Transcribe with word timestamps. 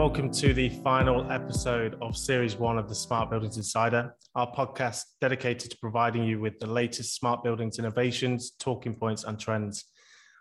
welcome 0.00 0.30
to 0.30 0.54
the 0.54 0.70
final 0.82 1.30
episode 1.30 1.94
of 2.00 2.16
Series 2.16 2.56
1 2.56 2.78
of 2.78 2.88
the 2.88 2.94
Smart 2.94 3.28
Buildings 3.28 3.58
Insider, 3.58 4.14
our 4.34 4.50
podcast 4.50 5.02
dedicated 5.20 5.70
to 5.70 5.76
providing 5.76 6.24
you 6.24 6.40
with 6.40 6.58
the 6.58 6.66
latest 6.66 7.16
smart 7.16 7.44
buildings 7.44 7.78
innovations, 7.78 8.52
talking 8.58 8.94
points, 8.94 9.24
and 9.24 9.38
trends. 9.38 9.84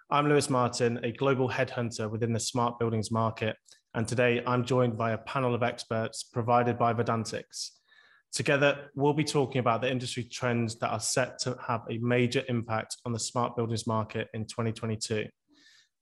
I'm 0.10 0.30
Lewis 0.30 0.50
Martin, 0.50 1.04
a 1.04 1.12
global 1.12 1.50
headhunter 1.50 2.10
within 2.10 2.32
the 2.32 2.40
smart 2.40 2.80
buildings 2.80 3.12
market, 3.12 3.58
and 3.96 4.08
today 4.08 4.42
I'm 4.48 4.64
joined 4.64 4.98
by 4.98 5.12
a 5.12 5.18
panel 5.18 5.54
of 5.54 5.62
experts 5.62 6.24
provided 6.24 6.80
by 6.80 6.94
Verdantix. 6.94 7.72
Together, 8.32 8.90
we'll 8.96 9.12
be 9.12 9.26
talking 9.26 9.60
about 9.60 9.82
the 9.82 9.92
industry 9.92 10.24
trends 10.24 10.80
that 10.80 10.92
are 10.92 11.02
set 11.02 11.38
to 11.40 11.58
have 11.68 11.82
a 11.92 11.98
major 11.98 12.44
impact 12.48 12.96
on 13.06 13.12
the 13.12 13.20
smart 13.20 13.58
buildings 13.58 13.86
market 13.86 14.30
in 14.34 14.46
2022. 14.46 15.26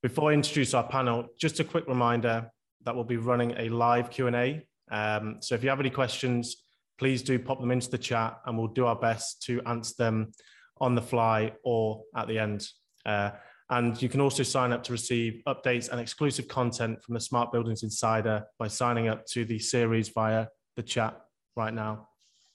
Before 0.03 0.29
I 0.29 0.35
introduce 0.35 0.75
our 0.75 0.87
panel, 0.87 1.25
just 1.39 1.59
a 1.59 1.63
quick 1.63 1.87
reminder 1.87 2.51
that 2.87 2.95
we'll 2.95 3.03
be 3.03 3.17
running 3.17 3.53
a 3.57 3.67
live 3.67 4.09
Q&A. 4.09 4.65
Um, 4.89 5.39
so 5.41 5.55
if 5.55 5.61
you 5.61 5.69
have 5.69 5.81
any 5.81 5.89
questions, 5.89 6.63
please 6.97 7.21
do 7.21 7.37
pop 7.37 7.59
them 7.59 7.69
into 7.69 7.89
the 7.89 7.97
chat 7.97 8.37
and 8.45 8.57
we'll 8.57 8.69
do 8.69 8.85
our 8.85 8.95
best 8.95 9.43
to 9.43 9.61
answer 9.63 9.93
them 9.97 10.31
on 10.79 10.95
the 10.95 11.01
fly 11.01 11.51
or 11.65 12.03
at 12.15 12.29
the 12.29 12.39
end. 12.39 12.65
Uh, 13.05 13.31
and 13.69 14.01
you 14.01 14.07
can 14.07 14.21
also 14.21 14.41
sign 14.41 14.71
up 14.71 14.83
to 14.85 14.93
receive 14.93 15.41
updates 15.49 15.89
and 15.89 15.99
exclusive 15.99 16.47
content 16.47 17.03
from 17.03 17.13
the 17.13 17.19
Smart 17.19 17.51
Buildings 17.51 17.83
Insider 17.83 18.45
by 18.57 18.69
signing 18.69 19.09
up 19.09 19.25
to 19.33 19.43
the 19.43 19.59
series 19.59 20.07
via 20.07 20.47
the 20.77 20.83
chat 20.83 21.19
right 21.57 21.73
now. 21.73 22.07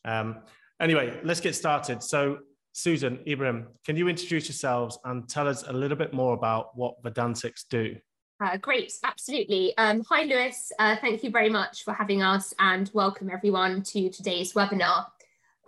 Um, 0.07 0.39
anyway, 0.81 1.21
let's 1.23 1.41
get 1.41 1.55
started. 1.55 2.03
So 2.03 2.39
Susan, 2.73 3.19
Ibrahim, 3.29 3.69
can 3.85 3.99
you 3.99 4.09
introduce 4.09 4.49
yourselves 4.49 4.99
and 5.05 5.29
tell 5.29 5.47
us 5.47 5.65
a 5.69 5.73
little 5.75 5.99
bit 5.99 6.15
more 6.15 6.33
about 6.33 6.75
what 6.75 7.03
Verdantix 7.03 7.65
do? 7.69 7.97
Uh, 8.43 8.57
great, 8.57 8.93
absolutely. 9.05 9.73
Um, 9.79 10.03
hi, 10.03 10.25
Lewis. 10.25 10.73
Uh, 10.77 10.97
thank 10.97 11.23
you 11.23 11.31
very 11.31 11.49
much 11.49 11.85
for 11.85 11.95
having 11.95 12.23
us 12.23 12.53
and 12.59 12.91
welcome 12.93 13.31
everyone 13.31 13.85
to 13.85 14.11
today's 14.11 14.53
webinar. 14.55 15.07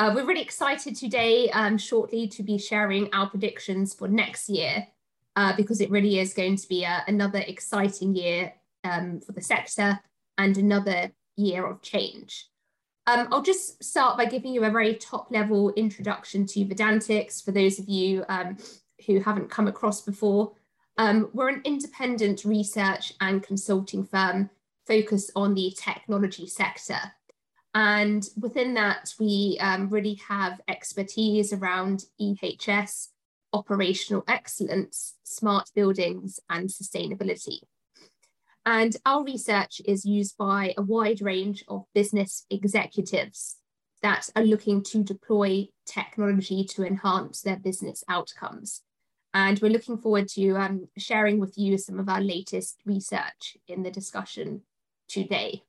Uh, 0.00 0.10
we're 0.12 0.26
really 0.26 0.42
excited 0.42 0.96
today, 0.96 1.48
um, 1.50 1.78
shortly, 1.78 2.26
to 2.26 2.42
be 2.42 2.58
sharing 2.58 3.14
our 3.14 3.30
predictions 3.30 3.94
for 3.94 4.08
next 4.08 4.48
year 4.48 4.88
uh, 5.36 5.54
because 5.56 5.80
it 5.80 5.88
really 5.88 6.18
is 6.18 6.34
going 6.34 6.56
to 6.56 6.68
be 6.68 6.84
uh, 6.84 6.98
another 7.06 7.44
exciting 7.46 8.16
year 8.16 8.52
um, 8.82 9.20
for 9.20 9.30
the 9.30 9.40
sector 9.40 10.00
and 10.36 10.58
another 10.58 11.12
year 11.36 11.64
of 11.64 11.80
change. 11.80 12.48
Um, 13.06 13.28
I'll 13.30 13.42
just 13.42 13.84
start 13.84 14.18
by 14.18 14.24
giving 14.24 14.52
you 14.52 14.64
a 14.64 14.70
very 14.70 14.96
top 14.96 15.30
level 15.30 15.70
introduction 15.74 16.44
to 16.46 16.64
Verdantix 16.64 17.40
for 17.40 17.52
those 17.52 17.78
of 17.78 17.88
you 17.88 18.24
um, 18.28 18.56
who 19.06 19.20
haven't 19.20 19.48
come 19.48 19.68
across 19.68 20.00
before. 20.00 20.54
Um, 20.96 21.30
we're 21.32 21.48
an 21.48 21.62
independent 21.64 22.44
research 22.44 23.14
and 23.20 23.42
consulting 23.42 24.04
firm 24.04 24.50
focused 24.86 25.32
on 25.34 25.54
the 25.54 25.74
technology 25.76 26.46
sector. 26.46 27.00
And 27.74 28.28
within 28.40 28.74
that, 28.74 29.12
we 29.18 29.58
um, 29.60 29.88
really 29.88 30.20
have 30.28 30.60
expertise 30.68 31.52
around 31.52 32.04
EHS, 32.20 33.08
operational 33.52 34.22
excellence, 34.28 35.14
smart 35.24 35.70
buildings, 35.74 36.38
and 36.48 36.68
sustainability. 36.68 37.58
And 38.64 38.96
our 39.04 39.24
research 39.24 39.80
is 39.84 40.06
used 40.06 40.36
by 40.38 40.74
a 40.78 40.82
wide 40.82 41.20
range 41.20 41.64
of 41.68 41.84
business 41.94 42.46
executives 42.48 43.56
that 44.02 44.30
are 44.36 44.44
looking 44.44 44.82
to 44.84 45.02
deploy 45.02 45.68
technology 45.86 46.64
to 46.64 46.84
enhance 46.84 47.40
their 47.40 47.56
business 47.56 48.04
outcomes. 48.08 48.82
And 49.34 49.58
we're 49.60 49.72
looking 49.72 49.98
forward 49.98 50.28
to 50.28 50.52
um, 50.52 50.88
sharing 50.96 51.40
with 51.40 51.58
you 51.58 51.76
some 51.76 51.98
of 51.98 52.08
our 52.08 52.20
latest 52.20 52.80
research 52.86 53.56
in 53.66 53.82
the 53.82 53.90
discussion 53.90 54.62
today. 55.08 55.64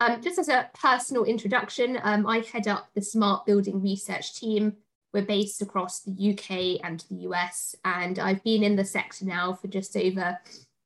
Um, 0.00 0.22
just 0.22 0.38
as 0.38 0.48
a 0.48 0.70
personal 0.72 1.24
introduction, 1.24 1.98
um, 2.02 2.26
I 2.26 2.38
head 2.38 2.66
up 2.66 2.88
the 2.94 3.02
Smart 3.02 3.44
Building 3.44 3.82
Research 3.82 4.34
team. 4.34 4.76
We're 5.12 5.26
based 5.26 5.60
across 5.60 6.00
the 6.00 6.32
UK 6.32 6.80
and 6.82 7.04
the 7.10 7.28
US, 7.28 7.74
and 7.84 8.18
I've 8.18 8.42
been 8.42 8.62
in 8.62 8.76
the 8.76 8.84
sector 8.86 9.26
now 9.26 9.52
for 9.52 9.68
just 9.68 9.94
over 9.94 10.38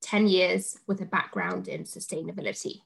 10 0.03 0.27
years 0.27 0.79
with 0.89 1.01
a 1.03 1.07
background 1.07 1.69
in 1.69 1.85
sustainability. 1.85 2.81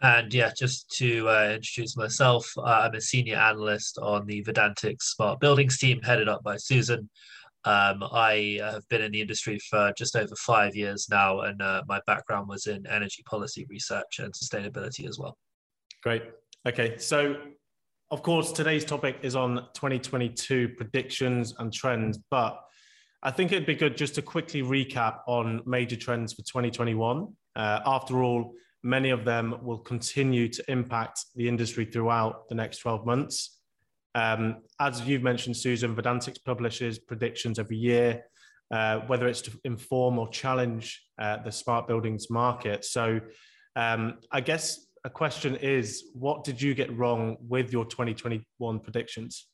And 0.00 0.32
yeah, 0.32 0.50
just 0.56 0.90
to 0.96 1.28
uh, 1.28 1.52
introduce 1.56 1.96
myself, 1.96 2.50
uh, 2.56 2.62
I'm 2.62 2.94
a 2.94 3.00
senior 3.00 3.36
analyst 3.36 3.98
on 3.98 4.26
the 4.26 4.42
Verdantix 4.42 5.02
Smart 5.02 5.40
Buildings 5.40 5.78
team, 5.78 6.00
headed 6.02 6.28
up 6.28 6.42
by 6.42 6.56
Susan. 6.56 7.10
Um, 7.66 8.04
I 8.12 8.58
have 8.60 8.86
been 8.88 9.00
in 9.00 9.12
the 9.12 9.20
industry 9.20 9.58
for 9.58 9.92
just 9.96 10.16
over 10.16 10.34
five 10.36 10.76
years 10.76 11.08
now, 11.10 11.40
and 11.40 11.60
uh, 11.62 11.82
my 11.88 12.00
background 12.06 12.48
was 12.48 12.66
in 12.66 12.86
energy 12.86 13.22
policy 13.24 13.66
research 13.70 14.18
and 14.18 14.32
sustainability 14.32 15.08
as 15.08 15.18
well. 15.18 15.38
Great. 16.02 16.22
Okay. 16.66 16.98
So, 16.98 17.36
of 18.10 18.22
course, 18.22 18.52
today's 18.52 18.84
topic 18.84 19.18
is 19.22 19.34
on 19.34 19.66
2022 19.74 20.70
predictions 20.76 21.54
and 21.58 21.72
trends, 21.72 22.18
but 22.30 22.60
I 23.22 23.30
think 23.30 23.52
it'd 23.52 23.66
be 23.66 23.74
good 23.74 23.96
just 23.96 24.14
to 24.16 24.22
quickly 24.22 24.62
recap 24.62 25.20
on 25.26 25.62
major 25.64 25.96
trends 25.96 26.34
for 26.34 26.42
2021. 26.42 27.28
Uh, 27.56 27.80
after 27.86 28.22
all, 28.22 28.52
many 28.82 29.08
of 29.08 29.24
them 29.24 29.56
will 29.62 29.78
continue 29.78 30.48
to 30.48 30.62
impact 30.70 31.24
the 31.34 31.48
industry 31.48 31.86
throughout 31.86 32.46
the 32.50 32.54
next 32.54 32.78
12 32.78 33.06
months. 33.06 33.60
Um, 34.14 34.62
as 34.80 35.00
you've 35.02 35.22
mentioned, 35.22 35.56
Susan, 35.56 35.94
Verdantix 35.94 36.36
publishes 36.44 36.98
predictions 36.98 37.58
every 37.58 37.76
year, 37.76 38.24
uh, 38.70 39.00
whether 39.06 39.26
it's 39.26 39.42
to 39.42 39.52
inform 39.64 40.18
or 40.18 40.28
challenge 40.28 41.02
uh, 41.20 41.38
the 41.42 41.50
smart 41.50 41.88
buildings 41.88 42.30
market. 42.30 42.84
So 42.84 43.20
um, 43.76 44.18
I 44.30 44.40
guess 44.40 44.86
a 45.04 45.10
question 45.10 45.56
is, 45.56 46.04
what 46.14 46.44
did 46.44 46.60
you 46.62 46.74
get 46.74 46.96
wrong 46.96 47.36
with 47.40 47.72
your 47.72 47.84
2021 47.84 48.80
predictions? 48.80 49.46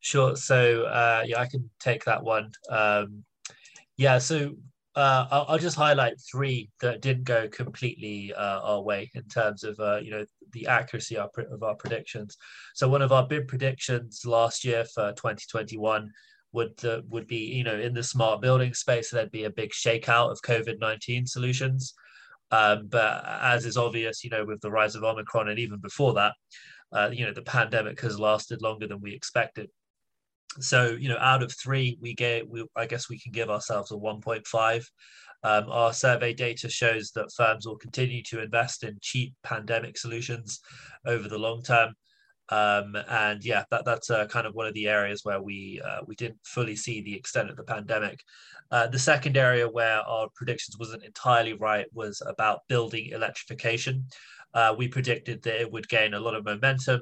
Sure. 0.00 0.36
So 0.36 0.84
uh, 0.84 1.24
yeah, 1.26 1.40
I 1.40 1.46
can 1.46 1.68
take 1.78 2.04
that 2.04 2.22
one. 2.22 2.50
Um, 2.70 3.24
yeah. 3.96 4.18
So 4.18 4.54
uh, 4.96 5.26
I'll, 5.30 5.46
I'll, 5.48 5.58
just 5.58 5.76
highlight 5.76 6.14
three 6.30 6.70
that 6.80 7.02
didn't 7.02 7.24
go 7.24 7.48
completely 7.48 8.32
uh, 8.34 8.60
our 8.60 8.80
way 8.80 9.10
in 9.14 9.22
terms 9.24 9.62
of 9.62 9.78
uh, 9.78 9.98
you 9.98 10.10
know 10.10 10.24
the 10.52 10.66
accuracy 10.66 11.16
of, 11.16 11.30
our 11.62 11.74
predictions. 11.74 12.36
So 12.74 12.88
one 12.88 13.02
of 13.02 13.12
our 13.12 13.26
big 13.26 13.48
predictions 13.48 14.22
last 14.24 14.64
year 14.64 14.84
for 14.84 15.12
2021 15.12 16.10
would 16.52 16.84
uh, 16.84 17.00
would 17.08 17.28
be 17.28 17.36
you 17.36 17.62
know 17.62 17.78
in 17.78 17.94
the 17.94 18.02
smart 18.02 18.42
building 18.42 18.74
space 18.74 19.08
there'd 19.08 19.30
be 19.30 19.44
a 19.44 19.50
big 19.50 19.70
shakeout 19.70 20.32
of 20.32 20.42
COVID 20.42 20.80
19 20.80 21.26
solutions. 21.26 21.94
Um, 22.52 22.88
but 22.88 23.24
as 23.24 23.64
is 23.64 23.76
obvious, 23.76 24.24
you 24.24 24.30
know, 24.30 24.44
with 24.44 24.60
the 24.60 24.70
rise 24.70 24.96
of 24.96 25.04
Omicron 25.04 25.48
and 25.48 25.58
even 25.58 25.78
before 25.78 26.14
that, 26.14 26.34
uh, 26.92 27.10
you 27.12 27.24
know, 27.24 27.32
the 27.32 27.42
pandemic 27.42 28.00
has 28.00 28.18
lasted 28.18 28.60
longer 28.60 28.86
than 28.86 29.00
we 29.00 29.14
expected. 29.14 29.68
So, 30.58 30.90
you 30.90 31.08
know, 31.08 31.18
out 31.18 31.44
of 31.44 31.54
three, 31.56 31.96
we 32.00 32.14
get, 32.14 32.48
we, 32.48 32.66
I 32.74 32.86
guess 32.86 33.08
we 33.08 33.20
can 33.20 33.30
give 33.30 33.50
ourselves 33.50 33.92
a 33.92 33.94
1.5. 33.94 34.84
Um, 35.42 35.70
our 35.70 35.92
survey 35.92 36.34
data 36.34 36.68
shows 36.68 37.12
that 37.12 37.32
firms 37.36 37.66
will 37.66 37.78
continue 37.78 38.22
to 38.24 38.42
invest 38.42 38.84
in 38.84 38.98
cheap 39.00 39.34
pandemic 39.42 39.96
solutions 39.96 40.60
over 41.06 41.28
the 41.28 41.38
long 41.38 41.62
term. 41.62 41.94
Um, 42.50 42.96
and 43.08 43.44
yeah, 43.44 43.64
that, 43.70 43.84
that's 43.84 44.10
uh, 44.10 44.26
kind 44.26 44.46
of 44.46 44.54
one 44.54 44.66
of 44.66 44.74
the 44.74 44.88
areas 44.88 45.24
where 45.24 45.40
we 45.40 45.80
uh, 45.84 46.00
we 46.06 46.16
didn't 46.16 46.40
fully 46.44 46.74
see 46.76 47.00
the 47.00 47.14
extent 47.14 47.48
of 47.48 47.56
the 47.56 47.62
pandemic. 47.62 48.20
Uh, 48.72 48.86
the 48.88 48.98
second 48.98 49.36
area 49.36 49.68
where 49.68 50.00
our 50.00 50.28
predictions 50.34 50.76
wasn't 50.78 51.04
entirely 51.04 51.52
right 51.54 51.86
was 51.92 52.22
about 52.26 52.66
building 52.68 53.10
electrification. 53.12 54.04
Uh, 54.52 54.74
we 54.76 54.88
predicted 54.88 55.42
that 55.42 55.60
it 55.60 55.70
would 55.70 55.88
gain 55.88 56.14
a 56.14 56.20
lot 56.20 56.34
of 56.34 56.44
momentum 56.44 57.00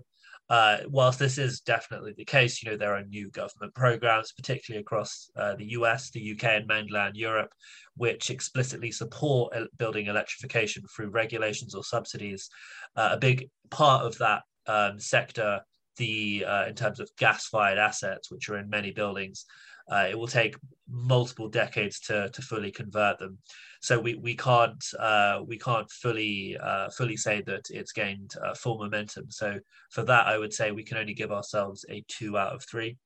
uh, 0.51 0.79
whilst 0.89 1.19
this 1.19 1.37
is 1.37 1.61
definitely 1.61 2.15
the 2.17 2.25
case, 2.25 2.63
you 2.63 2.71
know, 2.71 2.77
there 2.77 2.95
are 2.95 3.05
new 3.05 3.31
government 3.31 3.75
programs, 3.75 4.33
particularly 4.33 4.81
across 4.81 5.31
uh, 5.37 5.55
the 5.57 5.71
US, 5.73 6.11
the 6.11 6.33
UK, 6.33 6.45
and 6.45 6.67
mainland 6.67 7.17
Europe, 7.17 7.53
which 7.97 8.31
explicitly 8.31 8.91
support 8.91 9.55
building 9.77 10.07
electrification 10.07 10.83
through 10.95 11.11
regulations 11.11 11.75
or 11.75 11.85
subsidies. 11.85 12.49
Uh, 12.97 13.11
a 13.13 13.19
big 13.19 13.51
part 13.71 14.07
of 14.07 14.17
that 14.19 14.43
um, 14.67 14.99
sector, 14.99 15.61
the 15.99 16.45
uh, 16.47 16.67
in 16.67 16.75
terms 16.75 17.01
of 17.01 17.11
gas-fired 17.19 17.79
assets, 17.79 18.31
which 18.31 18.49
are 18.49 18.59
in 18.59 18.71
many 18.71 18.91
buildings, 18.91 19.45
uh, 19.91 20.07
it 20.11 20.19
will 20.19 20.29
take 20.29 20.57
multiple 20.91 21.49
decades 21.49 22.01
to, 22.01 22.29
to 22.31 22.43
fully 22.43 22.71
convert 22.71 23.19
them. 23.19 23.39
So 23.81 23.99
we, 23.99 24.15
we 24.17 24.35
can't 24.35 24.85
uh, 24.99 25.41
we 25.47 25.59
can't 25.59 25.91
fully 25.91 26.57
uh, 26.61 26.91
fully 26.91 27.17
say 27.17 27.43
that 27.43 27.67
it's 27.71 27.93
gained 27.93 28.33
uh, 28.45 28.55
full 28.55 28.79
momentum. 28.79 29.31
So 29.31 29.59
for 29.91 30.03
that, 30.05 30.27
I 30.27 30.39
would 30.39 30.53
say 30.53 30.71
we 30.71 30.83
can 30.83 30.97
only 30.97 31.15
give 31.15 31.31
ourselves 31.31 31.85
a 31.89 32.05
two 32.09 32.37
out 32.37 32.55
of 32.55 32.65
three. 32.65 32.97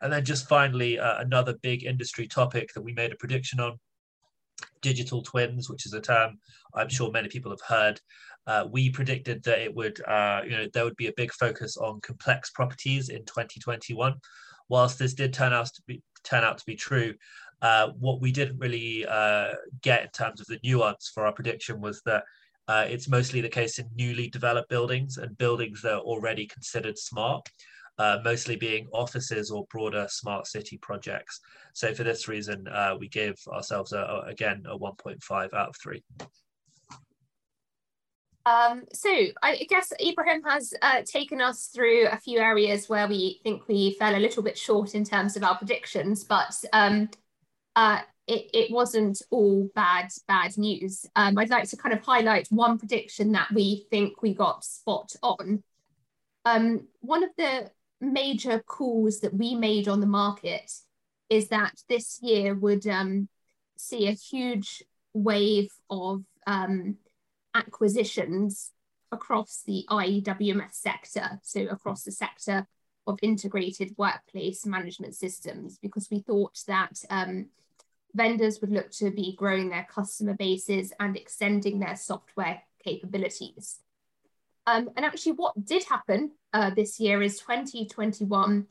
And 0.00 0.12
then 0.12 0.24
just 0.24 0.48
finally, 0.48 0.98
uh, 0.98 1.20
another 1.20 1.54
big 1.62 1.84
industry 1.84 2.26
topic 2.26 2.72
that 2.74 2.82
we 2.82 2.92
made 2.92 3.12
a 3.12 3.16
prediction 3.16 3.60
on 3.60 3.78
digital 4.82 5.22
twins, 5.22 5.68
which 5.70 5.86
is 5.86 5.92
a 5.92 6.00
term 6.00 6.38
I'm 6.74 6.88
sure 6.88 7.10
many 7.10 7.28
people 7.28 7.50
have 7.50 7.60
heard. 7.66 8.00
Uh, 8.46 8.66
we 8.70 8.90
predicted 8.90 9.42
that 9.44 9.60
it 9.60 9.74
would, 9.74 10.00
uh, 10.06 10.40
you 10.44 10.50
know, 10.50 10.66
there 10.72 10.84
would 10.84 10.96
be 10.96 11.08
a 11.08 11.12
big 11.16 11.32
focus 11.32 11.76
on 11.76 12.00
complex 12.00 12.50
properties 12.50 13.08
in 13.08 13.24
2021. 13.24 14.14
Whilst 14.70 14.98
this 14.98 15.14
did 15.14 15.32
turn 15.32 15.52
out 15.52 15.66
to 15.66 15.82
be 15.86 16.02
turn 16.30 16.44
out 16.44 16.58
to 16.58 16.66
be 16.66 16.76
true, 16.76 17.14
uh, 17.62 17.86
what 17.98 18.20
we 18.20 18.30
didn't 18.32 18.58
really 18.58 19.06
uh, 19.06 19.52
get 19.82 20.02
in 20.02 20.10
terms 20.10 20.40
of 20.40 20.46
the 20.46 20.60
nuance 20.62 21.10
for 21.12 21.26
our 21.26 21.32
prediction 21.32 21.80
was 21.80 22.00
that 22.04 22.24
Uh, 22.68 22.86
it's 22.94 23.08
mostly 23.08 23.40
the 23.42 23.56
case 23.60 23.80
in 23.80 23.88
newly 23.96 24.28
developed 24.28 24.68
buildings 24.68 25.16
and 25.16 25.38
buildings 25.38 25.80
that 25.80 25.94
are 25.94 26.04
already 26.12 26.46
considered 26.46 26.98
smart, 26.98 27.42
uh, 27.96 28.18
mostly 28.22 28.56
being 28.56 28.86
offices 28.92 29.50
or 29.50 29.66
broader 29.72 30.06
smart 30.08 30.46
city 30.46 30.76
projects. 30.88 31.40
So 31.72 31.94
for 31.94 32.04
this 32.04 32.28
reason, 32.28 32.58
uh, 32.68 32.94
we 33.00 33.08
give 33.08 33.36
ourselves, 33.56 33.92
a, 33.92 34.00
a, 34.00 34.16
again, 34.34 34.58
a 34.66 34.76
1.5 34.76 35.54
out 35.54 35.70
of 35.70 35.76
3. 35.82 36.02
Um, 38.48 38.84
so 38.94 39.10
I 39.42 39.66
guess 39.68 39.92
Ibrahim 40.00 40.42
has 40.44 40.72
uh, 40.80 41.02
taken 41.04 41.40
us 41.40 41.66
through 41.66 42.06
a 42.06 42.16
few 42.16 42.38
areas 42.38 42.88
where 42.88 43.06
we 43.06 43.40
think 43.42 43.68
we 43.68 43.94
fell 43.98 44.16
a 44.16 44.18
little 44.18 44.42
bit 44.42 44.56
short 44.56 44.94
in 44.94 45.04
terms 45.04 45.36
of 45.36 45.44
our 45.44 45.58
predictions, 45.58 46.24
but 46.24 46.54
um, 46.72 47.10
uh, 47.76 48.00
it, 48.26 48.48
it, 48.54 48.70
wasn't 48.70 49.20
all 49.30 49.68
bad 49.74 50.08
bad 50.26 50.56
news. 50.56 51.04
Um, 51.14 51.36
I'd 51.36 51.50
like 51.50 51.68
to 51.68 51.76
kind 51.76 51.92
of 51.92 52.02
highlight 52.02 52.48
one 52.48 52.78
prediction 52.78 53.32
that 53.32 53.52
we 53.52 53.86
think 53.90 54.22
we 54.22 54.32
got 54.32 54.64
spot 54.64 55.14
on. 55.22 55.62
Um, 56.46 56.88
one 57.00 57.24
of 57.24 57.30
the 57.36 57.70
major 58.00 58.60
calls 58.60 59.20
that 59.20 59.34
we 59.34 59.56
made 59.56 59.88
on 59.88 60.00
the 60.00 60.06
market 60.06 60.72
is 61.28 61.48
that 61.48 61.74
this 61.88 62.18
year 62.22 62.54
would 62.54 62.86
um, 62.86 63.28
see 63.76 64.08
a 64.08 64.12
huge 64.12 64.82
wave 65.12 65.70
of 65.90 66.22
um, 66.46 66.96
acquisitions 67.54 68.72
across 69.10 69.62
the 69.66 69.84
IWMS 69.90 70.74
sector, 70.74 71.40
so 71.42 71.62
across 71.62 72.02
the 72.02 72.12
sector 72.12 72.66
of 73.06 73.18
integrated 73.22 73.94
workplace 73.96 74.66
management 74.66 75.14
systems, 75.14 75.78
because 75.78 76.08
we 76.10 76.20
thought 76.20 76.58
that 76.66 77.02
um, 77.08 77.46
vendors 78.14 78.60
would 78.60 78.70
look 78.70 78.90
to 78.90 79.10
be 79.10 79.34
growing 79.36 79.70
their 79.70 79.86
customer 79.90 80.34
bases 80.34 80.92
and 81.00 81.16
extending 81.16 81.78
their 81.78 81.96
software 81.96 82.62
capabilities. 82.84 83.80
Um, 84.66 84.90
and 84.96 85.06
actually, 85.06 85.32
what 85.32 85.64
did 85.64 85.84
happen 85.84 86.32
uh, 86.52 86.70
this 86.70 87.00
year 87.00 87.22
is 87.22 87.38
2021 87.38 88.66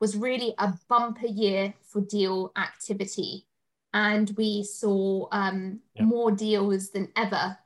was 0.00 0.16
really 0.16 0.54
a 0.58 0.72
bumper 0.88 1.26
year 1.26 1.74
for 1.82 2.00
deal 2.00 2.52
activity. 2.56 3.46
And 3.94 4.32
we 4.36 4.64
saw 4.64 5.28
um, 5.30 5.80
more 6.00 6.32
deals 6.32 6.90
than 6.90 7.12
ever 7.14 7.58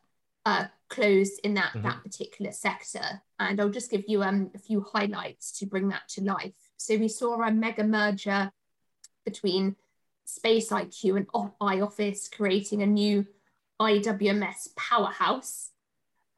uh, 0.47 0.67
closed 0.89 1.41
in 1.43 1.55
that, 1.55 1.73
mm-hmm. 1.73 1.83
that 1.83 2.03
particular 2.03 2.53
sector. 2.53 3.21
And 3.39 3.61
I'll 3.61 3.69
just 3.69 3.91
give 3.91 4.05
you 4.07 4.23
um, 4.23 4.51
a 4.55 4.59
few 4.59 4.81
highlights 4.81 5.59
to 5.59 5.67
bring 5.67 5.89
that 5.89 6.09
to 6.11 6.23
life. 6.23 6.55
So 6.77 6.97
we 6.97 7.09
saw 7.09 7.43
a 7.43 7.51
mega 7.51 7.83
merger 7.83 8.53
between 9.25 9.75
Space 10.25 10.71
IQ 10.71 11.17
and 11.17 11.27
iOffice 11.29 12.31
creating 12.31 12.83
a 12.83 12.87
new 12.87 13.27
IWMS 13.81 14.75
powerhouse. 14.77 15.71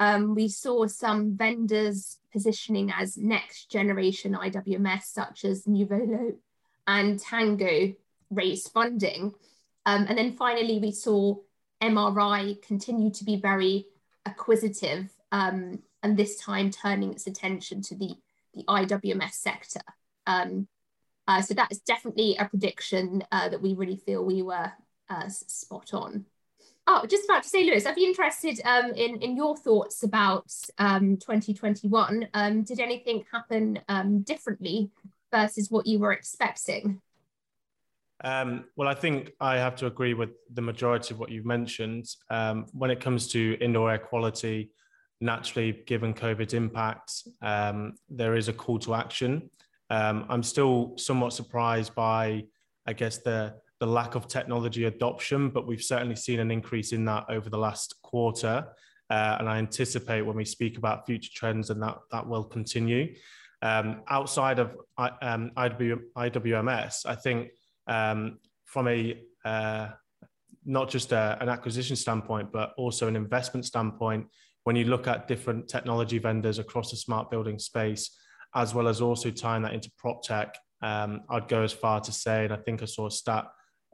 Um, 0.01 0.35
we 0.35 0.49
saw 0.49 0.87
some 0.87 1.37
vendors 1.37 2.19
positioning 2.33 2.91
as 2.91 3.19
next 3.19 3.71
generation 3.71 4.33
IWMS, 4.33 5.03
such 5.03 5.45
as 5.45 5.65
Nuvolo 5.65 6.35
and 6.87 7.19
Tango, 7.19 7.93
raise 8.31 8.69
funding. 8.69 9.35
Um, 9.85 10.07
and 10.09 10.17
then 10.17 10.33
finally, 10.33 10.79
we 10.79 10.93
saw 10.93 11.37
MRI 11.83 12.61
continue 12.63 13.11
to 13.11 13.25
be 13.25 13.37
very 13.37 13.87
acquisitive 14.29 15.11
um, 15.33 15.83
and 16.03 16.17
this 16.17 16.37
time 16.37 16.71
turning 16.71 17.13
its 17.13 17.27
attention 17.27 17.83
to 17.83 17.95
the, 17.95 18.15
the 18.55 18.65
IWMS 18.65 19.33
sector. 19.33 19.81
Um, 20.27 20.69
uh, 21.27 21.43
so 21.43 21.55
that 21.55 21.71
is 21.71 21.81
definitely 21.81 22.37
a 22.37 22.47
prediction 22.47 23.23
uh, 23.33 23.49
that 23.49 23.61
we 23.61 23.75
really 23.75 23.97
feel 23.97 24.25
we 24.25 24.43
were 24.43 24.73
uh, 25.11 25.29
spot 25.29 25.93
on. 25.93 26.25
Oh, 26.87 27.05
just 27.07 27.25
about 27.25 27.43
to 27.43 27.49
say, 27.49 27.65
Lewis, 27.65 27.85
I'd 27.85 27.95
be 27.95 28.07
interested 28.07 28.63
um, 28.65 28.93
in, 28.93 29.21
in 29.21 29.37
your 29.37 29.57
thoughts 29.57 30.03
about 30.05 30.51
um, 30.79 31.19
2021. 31.19 32.29
Um, 32.33 32.63
did 32.63 32.81
anything 32.81 33.27
happen 33.31 33.79
um, 33.89 34.23
differently 34.23 34.91
versus 35.31 35.71
what 35.71 35.87
you 35.87 35.99
were 35.99 36.13
expecting? 36.13 37.03
Um, 38.25 38.65
well, 38.77 38.89
I 38.89 38.95
think 38.95 39.33
I 39.41 39.57
have 39.59 39.77
to 39.77 39.87
agree 39.87 40.15
with 40.15 40.31
the 40.53 40.63
majority 40.63 41.15
of 41.15 41.21
what 41.21 41.31
you've 41.31 41.47
mentioned. 41.47 42.07
Um, 42.31 42.67
when 42.73 42.91
it 42.91 43.01
comes 43.01 43.29
to 43.29 43.57
indoor 43.61 43.91
air 43.91 43.99
quality, 43.99 44.71
naturally, 45.21 45.83
given 45.87 46.15
COVID's 46.15 46.55
impact, 46.55 47.13
um, 47.43 47.95
there 48.09 48.35
is 48.35 48.49
a 48.49 48.53
call 48.53 48.79
to 48.81 48.95
action. 48.95 49.51
Um, 49.91 50.27
I'm 50.29 50.43
still 50.43 50.95
somewhat 50.97 51.33
surprised 51.33 51.95
by, 51.95 52.45
I 52.87 52.93
guess, 52.93 53.19
the 53.19 53.55
the 53.81 53.87
lack 53.87 54.17
of 54.17 54.27
technology 54.27 54.85
adoption, 54.85 55.51
but 55.51 55.65
we've 55.65 55.83
certainly 55.83 56.17
seen 56.17 56.41
an 56.41 56.51
increase 56.51 56.93
in 56.93 57.05
that 57.05 57.27
over 57.29 57.49
the 57.49 57.59
last 57.59 57.95
quarter. 58.03 58.67
Uh, 59.09 59.37
and 59.39 59.49
I 59.49 59.59
anticipate 59.59 60.23
when 60.23 60.37
we 60.37 60.45
speak 60.45 60.79
about 60.79 61.07
future 61.07 61.31
trends, 61.33 61.71
and 61.71 61.81
that 61.83 61.99
that 62.11 62.27
will 62.27 62.45
continue. 62.45 63.15
Um, 63.63 64.03
outside 64.09 64.59
of 64.59 64.77
um, 64.99 65.53
IWMS, 65.57 67.07
I 67.07 67.15
think 67.15 67.51
um, 67.89 68.39
from 68.65 68.89
a 68.89 69.21
uh, 69.45 69.89
not 70.65 70.91
just 70.91 71.13
a, 71.13 71.39
an 71.41 71.49
acquisition 71.49 71.97
standpoint, 71.97 72.53
but 72.53 72.75
also 72.77 73.09
an 73.09 73.17
investment 73.17 73.65
standpoint. 73.65 74.27
When 74.65 74.77
you 74.77 74.85
look 74.85 75.07
at 75.07 75.27
different 75.27 75.67
technology 75.67 76.19
vendors 76.19 76.59
across 76.59 76.91
the 76.91 76.97
smart 76.97 77.31
building 77.31 77.59
space, 77.59 78.17
as 78.55 78.75
well 78.75 78.87
as 78.87 79.01
also 79.01 79.31
tying 79.31 79.63
that 79.63 79.73
into 79.73 79.91
prop 79.99 80.23
tech, 80.23 80.55
um, 80.83 81.23
I'd 81.31 81.49
go 81.49 81.63
as 81.63 81.73
far 81.73 82.01
to 82.01 82.13
say, 82.13 82.45
and 82.45 82.53
I 82.53 82.57
think 82.57 82.83
I 82.83 82.85
saw 82.85 83.07
a 83.07 83.11
stat 83.11 83.47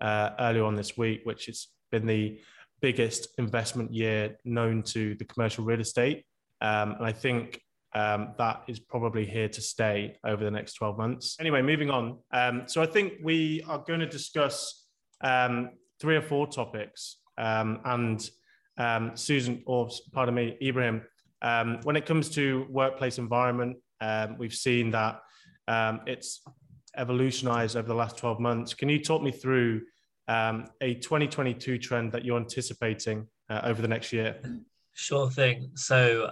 uh, 0.03 0.31
earlier 0.41 0.65
on 0.65 0.75
this 0.75 0.97
week, 0.97 1.21
which 1.25 1.47
has 1.47 1.69
been 1.93 2.07
the 2.07 2.41
biggest 2.83 3.29
investment 3.39 3.93
year 3.95 4.37
known 4.45 4.83
to 4.83 5.15
the 5.15 5.25
commercial 5.25 5.65
real 5.65 5.81
estate. 5.81 6.25
Um, 6.61 6.93
and 6.93 7.07
I 7.07 7.13
think 7.13 7.61
um, 7.95 8.35
that 8.39 8.63
is 8.67 8.81
probably 8.81 9.25
here 9.25 9.49
to 9.49 9.61
stay 9.61 10.17
over 10.25 10.45
the 10.45 10.51
next 10.51 10.75
12 10.75 10.99
months. 10.99 11.37
Anyway, 11.39 11.63
moving 11.63 11.91
on. 11.91 12.19
Um, 12.33 12.65
so 12.67 12.83
I 12.83 12.87
think 12.87 13.15
we 13.23 13.63
are 13.69 13.79
going 13.79 14.01
to 14.01 14.07
discuss 14.07 14.85
um, 15.21 15.71
three 16.01 16.17
or 16.17 16.23
four 16.23 16.47
topics. 16.47 17.19
Um, 17.39 17.81
and 17.85 18.29
um, 18.79 19.13
Susan, 19.17 19.63
or 19.67 19.89
pardon 20.13 20.35
me, 20.35 20.57
Ibrahim, 20.61 21.03
um, 21.43 21.81
when 21.85 21.95
it 21.95 22.05
comes 22.05 22.29
to 22.31 22.67
workplace 22.69 23.19
environment, 23.19 23.77
we've 24.39 24.55
seen 24.55 24.91
that 24.91 25.21
it's 26.07 26.43
evolutionized 26.97 27.77
over 27.77 27.87
the 27.87 27.95
last 27.95 28.17
12 28.17 28.41
months. 28.41 28.75
Can 28.75 28.89
you 28.89 28.99
talk 28.99 29.23
me 29.23 29.31
through 29.31 29.83
a 30.29 30.95
2022 30.95 31.79
trend 31.79 32.13
that 32.13 32.25
you're 32.25 32.39
anticipating 32.39 33.29
uh, 33.49 33.61
over 33.65 33.83
the 33.83 33.89
next 33.89 34.13
year? 34.13 34.37
Sure 34.95 35.31
thing. 35.31 35.71
So, 35.75 36.29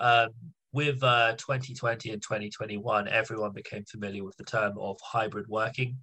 with 0.72 1.02
uh, 1.02 1.34
2020 1.36 2.10
and 2.10 2.22
2021, 2.22 3.08
everyone 3.08 3.52
became 3.52 3.84
familiar 3.84 4.24
with 4.24 4.36
the 4.36 4.44
term 4.44 4.76
of 4.78 4.98
hybrid 5.02 5.46
working. 5.48 5.96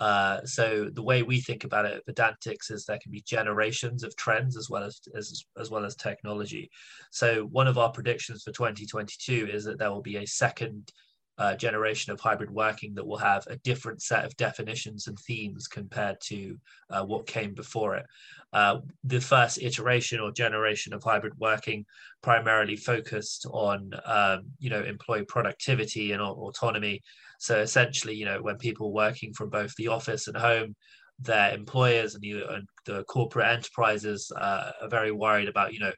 Uh, 0.00 0.40
so 0.44 0.88
the 0.92 1.02
way 1.02 1.22
we 1.22 1.40
think 1.40 1.64
about 1.64 1.84
it 1.84 2.02
at 2.06 2.14
Verdantix 2.14 2.70
is 2.70 2.84
there 2.84 2.98
can 3.02 3.10
be 3.10 3.22
generations 3.22 4.04
of 4.04 4.14
trends 4.16 4.56
as 4.56 4.70
well 4.70 4.84
as, 4.84 5.00
as 5.16 5.44
as 5.58 5.70
well 5.70 5.84
as 5.84 5.96
technology. 5.96 6.70
So 7.10 7.48
one 7.50 7.66
of 7.66 7.78
our 7.78 7.90
predictions 7.90 8.44
for 8.44 8.52
2022 8.52 9.48
is 9.52 9.64
that 9.64 9.78
there 9.78 9.90
will 9.90 10.02
be 10.02 10.16
a 10.16 10.26
second 10.26 10.92
uh, 11.38 11.54
generation 11.54 12.12
of 12.12 12.20
hybrid 12.20 12.50
working 12.50 12.94
that 12.94 13.06
will 13.06 13.16
have 13.18 13.46
a 13.46 13.56
different 13.58 14.02
set 14.02 14.24
of 14.24 14.36
definitions 14.36 15.06
and 15.06 15.18
themes 15.20 15.68
compared 15.68 16.20
to 16.20 16.58
uh, 16.90 17.04
what 17.04 17.26
came 17.26 17.54
before 17.54 17.94
it. 17.96 18.06
Uh, 18.52 18.78
the 19.04 19.20
first 19.20 19.62
iteration 19.62 20.20
or 20.20 20.32
generation 20.32 20.92
of 20.92 21.02
hybrid 21.02 21.34
working 21.38 21.84
primarily 22.22 22.76
focused 22.76 23.46
on, 23.52 23.90
um, 24.04 24.42
you 24.58 24.70
know, 24.70 24.82
employee 24.82 25.24
productivity 25.24 26.12
and 26.12 26.22
autonomy. 26.22 27.00
So 27.38 27.60
essentially, 27.60 28.14
you 28.14 28.24
know, 28.24 28.42
when 28.42 28.56
people 28.56 28.92
working 28.92 29.32
from 29.32 29.50
both 29.50 29.74
the 29.76 29.88
office 29.88 30.26
and 30.28 30.36
home, 30.36 30.74
their 31.20 31.52
employers 31.52 32.14
and 32.14 32.22
the, 32.22 32.62
the 32.86 33.04
corporate 33.04 33.48
enterprises 33.48 34.32
uh, 34.36 34.70
are 34.82 34.88
very 34.88 35.12
worried 35.12 35.48
about, 35.48 35.72
you 35.72 35.80
know, 35.80 35.92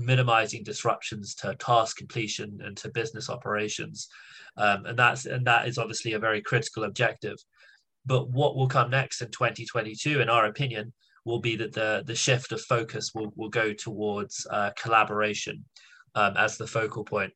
minimizing 0.00 0.62
disruptions 0.62 1.34
to 1.36 1.54
task 1.56 1.96
completion 1.96 2.58
and 2.64 2.76
to 2.78 2.88
business 2.90 3.28
operations. 3.28 4.08
Um, 4.56 4.86
and 4.86 4.98
that's 4.98 5.26
and 5.26 5.46
that 5.46 5.68
is 5.68 5.78
obviously 5.78 6.14
a 6.14 6.18
very 6.18 6.42
critical 6.42 6.84
objective. 6.84 7.36
But 8.06 8.30
what 8.30 8.56
will 8.56 8.68
come 8.68 8.90
next 8.90 9.20
in 9.20 9.30
2022 9.30 10.20
in 10.20 10.28
our 10.28 10.46
opinion 10.46 10.92
will 11.24 11.40
be 11.40 11.56
that 11.56 11.72
the 11.72 12.02
the 12.06 12.14
shift 12.14 12.52
of 12.52 12.60
focus 12.62 13.12
will, 13.14 13.32
will 13.36 13.50
go 13.50 13.72
towards 13.72 14.46
uh, 14.50 14.70
collaboration 14.76 15.64
um, 16.14 16.36
as 16.36 16.56
the 16.56 16.66
focal 16.66 17.04
point. 17.04 17.32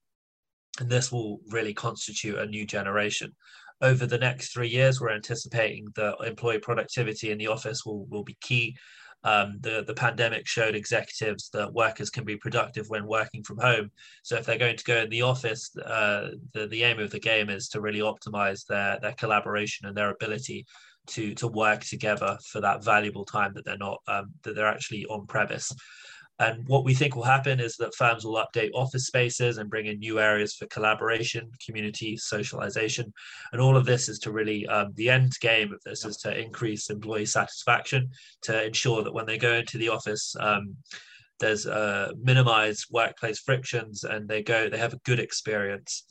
And 0.81 0.91
this 0.91 1.13
will 1.13 1.41
really 1.51 1.75
constitute 1.75 2.39
a 2.39 2.47
new 2.47 2.67
generation. 2.67 3.33
Over 3.81 4.07
the 4.07 4.19
next 4.19 4.53
three 4.53 4.69
years 4.69 5.01
we're 5.01 5.11
anticipating 5.11 5.87
that 5.97 6.17
employee 6.25 6.59
productivity 6.59 7.31
in 7.31 7.39
the 7.39 7.49
office 7.49 7.85
will, 7.85 8.07
will 8.07 8.25
be 8.25 8.37
key 8.41 8.77
um, 9.25 9.57
the, 9.61 9.85
the 9.87 9.95
pandemic 9.95 10.47
showed 10.47 10.75
executives 10.75 11.49
that 11.55 11.73
workers 11.73 12.11
can 12.11 12.25
be 12.25 12.37
productive 12.37 12.89
when 12.89 13.07
working 13.07 13.43
from 13.43 13.59
home. 13.59 13.91
So 14.23 14.37
if 14.37 14.45
they're 14.45 14.59
going 14.59 14.77
to 14.77 14.85
go 14.85 14.99
in 14.99 15.09
the 15.09 15.23
office, 15.23 15.75
uh, 15.79 16.31
the, 16.53 16.67
the 16.67 16.85
aim 16.85 17.01
of 17.01 17.11
the 17.11 17.19
game 17.19 17.49
is 17.49 17.69
to 17.71 17.81
really 17.81 18.01
optimize 18.01 18.67
their, 18.67 18.99
their 19.01 19.13
collaboration 19.13 19.87
and 19.87 19.97
their 19.97 20.11
ability 20.11 20.67
to, 21.07 21.35
to 21.35 21.49
work 21.49 21.81
together 21.81 22.39
for 22.51 22.61
that 22.61 22.85
valuable 22.85 23.25
time 23.25 23.53
that 23.55 23.65
they're 23.65 23.79
not, 23.79 24.01
um, 24.09 24.31
that 24.43 24.55
they're 24.55 24.67
actually 24.67 25.07
on 25.07 25.27
premise. 25.27 25.73
And 26.41 26.67
what 26.67 26.85
we 26.85 26.95
think 26.95 27.15
will 27.15 27.23
happen 27.23 27.61
is 27.61 27.77
that 27.77 27.95
firms 27.95 28.25
will 28.25 28.45
update 28.45 28.71
office 28.75 29.07
spaces 29.07 29.59
and 29.59 29.71
bring 29.71 29.87
in 29.87 30.01
new 30.01 30.19
areas 30.19 30.55
for 30.55 30.67
collaboration, 30.67 31.51
community, 31.65 32.17
socialization. 32.17 33.13
And 33.53 33.61
all 33.61 33.77
of 33.77 33.87
this 33.87 34.09
is 34.09 34.19
to 34.21 34.33
really, 34.33 34.67
um, 34.67 34.93
the 34.97 35.11
end 35.11 35.33
game 35.41 35.73
of 35.73 35.81
this 35.85 36.05
is 36.05 36.17
to 36.19 36.37
increase 36.37 36.91
employee 36.91 37.27
satisfaction, 37.27 38.11
to 38.43 38.65
ensure 38.65 39.05
that 39.05 39.15
when 39.15 39.27
they 39.27 39.39
go 39.39 39.55
into 39.55 39.79
the 39.79 39.91
office, 39.91 40.35
um, 40.41 40.77
there's 41.39 41.67
uh, 41.67 42.13
minimized 42.21 42.87
workplace 42.91 43.39
frictions 43.39 44.03
and 44.03 44.29
they 44.29 44.43
go, 44.43 44.69
they 44.69 44.79
have 44.79 44.95
a 44.95 45.01
good 45.05 45.21
experience. 45.21 46.05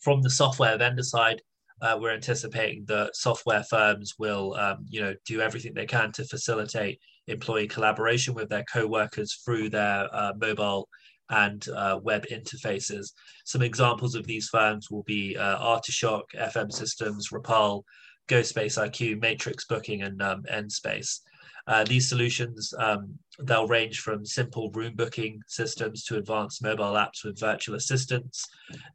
From 0.00 0.22
the 0.22 0.30
software 0.30 0.78
vendor 0.78 1.02
side, 1.02 1.42
uh, 1.82 1.98
we're 2.00 2.14
anticipating 2.14 2.84
that 2.86 3.16
software 3.16 3.64
firms 3.64 4.14
will, 4.18 4.54
um, 4.54 4.84
you 4.88 5.00
know, 5.00 5.14
do 5.26 5.40
everything 5.40 5.74
they 5.74 5.86
can 5.86 6.12
to 6.12 6.24
facilitate 6.24 7.00
employee 7.26 7.68
collaboration 7.68 8.34
with 8.34 8.48
their 8.48 8.64
co-workers 8.72 9.40
through 9.44 9.70
their 9.70 10.08
uh, 10.14 10.32
mobile 10.40 10.88
and 11.30 11.68
uh, 11.68 11.98
web 12.02 12.26
interfaces. 12.30 13.12
Some 13.44 13.62
examples 13.62 14.14
of 14.14 14.26
these 14.26 14.48
firms 14.48 14.90
will 14.90 15.04
be 15.04 15.36
uh, 15.36 15.58
Artishock, 15.58 16.22
FM 16.36 16.72
Systems, 16.72 17.28
Rapal, 17.30 17.82
GoSpace 18.28 18.78
IQ, 18.78 19.20
Matrix 19.20 19.64
Booking, 19.66 20.02
and 20.02 20.20
um, 20.22 20.42
Nspace. 20.50 21.20
Uh, 21.66 21.84
these 21.84 22.08
solutions, 22.08 22.74
um, 22.78 23.14
they'll 23.38 23.68
range 23.68 24.00
from 24.00 24.24
simple 24.24 24.70
room 24.72 24.94
booking 24.96 25.40
systems 25.46 26.04
to 26.04 26.16
advanced 26.16 26.62
mobile 26.62 26.94
apps 26.94 27.24
with 27.24 27.38
virtual 27.38 27.76
assistants 27.76 28.44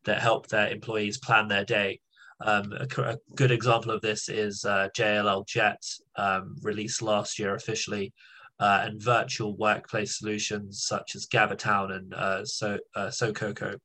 that 0.04 0.22
help 0.22 0.48
their 0.48 0.70
employees 0.70 1.18
plan 1.18 1.48
their 1.48 1.64
day. 1.64 2.00
Um, 2.42 2.74
a, 2.74 3.02
a, 3.02 3.18
good 3.36 3.52
example 3.52 3.92
of 3.92 4.02
this 4.02 4.28
is 4.28 4.66
uh, 4.66 4.90
JLL 4.96 5.48
Jet, 5.48 5.82
um, 6.18 6.56
released 6.62 7.02
last 7.02 7.40
year 7.40 7.56
officially, 7.56 8.14
uh, 8.60 8.84
and 8.84 9.02
virtual 9.02 9.56
workplace 9.58 10.18
solutions 10.18 10.84
such 10.84 11.16
as 11.16 11.28
GatherTown 11.28 11.96
and 11.96 12.14
uh, 12.14 12.46
so 12.46 12.78
uh, 12.96 13.08
SoCoco. 13.08 13.78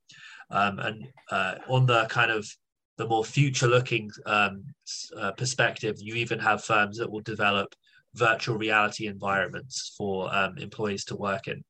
Um, 0.50 0.78
and 0.80 1.06
uh, 1.30 1.54
on 1.68 1.86
the 1.86 2.06
kind 2.06 2.30
of 2.30 2.48
the 2.96 3.06
more 3.06 3.24
future-looking 3.24 4.10
um, 4.26 4.64
uh, 5.16 5.32
perspective, 5.32 5.96
you 5.98 6.16
even 6.16 6.38
have 6.38 6.64
firms 6.64 6.98
that 6.98 7.10
will 7.10 7.20
develop 7.20 7.74
virtual 8.14 8.58
reality 8.58 9.06
environments 9.06 9.94
for 9.96 10.34
um, 10.34 10.58
employees 10.58 11.04
to 11.06 11.16
work 11.16 11.48
in. 11.48 11.62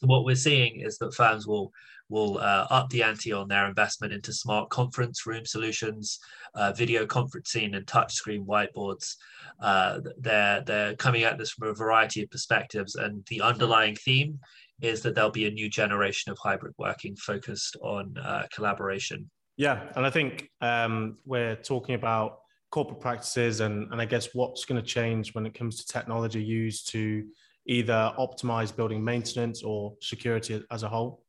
So 0.00 0.06
what 0.06 0.24
we're 0.24 0.34
seeing 0.34 0.80
is 0.80 0.98
that 0.98 1.14
firms 1.14 1.46
will 1.46 1.72
will 2.10 2.38
uh, 2.38 2.66
up 2.70 2.90
the 2.90 3.02
ante 3.02 3.32
on 3.32 3.48
their 3.48 3.66
investment 3.66 4.12
into 4.12 4.32
smart 4.32 4.68
conference 4.68 5.26
room 5.26 5.46
solutions, 5.46 6.18
uh, 6.54 6.72
video 6.72 7.06
conferencing, 7.06 7.74
and 7.74 7.86
touchscreen 7.86 8.44
whiteboards. 8.44 9.14
Uh, 9.60 10.00
they're 10.18 10.60
they're 10.62 10.96
coming 10.96 11.22
at 11.22 11.38
this 11.38 11.50
from 11.52 11.68
a 11.68 11.74
variety 11.74 12.22
of 12.22 12.30
perspectives, 12.30 12.96
and 12.96 13.24
the 13.26 13.40
underlying 13.40 13.96
theme 13.96 14.38
is 14.82 15.02
that 15.02 15.14
there'll 15.14 15.30
be 15.30 15.46
a 15.46 15.50
new 15.50 15.68
generation 15.68 16.32
of 16.32 16.38
hybrid 16.38 16.74
working 16.78 17.14
focused 17.16 17.76
on 17.82 18.14
uh, 18.18 18.46
collaboration. 18.52 19.30
Yeah, 19.56 19.88
and 19.94 20.06
I 20.06 20.10
think 20.10 20.50
um, 20.60 21.18
we're 21.26 21.56
talking 21.56 21.94
about 21.94 22.38
corporate 22.70 23.00
practices 23.00 23.60
and, 23.60 23.92
and 23.92 24.00
I 24.00 24.04
guess 24.04 24.28
what's 24.32 24.64
going 24.64 24.80
to 24.80 24.86
change 24.86 25.34
when 25.34 25.44
it 25.44 25.54
comes 25.54 25.84
to 25.84 25.92
technology 25.92 26.42
used 26.42 26.88
to 26.92 27.26
either 27.66 28.12
optimize 28.18 28.74
building 28.74 29.04
maintenance 29.04 29.62
or 29.62 29.94
security 30.00 30.64
as 30.70 30.82
a 30.82 30.88
whole? 30.88 31.22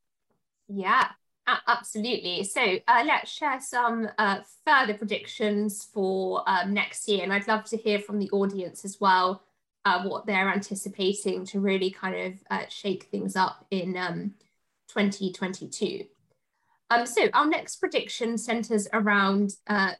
Yeah, 0.73 1.07
absolutely. 1.67 2.43
So 2.43 2.61
uh, 2.87 3.03
let's 3.05 3.29
share 3.29 3.59
some 3.59 4.07
uh, 4.17 4.39
further 4.65 4.93
predictions 4.93 5.83
for 5.93 6.43
um, 6.47 6.73
next 6.73 7.07
year. 7.07 7.23
And 7.23 7.33
I'd 7.33 7.47
love 7.47 7.65
to 7.65 7.77
hear 7.77 7.99
from 7.99 8.19
the 8.19 8.29
audience 8.31 8.85
as 8.85 8.99
well 8.99 9.43
uh, 9.83 10.03
what 10.03 10.25
they're 10.25 10.49
anticipating 10.49 11.45
to 11.47 11.59
really 11.59 11.91
kind 11.91 12.15
of 12.15 12.33
uh, 12.49 12.65
shake 12.69 13.05
things 13.05 13.35
up 13.35 13.65
in 13.71 13.97
um, 13.97 14.35
2022. 14.89 16.05
Um, 16.89 17.05
so 17.05 17.29
our 17.33 17.47
next 17.47 17.77
prediction 17.77 18.37
centers 18.37 18.87
around 18.93 19.55
uh, 19.67 19.93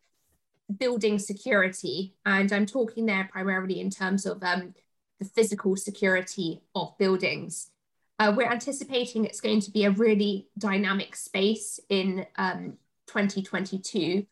building 0.78 1.20
security. 1.20 2.16
And 2.26 2.52
I'm 2.52 2.66
talking 2.66 3.06
there 3.06 3.28
primarily 3.32 3.80
in 3.80 3.90
terms 3.90 4.26
of 4.26 4.44
um, 4.44 4.74
the 5.20 5.26
physical 5.26 5.76
security 5.76 6.62
of 6.76 6.98
buildings. 6.98 7.71
Uh, 8.22 8.32
we're 8.38 8.52
anticipating 8.52 9.26
it's 9.26 9.42
going 9.42 9.60
to 9.60 9.72
be 9.72 9.84
a 9.84 9.90
really 9.90 10.48
dynamic 10.56 11.16
space 11.16 11.80
in 11.90 12.24
um, 12.36 12.78
2022, 13.08 14.28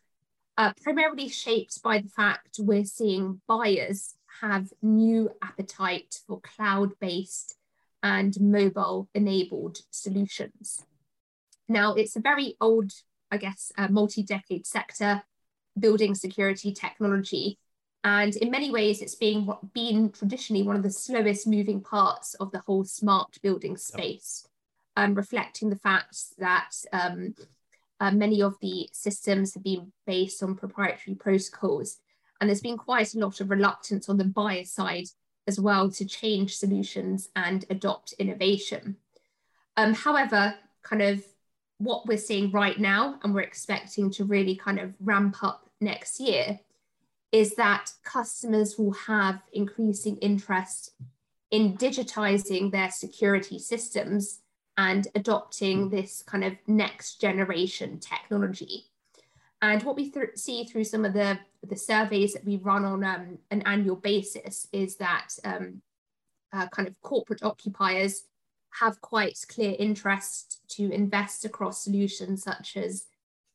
uh, 0.58 0.72
primarily 0.80 1.28
shaped 1.28 1.82
by 1.82 1.98
the 1.98 2.08
fact 2.08 2.60
we're 2.60 2.84
seeing 2.84 3.40
buyers 3.48 4.14
have 4.42 4.68
new 4.80 5.28
appetite 5.42 6.20
for 6.24 6.40
cloud-based 6.40 7.56
and 8.00 8.40
mobile-enabled 8.40 9.78
solutions. 9.90 10.84
Now, 11.68 11.94
it's 11.94 12.14
a 12.14 12.20
very 12.20 12.54
old, 12.60 12.92
I 13.28 13.38
guess, 13.38 13.72
uh, 13.76 13.88
multi-decade 13.88 14.68
sector 14.68 15.24
building 15.76 16.14
security 16.14 16.72
technology. 16.72 17.58
And 18.02 18.34
in 18.36 18.50
many 18.50 18.70
ways, 18.70 19.02
it's 19.02 19.14
being 19.14 19.52
been 19.74 20.10
traditionally 20.10 20.62
one 20.62 20.76
of 20.76 20.82
the 20.82 20.90
slowest 20.90 21.46
moving 21.46 21.80
parts 21.82 22.34
of 22.34 22.50
the 22.50 22.60
whole 22.60 22.84
smart 22.84 23.38
building 23.42 23.76
space, 23.76 24.46
um, 24.96 25.14
reflecting 25.14 25.68
the 25.68 25.76
fact 25.76 26.16
that 26.38 26.70
um, 26.92 27.34
uh, 28.00 28.10
many 28.10 28.40
of 28.40 28.56
the 28.60 28.88
systems 28.92 29.52
have 29.52 29.62
been 29.62 29.92
based 30.06 30.42
on 30.42 30.54
proprietary 30.56 31.14
protocols. 31.14 31.98
And 32.40 32.48
there's 32.48 32.62
been 32.62 32.78
quite 32.78 33.14
a 33.14 33.18
lot 33.18 33.40
of 33.40 33.50
reluctance 33.50 34.08
on 34.08 34.16
the 34.16 34.24
buyer 34.24 34.64
side 34.64 35.08
as 35.46 35.60
well 35.60 35.90
to 35.90 36.06
change 36.06 36.56
solutions 36.56 37.28
and 37.36 37.66
adopt 37.68 38.14
innovation. 38.18 38.96
Um, 39.76 39.92
however, 39.92 40.54
kind 40.82 41.02
of 41.02 41.22
what 41.78 42.06
we're 42.06 42.18
seeing 42.18 42.50
right 42.50 42.78
now, 42.78 43.18
and 43.22 43.34
we're 43.34 43.40
expecting 43.40 44.10
to 44.12 44.24
really 44.24 44.56
kind 44.56 44.78
of 44.78 44.94
ramp 45.00 45.42
up 45.42 45.68
next 45.80 46.18
year, 46.18 46.60
is 47.32 47.54
that 47.54 47.92
customers 48.02 48.76
will 48.78 48.92
have 48.92 49.40
increasing 49.52 50.16
interest 50.18 50.92
in 51.50 51.76
digitizing 51.76 52.70
their 52.70 52.90
security 52.90 53.58
systems 53.58 54.40
and 54.76 55.08
adopting 55.14 55.90
this 55.90 56.22
kind 56.22 56.44
of 56.44 56.54
next 56.66 57.20
generation 57.20 57.98
technology. 57.98 58.84
And 59.62 59.82
what 59.82 59.96
we 59.96 60.10
th 60.10 60.30
see 60.36 60.64
through 60.64 60.84
some 60.84 61.04
of 61.04 61.12
the, 61.12 61.38
the 61.62 61.76
surveys 61.76 62.32
that 62.32 62.44
we 62.44 62.56
run 62.56 62.84
on 62.84 63.04
um, 63.04 63.38
an 63.50 63.62
annual 63.66 63.96
basis 63.96 64.68
is 64.72 64.96
that 64.96 65.28
um, 65.44 65.82
uh, 66.52 66.66
kind 66.68 66.88
of 66.88 67.00
corporate 67.02 67.42
occupiers 67.42 68.24
have 68.80 69.00
quite 69.00 69.38
clear 69.48 69.74
interest 69.78 70.60
to 70.76 70.90
invest 70.90 71.44
across 71.44 71.84
solutions 71.84 72.42
such 72.42 72.76
as 72.76 73.06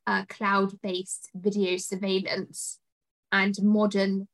uh, 0.08 0.24
cloud-based 0.30 1.32
video 1.34 1.78
surveillance 1.78 2.80
and 3.36 3.62
modern 3.62 4.28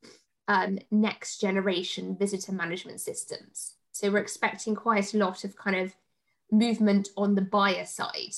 um, 0.48 0.78
next 0.90 1.40
generation 1.40 2.16
visitor 2.16 2.52
management 2.52 3.00
systems. 3.00 3.74
So 3.92 4.10
we're 4.10 4.18
expecting 4.18 4.74
quite 4.74 5.14
a 5.14 5.18
lot 5.18 5.44
of 5.44 5.56
kind 5.56 5.76
of 5.76 5.94
movement 6.50 7.08
on 7.16 7.34
the 7.34 7.42
buyer 7.42 7.84
side. 7.84 8.36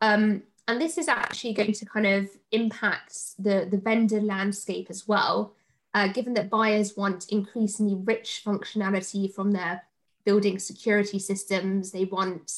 Um, 0.00 0.42
and 0.68 0.80
this 0.80 0.98
is 0.98 1.08
actually 1.08 1.54
going 1.54 1.72
to 1.72 1.86
kind 1.86 2.06
of 2.06 2.28
impact 2.52 3.14
the, 3.38 3.66
the 3.70 3.78
vendor 3.78 4.20
landscape 4.20 4.88
as 4.90 5.08
well, 5.08 5.54
uh, 5.94 6.08
given 6.08 6.34
that 6.34 6.50
buyers 6.50 6.96
want 6.96 7.28
increasingly 7.30 7.96
rich 7.96 8.42
functionality 8.44 9.32
from 9.32 9.50
their 9.50 9.82
building 10.24 10.58
security 10.58 11.18
systems. 11.18 11.90
They 11.90 12.04
want 12.04 12.52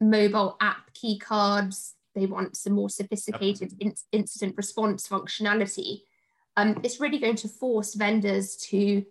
mobile 0.00 0.56
app 0.60 0.92
key 0.92 1.18
cards. 1.18 1.94
They 2.14 2.26
want 2.26 2.56
some 2.56 2.74
more 2.74 2.90
sophisticated 2.90 3.74
in 3.80 3.94
incident 4.12 4.54
response 4.56 5.08
functionality. 5.08 6.02
Um, 6.58 6.80
it's 6.82 6.98
really 6.98 7.20
going 7.20 7.36
to 7.36 7.48
force 7.48 7.94
vendors 7.94 8.56
to 8.70 9.04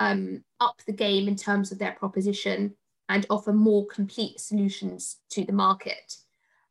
um, 0.00 0.44
up 0.60 0.82
the 0.86 0.92
game 0.92 1.28
in 1.28 1.36
terms 1.36 1.72
of 1.72 1.78
their 1.78 1.92
proposition 1.92 2.74
and 3.08 3.24
offer 3.30 3.54
more 3.54 3.86
complete 3.86 4.38
solutions 4.38 5.16
to 5.30 5.42
the 5.42 5.52
market. 5.52 6.16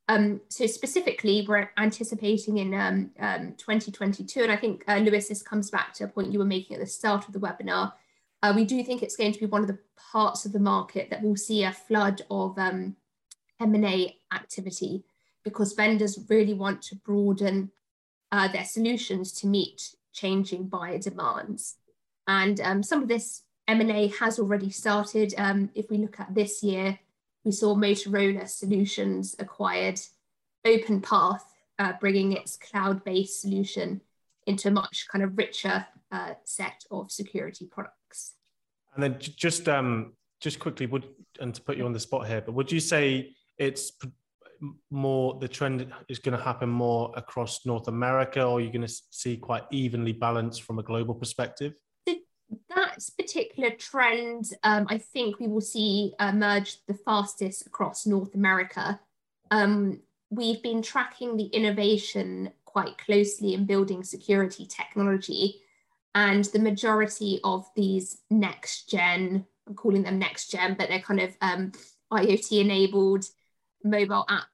Um, 0.08 0.42
so 0.50 0.68
specifically, 0.68 1.48
we're 1.48 1.72
anticipating 1.80 2.60
in 2.60 2.76
um, 2.76 3.10
um, 3.20 3.56
2022, 3.58 4.44
and 4.44 4.52
I 4.52 4.56
think 4.56 4.84
uh, 4.88 4.98
Lewis, 4.98 5.30
this 5.30 5.42
comes 5.42 5.72
back 5.72 5.96
to 5.96 6.04
a 6.04 6.08
point 6.08 6.32
you 6.32 6.38
were 6.38 6.46
making 6.46 6.76
at 6.76 6.80
the 6.80 6.86
start 6.86 7.26
of 7.26 7.34
the 7.34 7.40
webinar, 7.40 7.94
uh, 8.44 8.54
we 8.56 8.66
do 8.66 8.84
think 8.84 9.02
it's 9.02 9.18
going 9.18 9.34
to 9.34 9.40
be 9.40 9.48
one 9.48 9.62
of 9.62 9.68
the 9.68 9.80
parts 10.12 10.46
of 10.46 10.52
the 10.52 10.60
market 10.60 11.10
that 11.10 11.24
will 11.24 11.36
see 11.36 11.64
a 11.64 11.72
flood 11.72 12.22
of 12.30 12.56
um, 12.60 12.96
M&A 13.60 14.16
activity 14.32 15.04
because 15.44 15.74
vendors 15.74 16.20
really 16.30 16.54
want 16.54 16.84
to 16.84 16.96
broaden 16.98 17.72
uh, 18.32 18.48
their 18.48 18.66
solutions 18.66 19.32
to 19.32 19.48
meet 19.48 19.96
changing 20.14 20.68
buyer 20.68 20.98
demands. 20.98 21.76
And 22.28 22.60
um, 22.62 22.84
some 22.84 23.02
of 23.02 23.08
this 23.08 23.44
M&A 23.68 24.08
has 24.20 24.40
already 24.40 24.70
started. 24.70 25.34
Um, 25.38 25.70
if 25.76 25.90
we 25.90 25.98
look 25.98 26.20
at 26.20 26.34
this 26.34 26.64
year, 26.64 27.00
we 27.44 27.52
saw 27.52 27.76
Motorola 27.76 28.48
Solutions 28.48 29.36
acquired 29.40 30.00
OpenPath, 30.66 31.42
uh, 31.78 31.94
bringing 32.00 32.34
its 32.34 32.58
cloud-based 32.58 33.42
solution 33.42 34.02
into 34.46 34.68
a 34.68 34.72
much 34.72 35.08
kind 35.12 35.24
of 35.24 35.38
richer 35.38 35.86
uh, 36.12 36.34
set 36.44 36.84
of 36.92 37.12
security 37.12 37.66
products. 37.66 38.34
And 38.94 39.04
then 39.04 39.18
just 39.20 39.70
um, 39.70 40.14
just 40.40 40.60
quickly, 40.60 40.86
would 40.88 41.08
and 41.40 41.54
to 41.54 41.62
put 41.62 41.78
you 41.78 41.86
on 41.86 41.94
the 41.94 42.00
spot 42.00 42.28
here, 42.28 42.42
but 42.42 42.54
would 42.54 42.72
you 42.72 42.80
say 42.80 43.36
it's 43.58 43.92
more 44.90 45.38
the 45.40 45.48
trend 45.48 45.92
is 46.08 46.20
going 46.20 46.38
to 46.38 46.44
happen 46.44 46.70
more 46.70 47.12
across 47.16 47.66
North 47.66 47.88
America, 47.88 48.44
or 48.44 48.62
you're 48.62 48.72
going 48.72 48.88
to 48.88 48.94
see 49.12 49.38
quite 49.38 49.64
evenly 49.72 50.14
balanced 50.14 50.64
from 50.64 50.80
a 50.80 50.84
global 50.84 51.16
perspective? 51.16 51.74
That 52.76 52.98
particular 53.18 53.70
trend, 53.72 54.54
um, 54.64 54.88
I 54.90 54.98
think 54.98 55.40
we 55.40 55.48
will 55.48 55.62
see 55.62 56.14
emerge 56.20 56.78
the 56.88 56.96
fastest 56.96 57.68
across 57.68 58.08
North 58.08 58.34
America. 58.34 59.00
Um, 59.52 60.00
we've 60.32 60.62
been 60.64 60.82
tracking 60.82 61.38
the 61.38 61.46
innovation 61.46 62.52
quite 62.66 62.98
closely 62.98 63.54
in 63.54 63.66
building 63.66 64.04
security 64.04 64.66
technology, 64.66 65.62
and 66.16 66.46
the 66.46 66.60
majority 66.60 67.40
of 67.44 67.68
these 67.76 68.18
next 68.32 68.90
gen, 68.90 69.46
I'm 69.68 69.76
calling 69.76 70.04
them 70.04 70.18
next 70.18 70.50
gen, 70.50 70.76
but 70.78 70.90
they're 70.90 71.00
kind 71.00 71.22
of 71.22 71.38
um, 71.42 71.72
IoT 72.12 72.62
enabled 72.62 73.26
mobile 73.84 74.26
app 74.30 74.50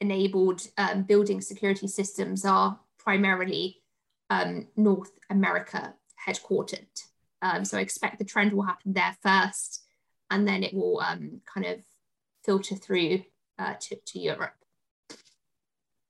enabled 0.00 0.62
um, 0.78 1.02
building 1.02 1.40
security 1.40 1.86
systems 1.86 2.44
are 2.44 2.78
primarily 2.98 3.82
um, 4.30 4.66
North 4.76 5.12
America 5.30 5.94
headquartered. 6.26 6.86
Um, 7.42 7.64
so 7.64 7.78
I 7.78 7.82
expect 7.82 8.18
the 8.18 8.24
trend 8.24 8.52
will 8.52 8.62
happen 8.62 8.92
there 8.92 9.16
first, 9.22 9.84
and 10.30 10.48
then 10.48 10.62
it 10.62 10.74
will 10.74 11.00
um, 11.00 11.40
kind 11.52 11.66
of 11.66 11.80
filter 12.42 12.74
through 12.74 13.22
uh, 13.58 13.74
to, 13.80 13.96
to 13.96 14.18
Europe. 14.18 14.54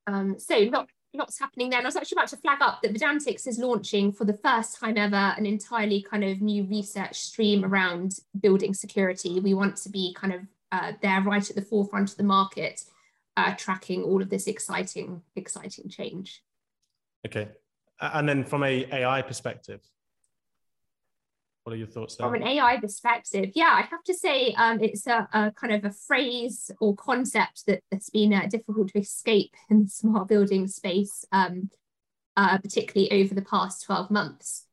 Um, 0.06 0.38
so 0.38 0.58
lot, 0.58 0.88
lots 1.12 1.38
happening 1.38 1.70
there. 1.70 1.78
And 1.78 1.86
I 1.86 1.88
was 1.88 1.96
actually 1.96 2.16
about 2.16 2.28
to 2.28 2.36
flag 2.36 2.58
up 2.60 2.82
that 2.82 2.92
Verdantix 2.92 3.46
is 3.46 3.58
launching 3.58 4.12
for 4.12 4.24
the 4.24 4.38
first 4.38 4.78
time 4.78 4.96
ever 4.96 5.34
an 5.36 5.46
entirely 5.46 6.02
kind 6.02 6.24
of 6.24 6.40
new 6.40 6.64
research 6.64 7.16
stream 7.16 7.64
around 7.64 8.18
building 8.40 8.74
security. 8.74 9.40
We 9.40 9.54
want 9.54 9.76
to 9.78 9.88
be 9.88 10.14
kind 10.14 10.32
of 10.32 10.42
uh, 10.74 10.92
there 11.02 11.22
right 11.22 11.48
at 11.48 11.54
the 11.54 11.62
forefront 11.62 12.10
of 12.10 12.16
the 12.16 12.24
market, 12.24 12.80
uh, 13.36 13.54
tracking 13.54 14.02
all 14.02 14.20
of 14.20 14.28
this 14.28 14.48
exciting, 14.48 15.22
exciting 15.36 15.88
change. 15.88 16.42
Okay. 17.24 17.48
And 18.00 18.28
then 18.28 18.44
from 18.44 18.64
a 18.64 18.86
AI 18.92 19.22
perspective, 19.22 19.80
what 21.62 21.72
are 21.72 21.76
your 21.76 21.86
thoughts 21.86 22.16
there? 22.16 22.26
From 22.26 22.34
an 22.34 22.46
AI 22.46 22.78
perspective, 22.78 23.52
yeah, 23.54 23.70
I 23.72 23.82
have 23.82 24.02
to 24.04 24.14
say 24.14 24.52
um, 24.54 24.82
it's 24.82 25.06
a, 25.06 25.28
a, 25.32 25.52
kind 25.52 25.72
of 25.72 25.84
a 25.84 25.92
phrase 25.92 26.72
or 26.80 26.96
concept 26.96 27.66
that, 27.66 27.80
has 27.92 28.10
been 28.10 28.34
uh, 28.34 28.46
difficult 28.50 28.88
to 28.88 28.98
escape 28.98 29.54
in 29.70 29.84
the 29.84 29.88
smart 29.88 30.26
building 30.28 30.66
space, 30.66 31.24
um, 31.30 31.70
uh, 32.36 32.58
particularly 32.58 33.22
over 33.22 33.34
the 33.34 33.42
past 33.42 33.84
12 33.84 34.10
months. 34.10 34.66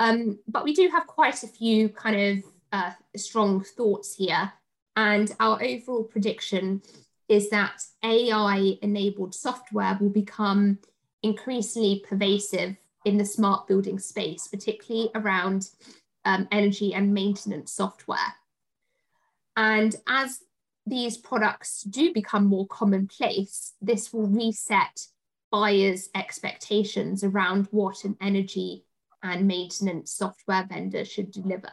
Um, 0.00 0.38
but 0.48 0.64
we 0.64 0.72
do 0.72 0.88
have 0.88 1.06
quite 1.06 1.42
a 1.42 1.48
few 1.48 1.90
kind 1.90 2.38
of 2.38 2.44
uh, 2.72 2.92
strong 3.14 3.62
thoughts 3.62 4.16
here. 4.16 4.52
And 4.96 5.34
our 5.40 5.62
overall 5.62 6.04
prediction 6.04 6.82
is 7.28 7.50
that 7.50 7.82
AI 8.02 8.78
enabled 8.82 9.34
software 9.34 9.98
will 10.00 10.10
become 10.10 10.78
increasingly 11.22 12.04
pervasive 12.06 12.76
in 13.04 13.18
the 13.18 13.24
smart 13.24 13.66
building 13.66 13.98
space, 13.98 14.46
particularly 14.46 15.10
around 15.14 15.70
um, 16.24 16.48
energy 16.52 16.94
and 16.94 17.12
maintenance 17.12 17.72
software. 17.72 18.34
And 19.56 19.94
as 20.06 20.40
these 20.86 21.16
products 21.16 21.82
do 21.82 22.12
become 22.12 22.46
more 22.46 22.66
commonplace, 22.66 23.72
this 23.80 24.12
will 24.12 24.26
reset 24.26 25.06
buyers' 25.50 26.08
expectations 26.14 27.24
around 27.24 27.68
what 27.70 28.04
an 28.04 28.16
energy 28.20 28.84
and 29.22 29.46
maintenance 29.46 30.12
software 30.12 30.66
vendor 30.68 31.04
should 31.04 31.30
deliver. 31.30 31.72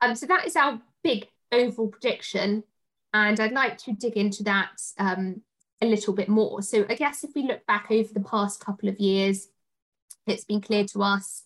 Um, 0.00 0.14
so 0.14 0.26
that 0.26 0.46
is 0.46 0.56
our 0.56 0.80
big 1.02 1.26
overall 1.54 1.88
prediction. 1.88 2.64
And 3.12 3.38
I'd 3.38 3.52
like 3.52 3.78
to 3.78 3.92
dig 3.92 4.16
into 4.16 4.42
that 4.44 4.80
um, 4.98 5.42
a 5.80 5.86
little 5.86 6.14
bit 6.14 6.28
more. 6.28 6.62
So 6.62 6.84
I 6.88 6.94
guess 6.94 7.24
if 7.24 7.34
we 7.34 7.42
look 7.42 7.64
back 7.66 7.86
over 7.90 8.12
the 8.12 8.20
past 8.20 8.64
couple 8.64 8.88
of 8.88 8.98
years, 8.98 9.48
it's 10.26 10.44
been 10.44 10.60
clear 10.60 10.84
to 10.86 11.02
us 11.02 11.44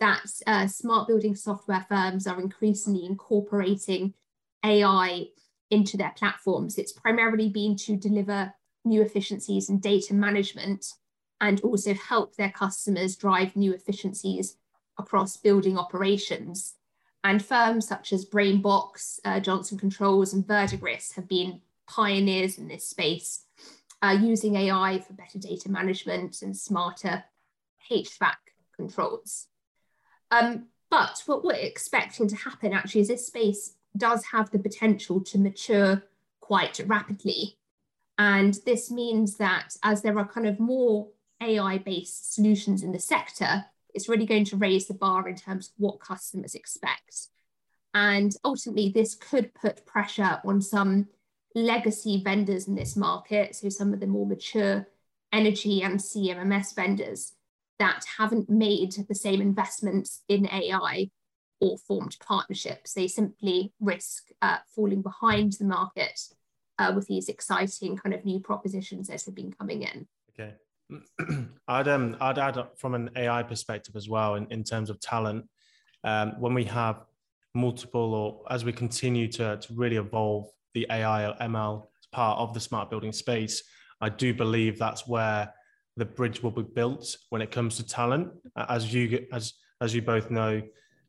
that 0.00 0.26
uh, 0.46 0.66
smart 0.66 1.08
building 1.08 1.34
software 1.34 1.86
firms 1.88 2.26
are 2.26 2.40
increasingly 2.40 3.06
incorporating 3.06 4.14
AI 4.64 5.26
into 5.70 5.96
their 5.96 6.12
platforms. 6.16 6.78
It's 6.78 6.92
primarily 6.92 7.48
been 7.48 7.76
to 7.76 7.96
deliver 7.96 8.52
new 8.84 9.02
efficiencies 9.02 9.68
in 9.68 9.80
data 9.80 10.14
management 10.14 10.86
and 11.40 11.60
also 11.60 11.94
help 11.94 12.36
their 12.36 12.50
customers 12.50 13.16
drive 13.16 13.56
new 13.56 13.72
efficiencies 13.72 14.56
across 14.98 15.36
building 15.36 15.76
operations. 15.76 16.74
And 17.26 17.44
firms 17.44 17.88
such 17.88 18.12
as 18.12 18.24
Brainbox, 18.24 19.18
uh, 19.24 19.40
Johnson 19.40 19.76
Controls, 19.76 20.32
and 20.32 20.46
Verdigris 20.46 21.10
have 21.16 21.26
been 21.26 21.60
pioneers 21.88 22.56
in 22.56 22.68
this 22.68 22.86
space, 22.86 23.46
uh, 24.00 24.16
using 24.22 24.54
AI 24.54 25.00
for 25.00 25.12
better 25.12 25.40
data 25.40 25.68
management 25.68 26.40
and 26.42 26.56
smarter 26.56 27.24
HVAC 27.90 28.36
controls. 28.76 29.48
Um, 30.30 30.66
but 30.88 31.20
what 31.26 31.42
we're 31.42 31.54
expecting 31.54 32.28
to 32.28 32.36
happen 32.36 32.72
actually 32.72 33.00
is 33.00 33.08
this 33.08 33.26
space 33.26 33.74
does 33.96 34.24
have 34.26 34.52
the 34.52 34.60
potential 34.60 35.20
to 35.22 35.36
mature 35.36 36.04
quite 36.38 36.78
rapidly. 36.86 37.58
And 38.18 38.54
this 38.64 38.88
means 38.88 39.36
that 39.38 39.76
as 39.82 40.00
there 40.00 40.16
are 40.16 40.28
kind 40.28 40.46
of 40.46 40.60
more 40.60 41.08
AI 41.42 41.78
based 41.78 42.34
solutions 42.34 42.84
in 42.84 42.92
the 42.92 43.00
sector, 43.00 43.64
it's 43.96 44.08
really 44.08 44.26
going 44.26 44.44
to 44.44 44.56
raise 44.56 44.86
the 44.86 44.94
bar 44.94 45.28
in 45.28 45.34
terms 45.34 45.68
of 45.68 45.74
what 45.78 45.98
customers 46.00 46.54
expect. 46.54 47.28
And 47.94 48.32
ultimately, 48.44 48.90
this 48.90 49.14
could 49.14 49.54
put 49.54 49.86
pressure 49.86 50.40
on 50.44 50.60
some 50.60 51.08
legacy 51.54 52.22
vendors 52.22 52.68
in 52.68 52.74
this 52.74 52.94
market, 52.94 53.56
so 53.56 53.70
some 53.70 53.94
of 53.94 54.00
the 54.00 54.06
more 54.06 54.26
mature 54.26 54.86
energy 55.32 55.82
and 55.82 55.98
CMMS 55.98 56.76
vendors 56.76 57.32
that 57.78 58.04
haven't 58.18 58.48
made 58.48 58.92
the 59.08 59.14
same 59.14 59.40
investments 59.40 60.22
in 60.28 60.46
AI 60.46 61.10
or 61.60 61.78
formed 61.78 62.16
partnerships. 62.20 62.92
They 62.92 63.08
simply 63.08 63.72
risk 63.80 64.28
uh, 64.42 64.58
falling 64.74 65.02
behind 65.02 65.54
the 65.54 65.64
market 65.64 66.20
uh, 66.78 66.92
with 66.94 67.06
these 67.06 67.28
exciting 67.28 67.96
kind 67.96 68.14
of 68.14 68.24
new 68.24 68.40
propositions 68.40 69.08
that 69.08 69.22
have 69.24 69.34
been 69.34 69.52
coming 69.52 69.82
in. 69.82 70.06
Okay. 70.38 70.54
I'd 71.68 71.88
um 71.88 72.16
I'd 72.20 72.38
add 72.38 72.58
from 72.76 72.94
an 72.94 73.10
AI 73.16 73.42
perspective 73.42 73.96
as 73.96 74.08
well 74.08 74.36
in, 74.36 74.46
in 74.50 74.64
terms 74.64 74.90
of 74.90 75.00
talent. 75.00 75.46
Um, 76.04 76.34
when 76.38 76.54
we 76.54 76.64
have 76.64 77.04
multiple 77.54 78.14
or 78.14 78.52
as 78.52 78.64
we 78.64 78.72
continue 78.72 79.26
to, 79.32 79.56
to 79.56 79.74
really 79.74 79.96
evolve 79.96 80.48
the 80.74 80.86
AI 80.90 81.28
or 81.28 81.34
ML 81.40 81.86
part 82.12 82.38
of 82.38 82.54
the 82.54 82.60
smart 82.60 82.90
building 82.90 83.12
space, 83.12 83.62
I 84.00 84.10
do 84.10 84.34
believe 84.34 84.78
that's 84.78 85.08
where 85.08 85.52
the 85.96 86.04
bridge 86.04 86.42
will 86.42 86.50
be 86.50 86.62
built 86.62 87.16
when 87.30 87.40
it 87.42 87.50
comes 87.50 87.76
to 87.78 87.86
talent. 87.86 88.28
As 88.56 88.92
you 88.92 89.26
as 89.32 89.54
as 89.80 89.94
you 89.94 90.02
both 90.02 90.30
know, 90.30 90.62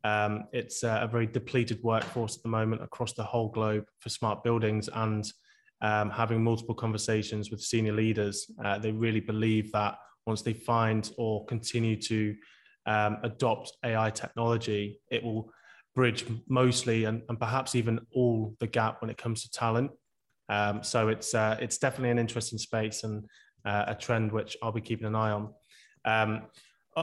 um, 0.04 0.46
it's 0.54 0.84
a 0.84 1.08
very 1.12 1.28
depleted 1.28 1.84
workforce 1.84 2.38
at 2.38 2.44
the 2.44 2.50
moment 2.50 2.82
across 2.82 3.14
the 3.14 3.24
whole 3.24 3.50
globe 3.50 3.86
for 4.00 4.10
smart 4.10 4.44
buildings, 4.44 4.90
and 4.94 5.30
um, 5.82 6.10
having 6.10 6.44
multiple 6.44 6.76
conversations 6.76 7.52
with 7.52 7.62
senior 7.62 7.94
leaders, 7.94 8.50
uh, 8.64 8.78
they 8.80 8.92
really 8.92 9.20
believe 9.20 9.72
that 9.72 9.96
once 10.26 10.42
they 10.42 10.54
find 10.54 11.12
or 11.18 11.46
continue 11.46 11.96
to 12.02 12.36
um, 12.86 13.18
adopt 13.24 13.72
AI 13.84 14.10
technology, 14.10 15.00
it 15.12 15.24
will 15.24 15.52
bridge 15.96 16.26
mostly 16.48 17.06
and, 17.06 17.22
and, 17.28 17.40
perhaps 17.40 17.76
even 17.76 18.00
all 18.14 18.56
the 18.60 18.68
gap 18.68 19.02
when 19.02 19.10
it 19.10 19.18
comes 19.18 19.42
to 19.42 19.52
talent. 19.52 19.90
Um, 20.48 20.84
so 20.84 21.10
it's 21.10 21.34
uh, 21.34 21.58
it's 21.60 21.78
definitely 21.78 22.12
an 22.12 22.20
interesting 22.20 22.60
space 22.60 23.04
and 23.04 23.26
uh, 23.66 23.86
a 23.88 23.96
trend 23.96 24.32
which 24.32 24.56
I'll 24.62 24.72
be 24.72 24.82
keeping 24.82 25.08
an 25.08 25.16
eye 25.16 25.32
on. 25.32 25.54
Um, 26.06 26.44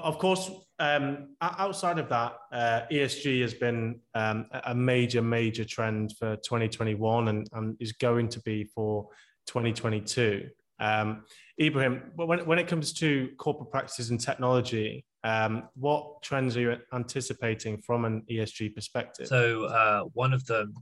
of 0.03 0.19
course, 0.19 0.51
um, 0.81 1.37
outside 1.41 1.99
of 1.99 2.09
that, 2.09 2.35
uh, 2.53 2.81
ESG 2.91 3.43
has 3.43 3.55
been 3.55 4.01
um, 4.15 4.47
a 4.65 4.75
major, 4.75 5.23
major 5.23 5.65
trend 5.65 6.15
for 6.19 6.37
2021 6.37 7.29
and, 7.29 7.49
and 7.53 7.77
is 7.79 7.93
going 7.93 8.29
to 8.29 8.41
be 8.41 8.65
for 8.65 9.09
2022. 9.47 10.49
Um, 10.81 11.25
Ibrahim, 11.61 12.11
when, 12.17 12.45
when 12.45 12.59
it 12.59 12.67
comes 12.67 12.93
to 12.95 13.29
corporate 13.39 13.71
practices 13.71 14.11
and 14.11 14.21
technology, 14.21 15.05
um, 15.23 15.69
what 15.75 16.23
trends 16.23 16.57
are 16.57 16.61
you 16.61 16.77
anticipating 16.93 17.79
from 17.79 18.05
an 18.05 18.23
ESG 18.31 18.75
perspective? 18.75 19.29
So, 19.29 19.67
uh, 19.67 20.03
one 20.13 20.33
of 20.33 20.45
them 20.47 20.75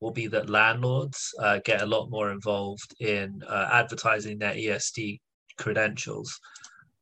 will 0.00 0.12
be 0.12 0.28
that 0.28 0.48
landlords 0.48 1.34
uh, 1.40 1.58
get 1.64 1.82
a 1.82 1.86
lot 1.86 2.10
more 2.10 2.30
involved 2.30 2.94
in 3.00 3.42
uh, 3.48 3.68
advertising 3.72 4.38
their 4.38 4.54
ESG 4.54 5.20
credentials. 5.58 6.38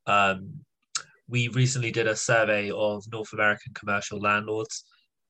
Um, 0.07 0.65
we 1.31 1.47
recently 1.47 1.91
did 1.91 2.07
a 2.07 2.15
survey 2.15 2.69
of 2.71 3.05
North 3.09 3.31
American 3.31 3.73
commercial 3.73 4.19
landlords, 4.19 4.83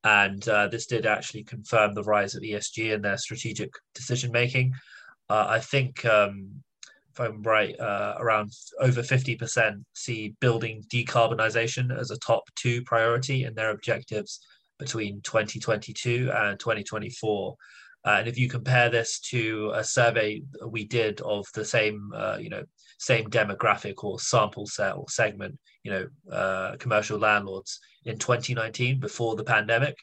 and 0.03 0.45
uh, 0.49 0.67
this 0.67 0.87
did 0.87 1.05
actually 1.05 1.43
confirm 1.43 1.93
the 1.93 2.03
rise 2.03 2.33
of 2.33 2.41
ESG 2.41 2.91
in 2.91 3.03
their 3.03 3.17
strategic 3.17 3.69
decision 3.93 4.31
making. 4.31 4.73
Uh, 5.29 5.45
I 5.47 5.59
think, 5.59 6.03
um, 6.05 6.49
if 7.11 7.19
I'm 7.19 7.43
right, 7.43 7.79
uh, 7.79 8.15
around 8.17 8.51
over 8.79 9.03
50% 9.03 9.83
see 9.93 10.33
building 10.41 10.83
decarbonization 10.91 11.95
as 11.95 12.09
a 12.09 12.17
top 12.17 12.43
two 12.55 12.81
priority 12.81 13.43
in 13.43 13.53
their 13.53 13.69
objectives 13.69 14.39
between 14.79 15.21
2022 15.21 16.31
and 16.33 16.59
2024. 16.59 17.55
Uh, 18.03 18.09
and 18.17 18.27
if 18.27 18.39
you 18.39 18.49
compare 18.49 18.89
this 18.89 19.19
to 19.19 19.71
a 19.75 19.83
survey 19.83 20.41
we 20.65 20.83
did 20.85 21.21
of 21.21 21.45
the 21.53 21.63
same, 21.63 22.11
uh, 22.15 22.37
you 22.39 22.49
know, 22.49 22.63
same 22.97 23.29
demographic 23.29 24.03
or 24.03 24.19
sample 24.19 24.65
set 24.65 24.95
or 24.95 25.05
segment, 25.07 25.59
you 25.83 25.91
know, 25.91 26.07
uh, 26.31 26.75
commercial 26.77 27.17
landlords 27.17 27.79
in 28.05 28.17
2019 28.17 28.99
before 28.99 29.35
the 29.35 29.43
pandemic, 29.43 29.97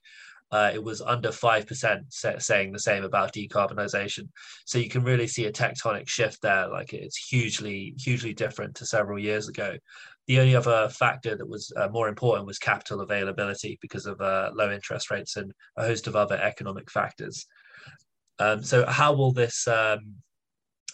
uh, 0.51 0.71
it 0.73 0.83
was 0.83 1.03
under 1.03 1.29
5% 1.29 2.43
saying 2.43 2.73
the 2.73 2.79
same 2.79 3.05
about 3.05 3.35
decarbonisation. 3.35 4.29
So 4.65 4.79
you 4.79 4.89
can 4.89 5.05
really 5.05 5.27
see 5.27 5.45
a 5.45 5.53
tectonic 5.53 6.09
shift 6.09 6.41
there. 6.41 6.69
Like 6.69 6.95
it's 6.95 7.17
hugely, 7.17 7.95
hugely 7.99 8.33
different 8.33 8.75
to 8.77 8.87
several 8.87 9.19
years 9.19 9.49
ago. 9.49 9.77
The 10.27 10.41
only 10.41 10.57
other 10.57 10.89
factor 10.89 11.37
that 11.37 11.49
was 11.49 11.73
uh, 11.77 11.89
more 11.89 12.09
important 12.09 12.47
was 12.47 12.59
capital 12.59 13.03
availability 13.03 13.79
because 13.83 14.07
of 14.07 14.21
uh, 14.21 14.51
low 14.55 14.71
interest 14.71 15.11
rates 15.11 15.37
and 15.37 15.53
a 15.77 15.85
host 15.85 16.07
of 16.07 16.17
other 16.17 16.39
economic 16.41 16.91
factors. 16.91 17.47
Um, 18.39 18.63
so 18.63 18.87
how 18.87 19.13
will 19.13 19.33
this 19.33 19.67
um, 19.69 20.15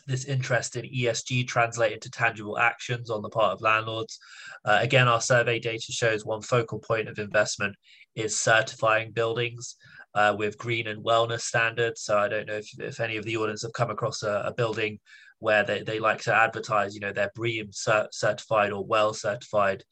this 0.07 0.25
interest 0.25 0.77
in 0.77 0.85
ESG 0.85 1.47
translate 1.47 1.93
into 1.93 2.11
tangible 2.11 2.59
actions 2.59 3.11
on 3.11 3.23
the 3.23 3.29
part 3.29 3.53
of 3.53 3.61
landlords? 3.61 4.19
Uh, 4.65 4.79
again, 4.81 5.09
our 5.09 5.21
survey 5.21 5.59
data 5.59 5.93
shows 5.93 6.25
one 6.25 6.43
focal 6.43 6.79
point 6.79 7.09
of 7.09 7.19
investment 7.19 7.75
is 8.15 8.39
certifying 8.39 9.13
buildings 9.13 9.77
uh, 10.15 10.35
with 10.37 10.59
green 10.59 10.87
and 10.87 11.05
wellness 11.05 11.41
standards. 11.41 12.03
So 12.03 12.19
I 12.19 12.29
don't 12.29 12.47
know 12.47 12.57
if, 12.57 12.69
if 12.79 13.01
any 13.01 13.17
of 13.17 13.25
the 13.25 13.37
audience 13.37 13.63
have 13.63 13.73
come 13.73 13.91
across 13.91 14.23
a, 14.23 14.45
a 14.47 14.55
building 14.55 14.99
where 15.41 15.65
they, 15.65 15.83
they 15.83 15.99
like 15.99 16.23
to 16.23 16.35
advertise, 16.35 16.95
you 16.95 17.01
know, 17.01 17.13
they're 17.13 17.33
BREEAM 17.35 17.71
cert- 17.71 18.13
certified 18.13 18.73
or 18.73 18.85
well 18.85 19.13
certified. 19.13 19.85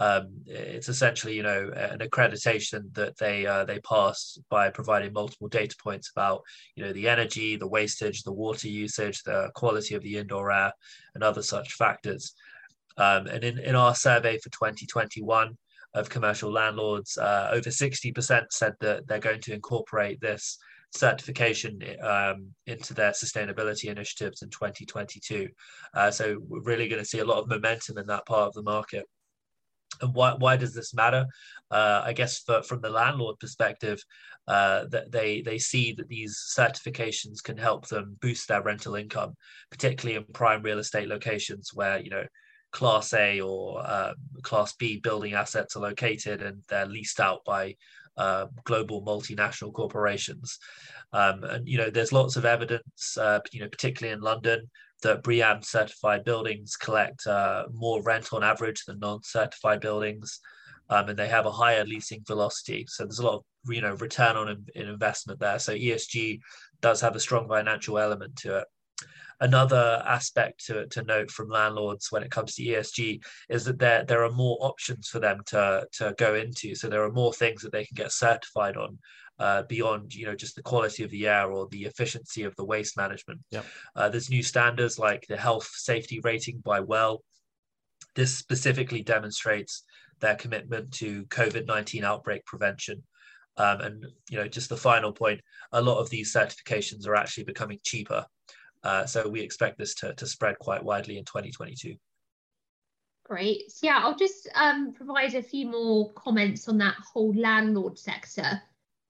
Um, 0.00 0.28
it's 0.46 0.88
essentially, 0.88 1.36
you 1.36 1.42
know, 1.42 1.70
an 1.76 1.98
accreditation 1.98 2.92
that 2.94 3.16
they 3.18 3.46
uh, 3.46 3.64
they 3.64 3.78
pass 3.80 4.38
by 4.48 4.70
providing 4.70 5.12
multiple 5.12 5.48
data 5.48 5.76
points 5.80 6.10
about, 6.10 6.42
you 6.74 6.82
know, 6.84 6.92
the 6.92 7.08
energy, 7.08 7.56
the 7.56 7.68
wastage, 7.68 8.22
the 8.22 8.32
water 8.32 8.66
usage, 8.66 9.22
the 9.22 9.50
quality 9.54 9.94
of 9.94 10.02
the 10.02 10.16
indoor 10.16 10.50
air, 10.50 10.72
and 11.14 11.22
other 11.22 11.42
such 11.42 11.74
factors. 11.74 12.34
Um, 12.96 13.26
and 13.26 13.44
in, 13.44 13.58
in 13.58 13.74
our 13.76 13.94
survey 13.94 14.38
for 14.38 14.50
2021, 14.50 15.56
of 15.94 16.08
commercial 16.08 16.52
landlords, 16.52 17.18
uh, 17.18 17.48
over 17.52 17.70
60% 17.70 18.44
said 18.50 18.74
that 18.80 19.06
they're 19.06 19.18
going 19.18 19.40
to 19.40 19.54
incorporate 19.54 20.20
this 20.20 20.58
certification 20.92 21.80
um, 22.02 22.48
into 22.66 22.94
their 22.94 23.10
sustainability 23.10 23.90
initiatives 23.90 24.42
in 24.42 24.50
2022. 24.50 25.48
Uh, 25.94 26.10
so 26.10 26.38
we're 26.48 26.62
really 26.62 26.88
going 26.88 27.02
to 27.02 27.08
see 27.08 27.20
a 27.20 27.24
lot 27.24 27.38
of 27.38 27.48
momentum 27.48 27.98
in 27.98 28.06
that 28.06 28.26
part 28.26 28.48
of 28.48 28.54
the 28.54 28.62
market. 28.62 29.04
And 30.00 30.14
why, 30.14 30.34
why 30.38 30.56
does 30.56 30.74
this 30.74 30.94
matter? 30.94 31.26
Uh, 31.70 32.02
I 32.04 32.12
guess 32.12 32.40
for, 32.40 32.62
from 32.62 32.80
the 32.80 32.90
landlord 32.90 33.38
perspective, 33.38 34.02
uh, 34.48 34.86
that 34.90 35.12
they 35.12 35.42
they 35.42 35.58
see 35.58 35.92
that 35.92 36.08
these 36.08 36.36
certifications 36.58 37.42
can 37.42 37.56
help 37.56 37.86
them 37.88 38.16
boost 38.20 38.48
their 38.48 38.62
rental 38.62 38.96
income, 38.96 39.34
particularly 39.70 40.16
in 40.16 40.24
prime 40.32 40.62
real 40.62 40.78
estate 40.78 41.08
locations 41.08 41.70
where 41.72 42.00
you 42.00 42.10
know 42.10 42.24
Class 42.72 43.12
A 43.14 43.40
or 43.40 43.82
uh, 43.84 44.14
Class 44.42 44.74
B 44.74 44.98
building 44.98 45.34
assets 45.34 45.76
are 45.76 45.80
located 45.80 46.42
and 46.42 46.62
they're 46.68 46.86
leased 46.86 47.20
out 47.20 47.44
by 47.44 47.76
uh, 48.16 48.46
global 48.64 49.02
multinational 49.02 49.72
corporations. 49.72 50.58
Um, 51.12 51.44
and 51.44 51.68
you 51.68 51.78
know, 51.78 51.90
there's 51.90 52.12
lots 52.12 52.36
of 52.36 52.44
evidence, 52.44 53.16
uh, 53.18 53.40
you 53.52 53.60
know, 53.60 53.68
particularly 53.68 54.12
in 54.12 54.20
London, 54.20 54.70
that 55.02 55.22
BREEAM 55.22 55.62
certified 55.62 56.24
buildings 56.24 56.76
collect 56.76 57.26
uh, 57.26 57.64
more 57.72 58.02
rent 58.02 58.32
on 58.32 58.44
average 58.44 58.84
than 58.84 58.98
non-certified 58.98 59.80
buildings, 59.80 60.40
um, 60.88 61.08
and 61.08 61.18
they 61.18 61.28
have 61.28 61.46
a 61.46 61.52
higher 61.52 61.84
leasing 61.84 62.22
velocity. 62.26 62.84
So 62.88 63.04
there's 63.04 63.18
a 63.18 63.26
lot 63.26 63.36
of 63.36 63.44
you 63.72 63.80
know 63.80 63.94
return 63.94 64.36
on 64.36 64.48
in, 64.48 64.66
in 64.74 64.88
investment 64.88 65.40
there. 65.40 65.58
So 65.58 65.74
ESG 65.74 66.40
does 66.80 67.00
have 67.00 67.16
a 67.16 67.20
strong 67.20 67.48
financial 67.48 67.98
element 67.98 68.36
to 68.36 68.58
it 68.58 68.68
another 69.40 70.02
aspect 70.06 70.66
to, 70.66 70.86
to 70.88 71.02
note 71.02 71.30
from 71.30 71.48
landlords 71.48 72.08
when 72.10 72.22
it 72.22 72.30
comes 72.30 72.54
to 72.54 72.62
ESG 72.62 73.22
is 73.48 73.64
that 73.64 73.78
there, 73.78 74.04
there 74.04 74.24
are 74.24 74.32
more 74.32 74.58
options 74.60 75.08
for 75.08 75.18
them 75.18 75.40
to, 75.46 75.86
to 75.92 76.14
go 76.18 76.34
into. 76.34 76.74
So 76.74 76.88
there 76.88 77.04
are 77.04 77.12
more 77.12 77.32
things 77.32 77.62
that 77.62 77.72
they 77.72 77.84
can 77.84 77.94
get 77.94 78.12
certified 78.12 78.76
on 78.76 78.98
uh, 79.40 79.62
beyond 79.62 80.14
you 80.14 80.26
know 80.26 80.34
just 80.34 80.54
the 80.54 80.62
quality 80.62 81.02
of 81.02 81.10
the 81.10 81.26
air 81.26 81.50
or 81.50 81.66
the 81.68 81.86
efficiency 81.86 82.42
of 82.44 82.54
the 82.56 82.64
waste 82.64 82.96
management. 82.96 83.40
Yep. 83.50 83.64
Uh, 83.96 84.08
there's 84.10 84.28
new 84.28 84.42
standards 84.42 84.98
like 84.98 85.26
the 85.28 85.36
health 85.36 85.68
safety 85.72 86.20
rating 86.22 86.60
by 86.62 86.80
WELL. 86.80 87.24
This 88.14 88.36
specifically 88.36 89.02
demonstrates 89.02 89.84
their 90.20 90.34
commitment 90.34 90.92
to 90.92 91.24
COVID-19 91.26 92.04
outbreak 92.04 92.44
prevention. 92.44 93.02
Um, 93.56 93.80
and 93.80 94.06
you 94.28 94.36
know, 94.36 94.46
just 94.46 94.68
the 94.68 94.76
final 94.76 95.12
point, 95.12 95.40
a 95.72 95.80
lot 95.80 95.98
of 95.98 96.10
these 96.10 96.34
certifications 96.34 97.06
are 97.06 97.16
actually 97.16 97.44
becoming 97.44 97.78
cheaper 97.82 98.26
uh, 98.82 99.06
so 99.06 99.28
we 99.28 99.40
expect 99.40 99.78
this 99.78 99.94
to, 99.96 100.14
to 100.14 100.26
spread 100.26 100.58
quite 100.58 100.82
widely 100.82 101.18
in 101.18 101.24
2022. 101.24 101.94
Great. 103.24 103.70
So 103.70 103.86
yeah, 103.86 104.00
I'll 104.02 104.16
just 104.16 104.48
um, 104.54 104.92
provide 104.92 105.34
a 105.34 105.42
few 105.42 105.66
more 105.66 106.12
comments 106.14 106.68
on 106.68 106.78
that 106.78 106.96
whole 107.12 107.32
landlord 107.34 107.98
sector. 107.98 108.60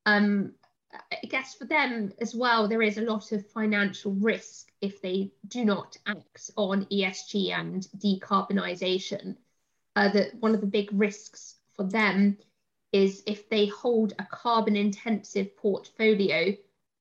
Um, 0.05 0.53
I 0.93 1.27
guess 1.29 1.55
for 1.55 1.67
them 1.67 2.13
as 2.21 2.35
well, 2.35 2.67
there 2.67 2.83
is 2.83 2.99
a 2.99 3.03
lot 3.03 3.33
of 3.33 3.49
financial 3.51 4.13
risk 4.13 4.73
if 4.81 5.01
they 5.01 5.31
do 5.47 5.65
not 5.65 5.97
act 6.07 6.51
on 6.57 6.85
ESG 6.87 7.53
and 7.53 7.87
decarbonisation. 7.97 9.37
Uh, 9.97 10.09
that 10.09 10.35
one 10.37 10.55
of 10.55 10.61
the 10.61 10.67
big 10.67 10.89
risks 10.93 11.57
for 11.75 11.85
them 11.85 12.37
is 12.93 13.23
if 13.27 13.49
they 13.49 13.67
hold 13.67 14.15
a 14.19 14.27
carbon 14.31 14.77
intensive 14.77 15.57
portfolio 15.57 16.55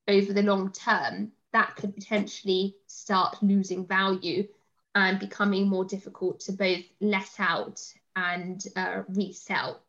over 0.08 0.32
the 0.32 0.42
long 0.42 0.72
term, 0.72 1.32
that 1.52 1.76
could 1.76 1.94
potentially 1.94 2.76
start 2.86 3.42
losing 3.42 3.86
value 3.86 4.46
and 4.94 5.18
becoming 5.18 5.68
more 5.68 5.84
difficult 5.84 6.40
to 6.40 6.52
both 6.52 6.84
let 7.00 7.30
out 7.38 7.80
and 8.16 8.64
uh, 8.76 9.02
resell. 9.08 9.80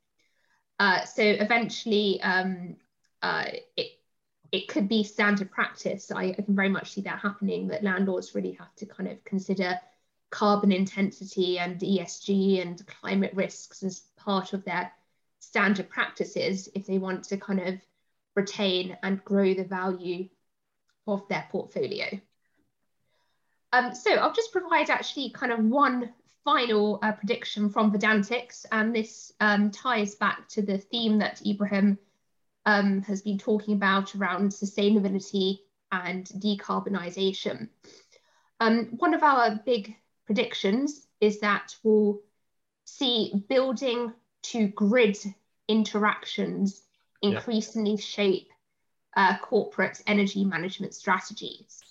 Uh, 0.79 1.03
so 1.05 1.23
eventually, 1.23 2.21
um, 2.21 2.75
uh, 3.21 3.45
it 3.77 3.87
it 4.51 4.67
could 4.67 4.89
be 4.89 5.03
standard 5.03 5.49
practice. 5.49 6.11
I, 6.11 6.23
I, 6.23 6.33
can 6.33 6.55
very 6.55 6.67
much 6.67 6.91
see 6.91 7.01
that 7.01 7.19
happening. 7.19 7.67
That 7.69 7.83
landlords 7.83 8.35
really 8.35 8.51
have 8.53 8.75
to 8.75 8.85
kind 8.85 9.09
of 9.09 9.23
consider 9.23 9.79
carbon 10.29 10.71
intensity 10.71 11.59
and 11.59 11.79
ESG 11.79 12.61
and 12.61 12.85
climate 12.87 13.33
risks 13.33 13.83
as 13.83 14.01
part 14.17 14.53
of 14.53 14.65
their 14.65 14.91
standard 15.39 15.89
practices 15.89 16.69
if 16.75 16.85
they 16.85 16.97
want 16.97 17.23
to 17.25 17.37
kind 17.37 17.59
of 17.59 17.75
retain 18.35 18.97
and 19.03 19.23
grow 19.23 19.53
the 19.53 19.63
value 19.63 20.27
of 21.11 21.27
their 21.27 21.47
portfolio. 21.51 22.07
Um, 23.73 23.95
so 23.95 24.11
I'll 24.13 24.33
just 24.33 24.51
provide 24.51 24.89
actually 24.89 25.31
kind 25.31 25.51
of 25.51 25.59
one 25.59 26.13
final 26.43 26.99
uh, 27.01 27.11
prediction 27.13 27.69
from 27.69 27.91
Verdantix, 27.91 28.65
and 28.71 28.95
this 28.95 29.31
um, 29.39 29.71
ties 29.71 30.15
back 30.15 30.47
to 30.49 30.61
the 30.61 30.77
theme 30.77 31.19
that 31.19 31.45
Ibrahim 31.45 31.97
um, 32.65 33.01
has 33.03 33.21
been 33.21 33.37
talking 33.37 33.75
about 33.75 34.15
around 34.15 34.51
sustainability 34.51 35.59
and 35.91 36.25
decarbonisation. 36.25 37.69
Um, 38.59 38.89
one 38.97 39.13
of 39.13 39.23
our 39.23 39.55
big 39.65 39.95
predictions 40.25 41.07
is 41.19 41.39
that 41.39 41.75
we'll 41.83 42.19
see 42.85 43.45
building 43.49 44.13
to 44.43 44.67
grid 44.67 45.17
interactions 45.67 46.81
increasingly 47.21 47.91
yeah. 47.91 47.97
shape 47.97 48.50
uh, 49.15 49.37
corporate 49.39 50.01
energy 50.07 50.43
management 50.43 50.93
strategies. 50.93 51.81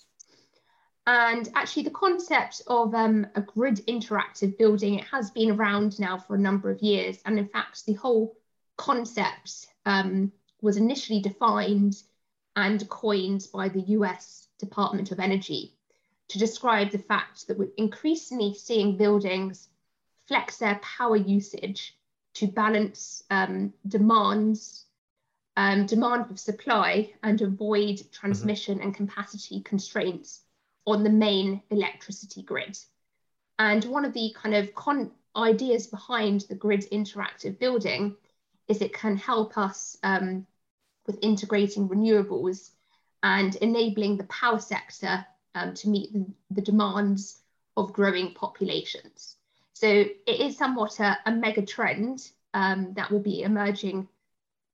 And 1.07 1.49
actually, 1.55 1.83
the 1.83 1.91
concept 1.91 2.61
of 2.67 2.93
um, 2.93 3.25
a 3.35 3.41
grid 3.41 3.77
interactive 3.87 4.57
building 4.57 4.99
it 4.99 5.05
has 5.05 5.31
been 5.31 5.51
around 5.51 5.99
now 5.99 6.17
for 6.17 6.35
a 6.35 6.39
number 6.39 6.69
of 6.69 6.81
years, 6.81 7.19
and 7.25 7.39
in 7.39 7.47
fact, 7.47 7.85
the 7.85 7.93
whole 7.93 8.37
concept 8.77 9.67
um, 9.85 10.31
was 10.61 10.77
initially 10.77 11.19
defined 11.19 12.01
and 12.55 12.87
coined 12.89 13.47
by 13.53 13.69
the 13.69 13.81
U.S. 13.81 14.47
Department 14.59 15.11
of 15.11 15.19
Energy 15.19 15.73
to 16.27 16.39
describe 16.39 16.91
the 16.91 16.99
fact 16.99 17.47
that 17.47 17.57
we're 17.57 17.71
increasingly 17.77 18.53
seeing 18.53 18.95
buildings 18.95 19.69
flex 20.27 20.57
their 20.57 20.79
power 20.81 21.17
usage 21.17 21.97
to 22.35 22.47
balance 22.47 23.23
um, 23.29 23.73
demands 23.87 24.85
um, 25.57 25.85
demand 25.85 26.27
with 26.29 26.39
supply 26.39 27.11
and 27.23 27.41
avoid 27.41 28.01
transmission 28.11 28.77
mm-hmm. 28.77 28.87
and 28.87 28.95
capacity 28.95 29.61
constraints 29.61 30.41
on 30.85 31.03
the 31.03 31.09
main 31.09 31.61
electricity 31.69 32.41
grid. 32.41 32.77
And 33.59 33.83
one 33.85 34.05
of 34.05 34.13
the 34.13 34.33
kind 34.35 34.55
of 34.55 34.73
con- 34.73 35.11
ideas 35.35 35.87
behind 35.87 36.41
the 36.49 36.55
grid 36.55 36.85
interactive 36.91 37.59
building 37.59 38.15
is 38.67 38.81
it 38.81 38.93
can 38.93 39.17
help 39.17 39.57
us 39.57 39.97
um, 40.03 40.45
with 41.05 41.19
integrating 41.21 41.89
renewables 41.89 42.71
and 43.23 43.55
enabling 43.57 44.17
the 44.17 44.23
power 44.25 44.59
sector 44.59 45.25
um, 45.53 45.73
to 45.75 45.89
meet 45.89 46.11
the, 46.13 46.25
the, 46.51 46.61
demands 46.61 47.39
of 47.75 47.93
growing 47.93 48.33
populations. 48.33 49.35
So 49.73 49.87
it 49.87 50.39
is 50.39 50.57
somewhat 50.57 50.99
a, 50.99 51.17
a 51.25 51.31
mega 51.31 51.65
trend 51.65 52.29
um, 52.53 52.93
that 52.95 53.11
will 53.11 53.19
be 53.19 53.43
emerging 53.43 54.07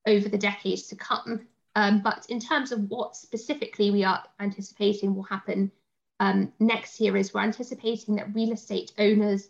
over 0.08 0.30
the 0.30 0.38
decades 0.38 0.88
to 0.88 0.96
come. 0.96 1.48
Um, 1.76 2.02
but 2.02 2.26
in 2.30 2.40
terms 2.40 2.72
of 2.72 2.90
what 2.90 3.16
specifically 3.16 3.92
we 3.92 4.04
are 4.04 4.24
anticipating 4.40 5.14
will 5.14 5.24
happen 5.24 5.72
um, 6.20 6.52
next 6.60 7.00
year 7.00 7.16
is 7.16 7.34
we're 7.34 7.42
anticipating 7.42 8.16
that 8.16 8.34
real 8.34 8.52
estate 8.52 8.92
owners 8.98 9.50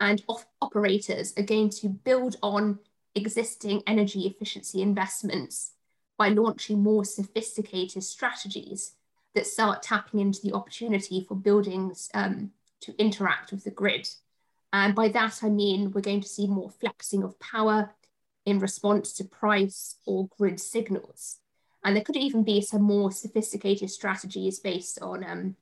and 0.00 0.22
operators 0.60 1.34
are 1.36 1.44
going 1.44 1.70
to 1.70 1.88
build 1.88 2.36
on 2.42 2.78
existing 3.14 3.82
energy 3.86 4.26
efficiency 4.26 4.82
investments 4.82 5.72
by 6.16 6.28
launching 6.28 6.82
more 6.82 7.04
sophisticated 7.04 8.02
strategies 8.02 8.94
that 9.34 9.46
start 9.46 9.82
tapping 9.82 10.20
into 10.20 10.40
the 10.42 10.52
opportunity 10.52 11.24
for 11.26 11.34
buildings 11.36 12.10
um, 12.14 12.50
to 12.80 12.92
interact 12.98 13.52
with 13.52 13.64
the 13.64 13.70
grid. 13.70 14.08
And 14.72 14.94
by 14.94 15.08
that, 15.08 15.40
I 15.42 15.48
mean 15.48 15.92
we're 15.92 16.00
going 16.00 16.20
to 16.20 16.28
see 16.28 16.46
more 16.46 16.70
flexing 16.70 17.22
of 17.22 17.38
power 17.38 17.90
in 18.48 18.58
response 18.58 19.12
to 19.14 19.24
price 19.24 19.96
or 20.06 20.28
grid 20.38 20.58
signals. 20.58 21.36
And 21.84 21.94
there 21.94 22.04
could 22.04 22.16
even 22.16 22.42
be 22.42 22.60
some 22.60 22.82
more 22.82 23.12
sophisticated 23.12 23.90
strategies 23.90 24.58
based 24.58 25.00
on 25.00 25.24
um, 25.24 25.56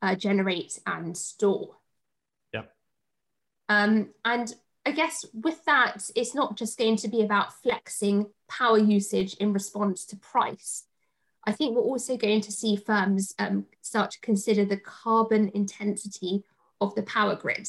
uh, 0.00 0.14
generate 0.14 0.78
and 0.86 1.16
store. 1.16 1.76
Yeah. 2.52 2.62
Um, 3.68 4.10
and 4.24 4.54
I 4.84 4.90
guess 4.92 5.24
with 5.32 5.64
that, 5.66 6.10
it's 6.16 6.34
not 6.34 6.56
just 6.56 6.78
going 6.78 6.96
to 6.96 7.08
be 7.08 7.22
about 7.22 7.52
flexing 7.62 8.26
power 8.48 8.78
usage 8.78 9.34
in 9.34 9.52
response 9.52 10.04
to 10.06 10.16
price. 10.16 10.84
I 11.46 11.52
think 11.52 11.74
we're 11.74 11.82
also 11.82 12.16
going 12.16 12.40
to 12.42 12.52
see 12.52 12.76
firms 12.76 13.34
um, 13.38 13.66
start 13.82 14.12
to 14.12 14.20
consider 14.20 14.64
the 14.64 14.76
carbon 14.76 15.50
intensity 15.54 16.44
of 16.80 16.94
the 16.94 17.02
power 17.02 17.36
grid. 17.36 17.68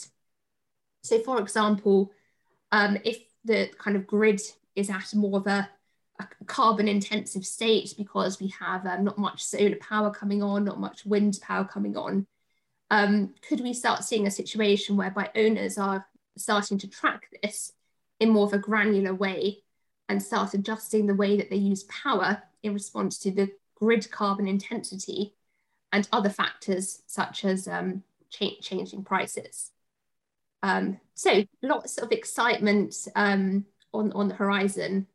So, 1.03 1.19
for 1.19 1.39
example, 1.39 2.11
um, 2.71 2.97
if 3.03 3.19
the 3.45 3.69
kind 3.77 3.97
of 3.97 4.07
grid 4.07 4.41
is 4.75 4.89
at 4.89 5.13
more 5.13 5.39
of 5.39 5.47
a, 5.47 5.69
a 6.19 6.27
carbon 6.45 6.87
intensive 6.87 7.45
state 7.45 7.93
because 7.97 8.39
we 8.39 8.53
have 8.59 8.85
um, 8.85 9.03
not 9.03 9.17
much 9.17 9.43
solar 9.43 9.75
power 9.77 10.11
coming 10.11 10.41
on, 10.41 10.63
not 10.63 10.79
much 10.79 11.05
wind 11.05 11.39
power 11.41 11.65
coming 11.65 11.97
on, 11.97 12.25
um, 12.93 13.33
could 13.47 13.59
we 13.59 13.73
start 13.73 14.03
seeing 14.03 14.27
a 14.27 14.31
situation 14.31 14.95
whereby 14.95 15.29
owners 15.35 15.79
are 15.79 16.05
starting 16.37 16.77
to 16.77 16.87
track 16.87 17.27
this 17.41 17.73
in 18.19 18.29
more 18.29 18.45
of 18.45 18.53
a 18.53 18.59
granular 18.59 19.15
way 19.15 19.63
and 20.09 20.21
start 20.21 20.53
adjusting 20.53 21.07
the 21.07 21.15
way 21.15 21.35
that 21.37 21.49
they 21.49 21.55
use 21.55 21.85
power 21.85 22.43
in 22.61 22.73
response 22.73 23.17
to 23.17 23.31
the 23.31 23.49
grid 23.75 24.09
carbon 24.11 24.47
intensity 24.47 25.33
and 25.91 26.07
other 26.11 26.29
factors 26.29 27.01
such 27.07 27.43
as 27.45 27.67
um, 27.67 28.03
cha 28.29 28.51
changing 28.61 29.03
prices. 29.03 29.72
Um, 30.63 30.99
so 31.13 31.43
lots 31.61 31.97
of 31.99 32.11
excitement 32.11 32.95
um, 33.15 33.65
on, 33.93 34.11
on 34.13 34.29
the 34.29 34.35
horizon. 34.35 35.05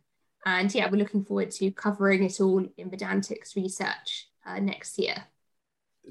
And 0.47 0.73
yeah, 0.73 0.89
we're 0.89 0.99
looking 0.99 1.25
forward 1.25 1.51
to 1.53 1.71
covering 1.73 2.23
it 2.23 2.41
all 2.41 2.65
in 2.77 2.91
Verdantix 2.91 3.57
research 3.57 4.29
uh, 4.47 4.61
next 4.61 4.99
year. 4.99 5.17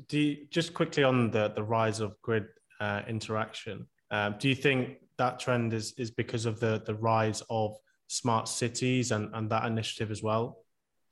Do 0.07 0.19
you, 0.19 0.47
just 0.49 0.73
quickly 0.73 1.03
on 1.03 1.31
the, 1.31 1.53
the 1.55 1.63
rise 1.63 2.01
of 2.01 2.21
grid 2.21 2.47
uh, 2.79 3.03
interaction, 3.07 3.87
um, 4.11 4.35
do 4.37 4.49
you 4.49 4.55
think 4.55 4.97
that 5.17 5.39
trend 5.39 5.73
is, 5.73 5.93
is 5.97 6.11
because 6.11 6.45
of 6.45 6.59
the, 6.59 6.83
the 6.85 6.95
rise 6.95 7.41
of 7.49 7.75
smart 8.07 8.47
cities 8.47 9.11
and, 9.11 9.29
and 9.33 9.49
that 9.49 9.65
initiative 9.65 10.11
as 10.11 10.21
well, 10.21 10.59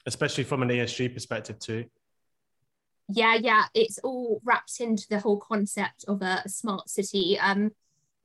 especially 0.05 0.43
from 0.43 0.61
an 0.61 0.69
ESG 0.69 1.13
perspective 1.13 1.59
too? 1.59 1.85
Yeah, 3.07 3.35
yeah, 3.35 3.63
it's 3.73 3.99
all 3.99 4.41
wrapped 4.43 4.79
into 4.79 5.05
the 5.09 5.19
whole 5.19 5.39
concept 5.39 6.05
of 6.07 6.21
a 6.21 6.47
smart 6.47 6.89
city. 6.89 7.37
Um, 7.39 7.71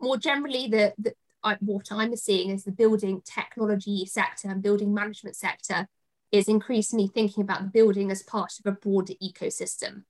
more 0.00 0.16
generally, 0.16 0.68
the, 0.68 0.94
the 0.98 1.14
I, 1.42 1.56
what 1.60 1.90
I'm 1.90 2.14
seeing 2.16 2.50
is 2.50 2.64
the 2.64 2.72
building 2.72 3.22
technology 3.24 4.04
sector 4.06 4.48
and 4.48 4.62
building 4.62 4.92
management 4.92 5.36
sector 5.36 5.88
is 6.32 6.48
increasingly 6.48 7.08
thinking 7.08 7.42
about 7.42 7.62
the 7.62 7.68
building 7.68 8.10
as 8.10 8.22
part 8.22 8.52
of 8.58 8.72
a 8.72 8.76
broader 8.76 9.14
ecosystem. 9.22 10.04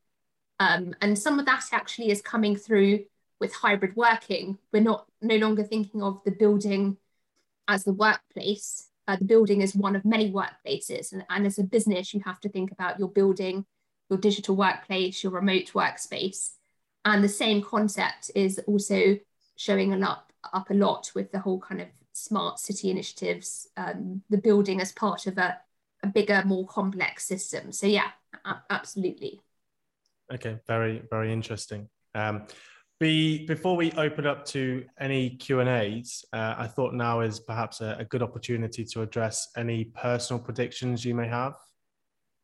Um, 0.58 0.94
and 1.00 1.18
some 1.18 1.38
of 1.38 1.46
that 1.46 1.64
actually 1.72 2.10
is 2.10 2.20
coming 2.20 2.56
through 2.56 3.04
with 3.40 3.54
hybrid 3.54 3.96
working, 3.96 4.58
we're 4.72 4.82
not 4.82 5.06
no 5.22 5.36
longer 5.36 5.64
thinking 5.64 6.02
of 6.02 6.20
the 6.24 6.30
building 6.30 6.98
as 7.66 7.84
the 7.84 7.92
workplace. 7.92 8.88
Uh, 9.08 9.16
the 9.16 9.24
building 9.24 9.62
is 9.62 9.74
one 9.74 9.96
of 9.96 10.04
many 10.04 10.30
workplaces. 10.30 11.12
And, 11.12 11.24
and 11.30 11.46
as 11.46 11.58
a 11.58 11.64
business, 11.64 12.12
you 12.12 12.20
have 12.26 12.38
to 12.40 12.50
think 12.50 12.70
about 12.70 12.98
your 12.98 13.08
building, 13.08 13.64
your 14.10 14.18
digital 14.18 14.54
workplace, 14.54 15.24
your 15.24 15.32
remote 15.32 15.72
workspace. 15.72 16.50
And 17.04 17.24
the 17.24 17.28
same 17.28 17.62
concept 17.62 18.30
is 18.34 18.60
also 18.66 19.16
showing 19.60 20.02
up, 20.02 20.32
up 20.54 20.70
a 20.70 20.74
lot 20.74 21.10
with 21.14 21.30
the 21.32 21.38
whole 21.38 21.60
kind 21.60 21.82
of 21.82 21.88
smart 22.12 22.58
city 22.58 22.90
initiatives, 22.90 23.68
um, 23.76 24.22
the 24.30 24.38
building 24.38 24.80
as 24.80 24.90
part 24.90 25.26
of 25.26 25.36
a, 25.36 25.58
a 26.02 26.06
bigger, 26.06 26.42
more 26.46 26.66
complex 26.66 27.26
system. 27.26 27.70
So 27.70 27.86
yeah, 27.86 28.08
absolutely. 28.70 29.42
Okay, 30.32 30.56
very, 30.66 31.02
very 31.10 31.30
interesting. 31.30 31.90
Um, 32.14 32.46
be, 33.00 33.44
before 33.44 33.76
we 33.76 33.92
open 33.92 34.26
up 34.26 34.46
to 34.46 34.82
any 34.98 35.28
Q 35.36 35.60
and 35.60 35.68
A's, 35.68 36.24
uh, 36.32 36.54
I 36.56 36.66
thought 36.66 36.94
now 36.94 37.20
is 37.20 37.38
perhaps 37.40 37.82
a, 37.82 37.96
a, 37.98 38.04
good 38.06 38.22
opportunity 38.22 38.84
to 38.86 39.02
address 39.02 39.48
any 39.58 39.84
personal 39.84 40.40
predictions 40.40 41.04
you 41.04 41.14
may 41.14 41.28
have. 41.28 41.54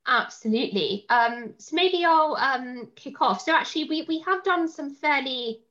Absolutely. 0.06 1.06
Um, 1.08 1.54
so 1.56 1.76
maybe 1.76 2.04
I'll 2.04 2.36
um, 2.36 2.88
kick 2.94 3.22
off. 3.22 3.40
So 3.40 3.54
actually, 3.54 3.84
we 3.84 4.04
we 4.06 4.20
have 4.20 4.44
done 4.44 4.68
some 4.68 4.94
fairly 4.94 5.62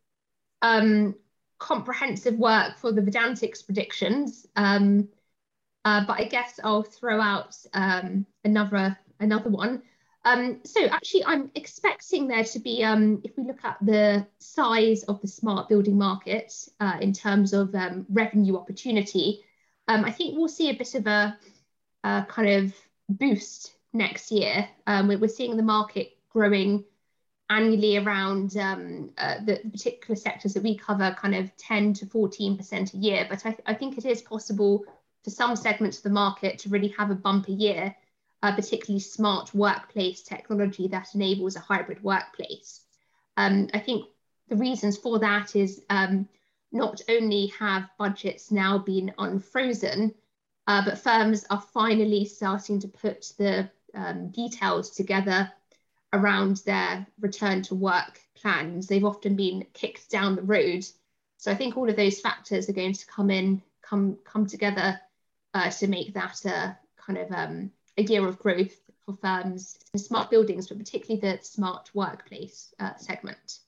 um, 0.62 1.16
comprehensive 1.60 2.36
work 2.36 2.78
for 2.78 2.92
the 2.92 3.02
Verdantix 3.02 3.66
predictions, 3.66 4.46
um, 4.56 5.08
uh, 5.84 6.06
but 6.06 6.20
I 6.20 6.26
guess 6.26 6.60
I'll 6.64 6.84
throw 6.84 7.22
out 7.22 7.56
um, 7.74 8.26
another 8.44 8.98
another 9.20 9.50
one. 9.50 9.82
Um, 10.26 10.62
so 10.66 10.84
actually, 10.86 11.24
I'm 11.26 11.52
expecting 11.54 12.28
there 12.28 12.44
to 12.44 12.60
be, 12.60 12.84
um, 12.84 13.22
if 13.24 13.38
we 13.38 13.44
look 13.44 13.64
at 13.64 13.78
the 13.80 14.26
size 14.40 15.04
of 15.04 15.22
the 15.22 15.28
smart 15.28 15.70
building 15.70 16.00
market 16.00 16.52
uh, 16.80 16.98
in 17.00 17.14
terms 17.14 17.54
of 17.54 17.76
um, 17.76 18.08
revenue 18.10 18.58
opportunity, 18.58 19.44
um, 19.88 20.04
I 20.04 20.12
think 20.12 20.36
we'll 20.36 20.48
see 20.48 20.72
a 20.72 20.74
bit 20.74 20.96
of 20.96 21.06
a, 21.06 21.38
a 22.04 22.26
kind 22.28 22.50
of 22.50 22.74
boost 23.08 23.76
next 23.94 24.32
year. 24.32 24.68
Um, 24.88 25.08
we're, 25.08 25.28
seeing 25.28 25.58
the 25.58 25.64
market 25.64 26.18
growing 26.30 26.84
annually 27.50 27.98
around 27.98 28.58
um, 28.58 29.12
uh, 29.18 29.36
the 29.46 29.62
particular 29.72 30.16
sectors 30.16 30.54
that 30.54 30.64
we 30.64 30.76
cover, 30.76 31.16
kind 31.20 31.36
of 31.36 31.56
10 31.58 31.94
to 31.94 32.06
14% 32.06 32.94
a 32.94 32.98
year. 32.98 33.28
But 33.30 33.46
I, 33.46 33.52
th 33.52 33.62
I 33.66 33.74
think 33.74 33.98
it 33.98 34.06
is 34.06 34.22
possible 34.22 34.86
for 35.24 35.30
some 35.30 35.56
segments 35.56 35.98
of 35.98 36.04
the 36.04 36.10
market 36.10 36.60
to 36.60 36.70
really 36.70 36.94
have 36.98 37.12
a 37.12 37.16
bumper 37.16 37.52
year 37.52 37.96
uh, 38.46 38.56
particularly 38.56 39.00
smart 39.00 39.54
workplace 39.56 40.22
technology 40.22 40.88
that 40.88 41.16
enables 41.16 41.56
a 41.56 41.60
hybrid 41.60 42.04
workplace. 42.04 42.82
Um, 43.38 43.70
I 43.74 43.80
think 43.80 44.06
the 44.50 44.56
reasons 44.56 44.98
for 44.98 45.18
that 45.18 45.56
is 45.56 45.84
um, 45.90 46.30
not 46.72 47.02
only 47.10 47.48
have 47.60 47.90
budgets 47.98 48.52
now 48.52 48.78
been 48.78 49.12
unfrozen, 49.18 50.14
uh, 50.68 50.86
but 50.86 51.00
firms 51.00 51.46
are 51.50 51.62
finally 51.74 52.26
starting 52.26 52.80
to 52.82 52.88
put 52.88 53.34
the 53.40 53.68
um, 53.96 54.30
details 54.30 54.92
together 54.92 55.52
around 56.16 56.58
their 56.66 57.06
return 57.20 57.62
to 57.64 57.76
work 57.76 58.20
plans. 58.36 58.88
They've 58.88 59.06
often 59.06 59.36
been 59.36 59.66
kicked 59.74 60.10
down 60.10 60.36
the 60.36 60.42
road. 60.42 60.86
So 61.38 61.52
I 61.52 61.56
think 61.56 61.78
all 61.78 61.90
of 61.90 61.96
those 61.96 62.20
factors 62.20 62.70
are 62.70 62.74
going 62.74 62.94
to 62.94 63.06
come 63.08 63.30
in, 63.30 63.62
come 63.82 64.18
come 64.24 64.48
together 64.48 65.00
uh, 65.54 65.70
to 65.70 65.88
make 65.88 66.14
that 66.14 66.44
a 66.46 66.78
kind 66.98 67.20
of 67.20 67.32
um, 67.32 67.72
a 67.98 68.04
year 68.04 68.28
of 68.28 68.40
growth 68.40 68.76
for 69.06 69.16
firms 69.22 69.78
smart 69.96 70.30
buildings, 70.30 70.68
but 70.68 70.78
particularly 70.78 71.22
the 71.22 71.44
smart 71.44 71.90
workplace 71.94 72.74
uh, 72.80 72.96
segment. 72.98 73.60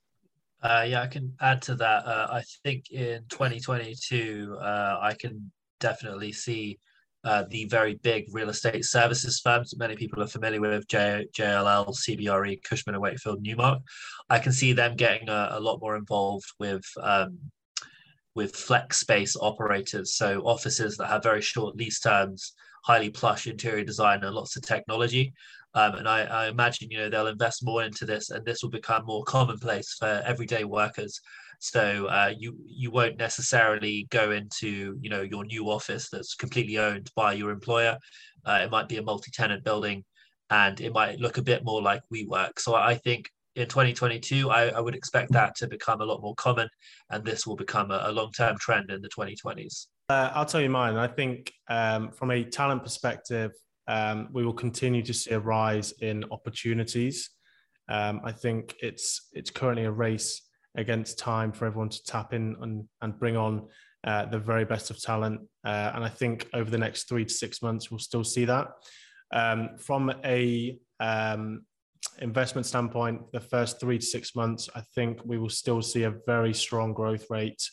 Uh, 0.61 0.85
yeah, 0.87 1.03
I 1.03 1.07
can 1.07 1.33
add 1.39 1.61
to 1.63 1.75
that. 1.75 2.05
Uh, 2.05 2.27
I 2.31 2.43
think 2.63 2.89
in 2.91 3.23
2022, 3.29 4.57
uh, 4.59 4.99
I 5.01 5.13
can 5.13 5.51
definitely 5.79 6.31
see 6.31 6.79
uh, 7.27 7.43
the 7.49 7.65
very 7.65 7.95
big 7.95 8.25
real 8.31 8.47
estate 8.47 8.85
services 8.85 9.41
firms 9.41 9.77
many 9.77 9.97
people 9.97 10.23
are 10.23 10.27
familiar 10.27 10.61
with 10.61 10.87
J- 10.87 11.27
JLL, 11.37 11.87
CBRE, 11.89 12.63
Cushman 12.63 12.95
and 12.95 13.01
Wakefield, 13.01 13.41
Newmark. 13.41 13.81
I 14.29 14.39
can 14.39 14.53
see 14.53 14.71
them 14.71 14.95
getting 14.95 15.27
a, 15.27 15.49
a 15.51 15.59
lot 15.59 15.81
more 15.81 15.97
involved 15.97 16.45
with 16.57 16.85
um, 17.01 17.37
with 18.33 18.55
flex 18.55 19.01
space 19.01 19.35
operators, 19.35 20.15
so 20.15 20.41
offices 20.43 20.95
that 20.97 21.07
have 21.07 21.21
very 21.21 21.41
short 21.41 21.75
lease 21.75 21.99
terms 21.99 22.53
highly 22.85 23.09
plush 23.09 23.47
interior 23.47 23.83
design 23.83 24.23
and 24.23 24.33
lots 24.33 24.55
of 24.55 24.63
technology. 24.63 25.33
Um, 25.73 25.95
and 25.95 26.07
I, 26.07 26.21
I, 26.21 26.47
imagine 26.47 26.89
you 26.89 26.97
know 26.97 27.09
they'll 27.09 27.27
invest 27.27 27.65
more 27.65 27.83
into 27.83 28.05
this, 28.05 28.29
and 28.29 28.45
this 28.45 28.63
will 28.63 28.69
become 28.69 29.05
more 29.05 29.25
commonplace 29.25 29.95
for 29.99 30.23
everyday 30.25 30.63
workers. 30.63 31.19
So 31.59 32.05
uh, 32.07 32.33
you 32.37 32.55
you 32.65 32.91
won't 32.91 33.17
necessarily 33.17 34.07
go 34.09 34.31
into 34.31 34.97
you 35.01 35.09
know 35.09 35.21
your 35.21 35.45
new 35.45 35.69
office 35.69 36.09
that's 36.09 36.35
completely 36.35 36.77
owned 36.77 37.09
by 37.15 37.33
your 37.33 37.51
employer. 37.51 37.97
Uh, 38.45 38.59
it 38.63 38.71
might 38.71 38.87
be 38.87 38.97
a 38.97 39.01
multi-tenant 39.01 39.63
building, 39.63 40.03
and 40.49 40.79
it 40.79 40.93
might 40.93 41.19
look 41.19 41.37
a 41.37 41.41
bit 41.41 41.63
more 41.63 41.81
like 41.81 42.01
WeWork. 42.13 42.59
So 42.59 42.75
I 42.75 42.95
think 42.95 43.29
in 43.55 43.67
2022, 43.67 44.51
I, 44.51 44.67
I 44.67 44.79
would 44.79 44.95
expect 44.95 45.31
that 45.31 45.55
to 45.55 45.67
become 45.67 46.01
a 46.01 46.05
lot 46.05 46.21
more 46.21 46.35
common, 46.35 46.69
and 47.09 47.25
this 47.25 47.47
will 47.47 47.55
become 47.55 47.91
a, 47.91 48.01
a 48.03 48.11
long-term 48.11 48.57
trend 48.59 48.91
in 48.91 49.01
the 49.01 49.09
2020s. 49.09 49.87
Uh, 50.09 50.31
I'll 50.33 50.45
tell 50.45 50.61
you 50.61 50.69
mine. 50.69 50.95
I 50.95 51.07
think 51.07 51.51
um, 51.67 52.11
from 52.11 52.31
a 52.31 52.43
talent 52.43 52.83
perspective, 52.83 53.51
um, 53.87 54.29
we 54.31 54.45
will 54.45 54.53
continue 54.53 55.01
to 55.01 55.13
see 55.13 55.31
a 55.31 55.39
rise 55.39 55.91
in 55.99 56.23
opportunities. 56.31 57.31
Um, 57.89 58.21
I 58.23 58.31
think 58.31 58.75
it's 58.81 59.29
it's 59.33 59.49
currently 59.49 59.85
a 59.85 59.91
race 59.91 60.41
against 60.77 61.19
time 61.19 61.51
for 61.51 61.65
everyone 61.65 61.89
to 61.89 62.03
tap 62.03 62.33
in 62.33 62.55
and, 62.61 62.87
and 63.01 63.19
bring 63.19 63.35
on 63.35 63.67
uh, 64.03 64.25
the 64.25 64.39
very 64.39 64.63
best 64.63 64.89
of 64.89 65.01
talent. 65.01 65.41
Uh, 65.65 65.91
and 65.93 66.03
I 66.03 66.09
think 66.09 66.47
over 66.53 66.69
the 66.69 66.77
next 66.77 67.09
three 67.09 67.25
to 67.25 67.33
six 67.33 67.61
months, 67.61 67.91
we'll 67.91 67.99
still 67.99 68.23
see 68.23 68.45
that. 68.45 68.67
Um, 69.33 69.71
from 69.77 70.13
a 70.23 70.77
um, 70.99 71.65
investment 72.19 72.65
standpoint, 72.65 73.31
the 73.31 73.39
first 73.39 73.79
three 73.79 73.97
to 73.97 74.05
six 74.05 74.35
months, 74.35 74.69
I 74.75 74.81
think 74.95 75.19
we 75.25 75.37
will 75.37 75.49
still 75.49 75.81
see 75.81 76.03
a 76.03 76.15
very 76.25 76.53
strong 76.53 76.93
growth 76.93 77.25
rate. 77.29 77.69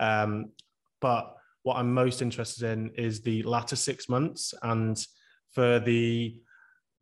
Um, 0.00 0.52
but 1.00 1.34
what 1.64 1.76
I'm 1.76 1.92
most 1.92 2.22
interested 2.22 2.64
in 2.70 2.90
is 2.90 3.20
the 3.20 3.42
latter 3.42 3.76
six 3.76 4.08
months 4.08 4.54
and 4.62 4.96
for 5.52 5.80
the 5.80 6.40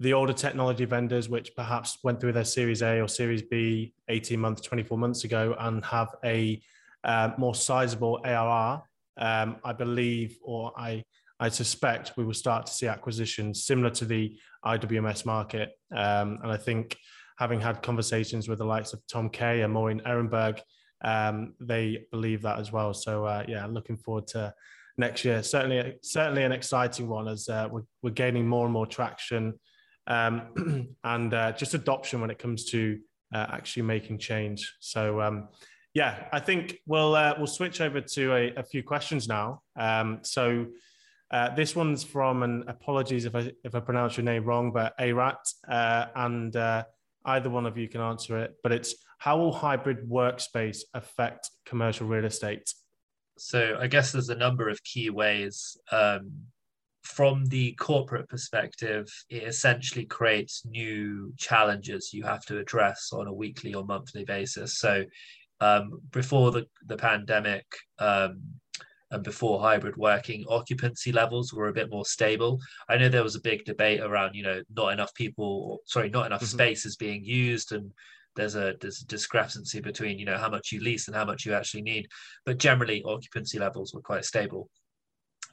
the 0.02 0.12
older 0.12 0.32
technology 0.32 0.84
vendors, 0.84 1.28
which 1.28 1.54
perhaps 1.54 1.98
went 2.02 2.20
through 2.20 2.32
their 2.32 2.44
Series 2.44 2.82
A 2.82 3.00
or 3.00 3.06
Series 3.06 3.42
B 3.42 3.94
18 4.08 4.38
months, 4.38 4.60
24 4.62 4.98
months 4.98 5.22
ago, 5.22 5.54
and 5.60 5.84
have 5.84 6.08
a 6.24 6.60
uh, 7.04 7.30
more 7.38 7.54
sizable 7.54 8.20
ARR, 8.24 8.82
um, 9.16 9.56
I 9.64 9.72
believe, 9.72 10.38
or 10.42 10.72
I 10.76 11.04
I 11.38 11.48
suspect 11.48 12.12
we 12.16 12.24
will 12.24 12.34
start 12.34 12.66
to 12.66 12.72
see 12.72 12.86
acquisitions 12.86 13.64
similar 13.64 13.90
to 13.90 14.04
the 14.04 14.36
IWMS 14.64 15.24
market. 15.24 15.70
Um, 15.90 16.38
and 16.42 16.52
I 16.52 16.56
think 16.56 16.96
having 17.36 17.60
had 17.60 17.82
conversations 17.82 18.48
with 18.48 18.58
the 18.58 18.64
likes 18.64 18.92
of 18.92 19.04
Tom 19.08 19.28
Kay 19.28 19.62
and 19.62 19.72
Maureen 19.72 20.00
Ehrenberg, 20.06 20.60
um, 21.04 21.54
they 21.60 22.06
believe 22.12 22.42
that 22.42 22.58
as 22.58 22.70
well. 22.70 22.94
So 22.94 23.24
uh, 23.24 23.44
yeah, 23.48 23.66
looking 23.66 23.96
forward 23.96 24.28
to 24.28 24.54
next 24.96 25.24
year. 25.24 25.42
Certainly, 25.42 25.98
certainly 26.02 26.44
an 26.44 26.52
exciting 26.52 27.08
one 27.08 27.28
as 27.28 27.48
uh, 27.48 27.68
we're, 27.70 27.82
we're, 28.02 28.10
gaining 28.10 28.46
more 28.46 28.64
and 28.64 28.72
more 28.72 28.86
traction 28.86 29.54
um, 30.12 30.88
and 31.04 31.34
uh, 31.34 31.52
just 31.52 31.74
adoption 31.74 32.20
when 32.20 32.30
it 32.30 32.38
comes 32.38 32.66
to 32.66 32.98
uh, 33.34 33.46
actually 33.50 33.82
making 33.82 34.18
change. 34.18 34.74
So 34.80 35.20
um, 35.20 35.48
yeah, 35.94 36.24
I 36.32 36.40
think 36.40 36.78
we'll 36.86 37.14
uh, 37.14 37.34
we'll 37.38 37.46
switch 37.46 37.80
over 37.80 38.00
to 38.00 38.34
a, 38.34 38.54
a 38.56 38.62
few 38.62 38.82
questions 38.82 39.28
now. 39.28 39.62
Um, 39.76 40.20
so. 40.22 40.66
Uh, 41.34 41.48
this 41.54 41.74
one's 41.74 42.04
from, 42.04 42.42
and 42.42 42.68
apologies 42.68 43.24
if 43.24 43.34
I 43.34 43.50
if 43.64 43.74
I 43.74 43.80
pronounce 43.80 44.18
your 44.18 44.24
name 44.24 44.44
wrong, 44.44 44.70
but 44.70 44.92
Arat, 44.98 45.38
uh, 45.66 46.04
and 46.14 46.54
uh, 46.54 46.84
either 47.24 47.48
one 47.48 47.64
of 47.64 47.78
you 47.78 47.88
can 47.88 48.02
answer 48.02 48.36
it. 48.36 48.56
But 48.62 48.72
it's 48.72 48.96
how 49.16 49.38
will 49.38 49.50
hybrid 49.50 50.06
workspace 50.06 50.80
affect 50.92 51.48
commercial 51.64 52.06
real 52.06 52.26
estate? 52.26 52.74
So 53.38 53.78
I 53.80 53.86
guess 53.86 54.12
there's 54.12 54.28
a 54.28 54.34
number 54.34 54.68
of 54.68 54.84
key 54.84 55.08
ways. 55.08 55.78
Um, 55.90 56.32
from 57.02 57.44
the 57.46 57.72
corporate 57.72 58.28
perspective, 58.28 59.08
it 59.28 59.42
essentially 59.42 60.04
creates 60.04 60.62
new 60.64 61.32
challenges 61.36 62.12
you 62.12 62.22
have 62.22 62.44
to 62.46 62.58
address 62.58 63.10
on 63.12 63.26
a 63.26 63.32
weekly 63.32 63.74
or 63.74 63.84
monthly 63.84 64.24
basis. 64.24 64.78
So 64.78 65.04
um, 65.60 66.00
before 66.10 66.52
the, 66.52 66.66
the 66.86 66.96
pandemic, 66.96 67.66
um, 67.98 68.40
and 69.12 69.22
before 69.22 69.60
hybrid 69.60 69.96
working 69.96 70.44
occupancy 70.48 71.12
levels 71.12 71.52
were 71.52 71.68
a 71.68 71.72
bit 71.72 71.90
more 71.90 72.04
stable 72.04 72.58
i 72.88 72.96
know 72.96 73.08
there 73.08 73.22
was 73.22 73.36
a 73.36 73.40
big 73.40 73.62
debate 73.64 74.00
around 74.00 74.34
you 74.34 74.42
know 74.42 74.62
not 74.74 74.92
enough 74.92 75.14
people 75.14 75.80
sorry 75.84 76.08
not 76.08 76.26
enough 76.26 76.40
mm-hmm. 76.40 76.56
space 76.56 76.86
is 76.86 76.96
being 76.96 77.22
used 77.22 77.72
and 77.72 77.92
there's 78.34 78.56
a 78.56 78.74
there's 78.80 79.02
a 79.02 79.06
discrepancy 79.06 79.80
between 79.80 80.18
you 80.18 80.24
know 80.24 80.38
how 80.38 80.48
much 80.48 80.72
you 80.72 80.80
lease 80.80 81.06
and 81.06 81.16
how 81.16 81.24
much 81.24 81.44
you 81.44 81.52
actually 81.52 81.82
need 81.82 82.08
but 82.46 82.58
generally 82.58 83.02
occupancy 83.04 83.58
levels 83.58 83.92
were 83.92 84.00
quite 84.00 84.24
stable 84.24 84.68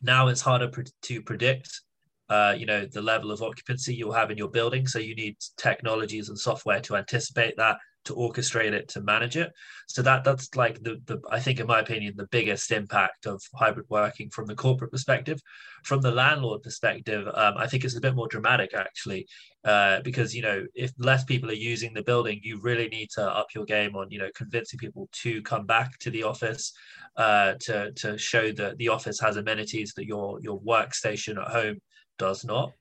now 0.01 0.27
it's 0.27 0.41
harder 0.41 0.69
to 1.03 1.21
predict 1.21 1.81
uh, 2.29 2.53
you 2.55 2.65
know 2.65 2.85
the 2.85 3.01
level 3.01 3.31
of 3.31 3.41
occupancy 3.41 3.95
you'll 3.95 4.13
have 4.13 4.31
in 4.31 4.37
your 4.37 4.49
building. 4.49 4.87
So 4.87 4.99
you 4.99 5.15
need 5.15 5.37
technologies 5.57 6.29
and 6.29 6.37
software 6.37 6.79
to 6.81 6.95
anticipate 6.95 7.57
that 7.57 7.77
to 8.05 8.15
orchestrate 8.15 8.73
it 8.73 8.87
to 8.89 9.01
manage 9.01 9.37
it. 9.37 9.51
So 9.87 10.01
that 10.03 10.23
that's 10.23 10.55
like 10.55 10.81
the, 10.81 11.01
the 11.05 11.19
i 11.29 11.39
think 11.39 11.59
in 11.59 11.67
my 11.67 11.79
opinion 11.79 12.13
the 12.15 12.27
biggest 12.27 12.71
impact 12.71 13.25
of 13.25 13.41
hybrid 13.53 13.85
working 13.89 14.29
from 14.29 14.45
the 14.47 14.55
corporate 14.55 14.91
perspective. 14.91 15.39
From 15.83 16.01
the 16.01 16.11
landlord 16.11 16.61
perspective 16.61 17.27
um, 17.33 17.53
i 17.57 17.67
think 17.67 17.83
it's 17.83 17.95
a 17.95 18.01
bit 18.01 18.15
more 18.15 18.27
dramatic 18.27 18.73
actually 18.73 19.27
uh, 19.65 20.01
because 20.01 20.33
you 20.33 20.41
know 20.41 20.65
if 20.73 20.91
less 20.97 21.23
people 21.23 21.49
are 21.49 21.65
using 21.71 21.93
the 21.93 22.03
building 22.03 22.39
you 22.43 22.59
really 22.61 22.87
need 22.89 23.09
to 23.11 23.23
up 23.23 23.47
your 23.53 23.65
game 23.65 23.95
on 23.95 24.07
you 24.09 24.19
know 24.19 24.29
convincing 24.35 24.79
people 24.79 25.09
to 25.11 25.41
come 25.41 25.65
back 25.65 25.97
to 25.99 26.09
the 26.09 26.23
office 26.23 26.73
uh, 27.17 27.53
to 27.59 27.91
to 27.93 28.17
show 28.17 28.51
that 28.51 28.77
the 28.77 28.87
office 28.87 29.19
has 29.19 29.37
amenities 29.37 29.93
that 29.95 30.05
your 30.05 30.39
your 30.41 30.61
workstation 30.61 31.41
at 31.41 31.51
home 31.51 31.77
does 32.17 32.43
not. 32.45 32.71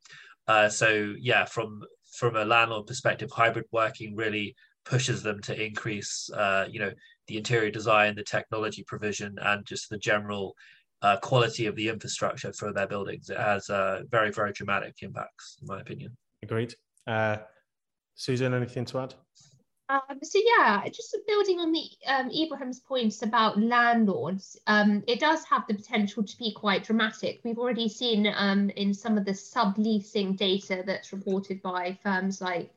Uh, 0.47 0.69
so 0.69 1.15
yeah 1.19 1.45
from 1.45 1.83
from 2.13 2.37
a 2.37 2.45
landlord 2.45 2.87
perspective 2.87 3.31
hybrid 3.31 3.65
working 3.73 4.15
really 4.17 4.55
pushes 4.89 5.23
them 5.23 5.41
to 5.43 5.63
increase, 5.63 6.31
uh, 6.31 6.67
you 6.71 6.81
know, 6.81 6.93
the 7.27 7.37
interior 7.37 7.71
design, 7.71 8.15
the 8.15 8.23
technology 8.23 8.83
provision, 8.83 9.37
and 9.43 9.65
just 9.67 9.91
the 9.91 9.99
general 9.99 10.55
uh, 11.03 11.17
quality 11.19 11.67
of 11.67 11.77
the 11.77 11.89
infrastructure 11.89 12.53
for 12.53 12.73
their 12.73 12.87
buildings. 12.87 13.29
It 13.29 13.39
has 13.39 13.69
uh, 13.69 14.03
very, 14.11 14.33
very 14.33 14.53
dramatic 14.53 14.97
impacts, 15.03 15.59
in 15.61 15.67
my 15.67 15.81
opinion. 15.81 16.17
Agreed. 16.43 16.75
Uh, 17.07 17.37
Susan, 18.15 18.55
anything 18.55 18.85
to 18.87 19.01
add? 19.01 19.15
Um, 19.91 20.19
so 20.23 20.39
yeah, 20.59 20.85
just 20.89 21.17
building 21.27 21.61
on 21.61 21.73
the 21.73 21.85
um, 22.07 22.31
Ibrahim's 22.31 22.81
points 22.81 23.23
about 23.23 23.59
landlords, 23.59 24.59
um, 24.67 25.03
it 25.07 25.19
does 25.19 25.45
have 25.45 25.65
the 25.67 25.75
potential 25.75 26.23
to 26.23 26.37
be 26.37 26.53
quite 26.53 26.85
dramatic. 26.85 27.41
We've 27.43 27.59
already 27.59 27.89
seen 27.89 28.31
um, 28.37 28.69
in 28.71 28.93
some 28.93 29.17
of 29.17 29.25
the 29.25 29.33
subleasing 29.33 30.37
data 30.37 30.83
that's 30.85 31.13
reported 31.13 31.63
by 31.63 31.99
firms 32.03 32.43
like 32.43 32.71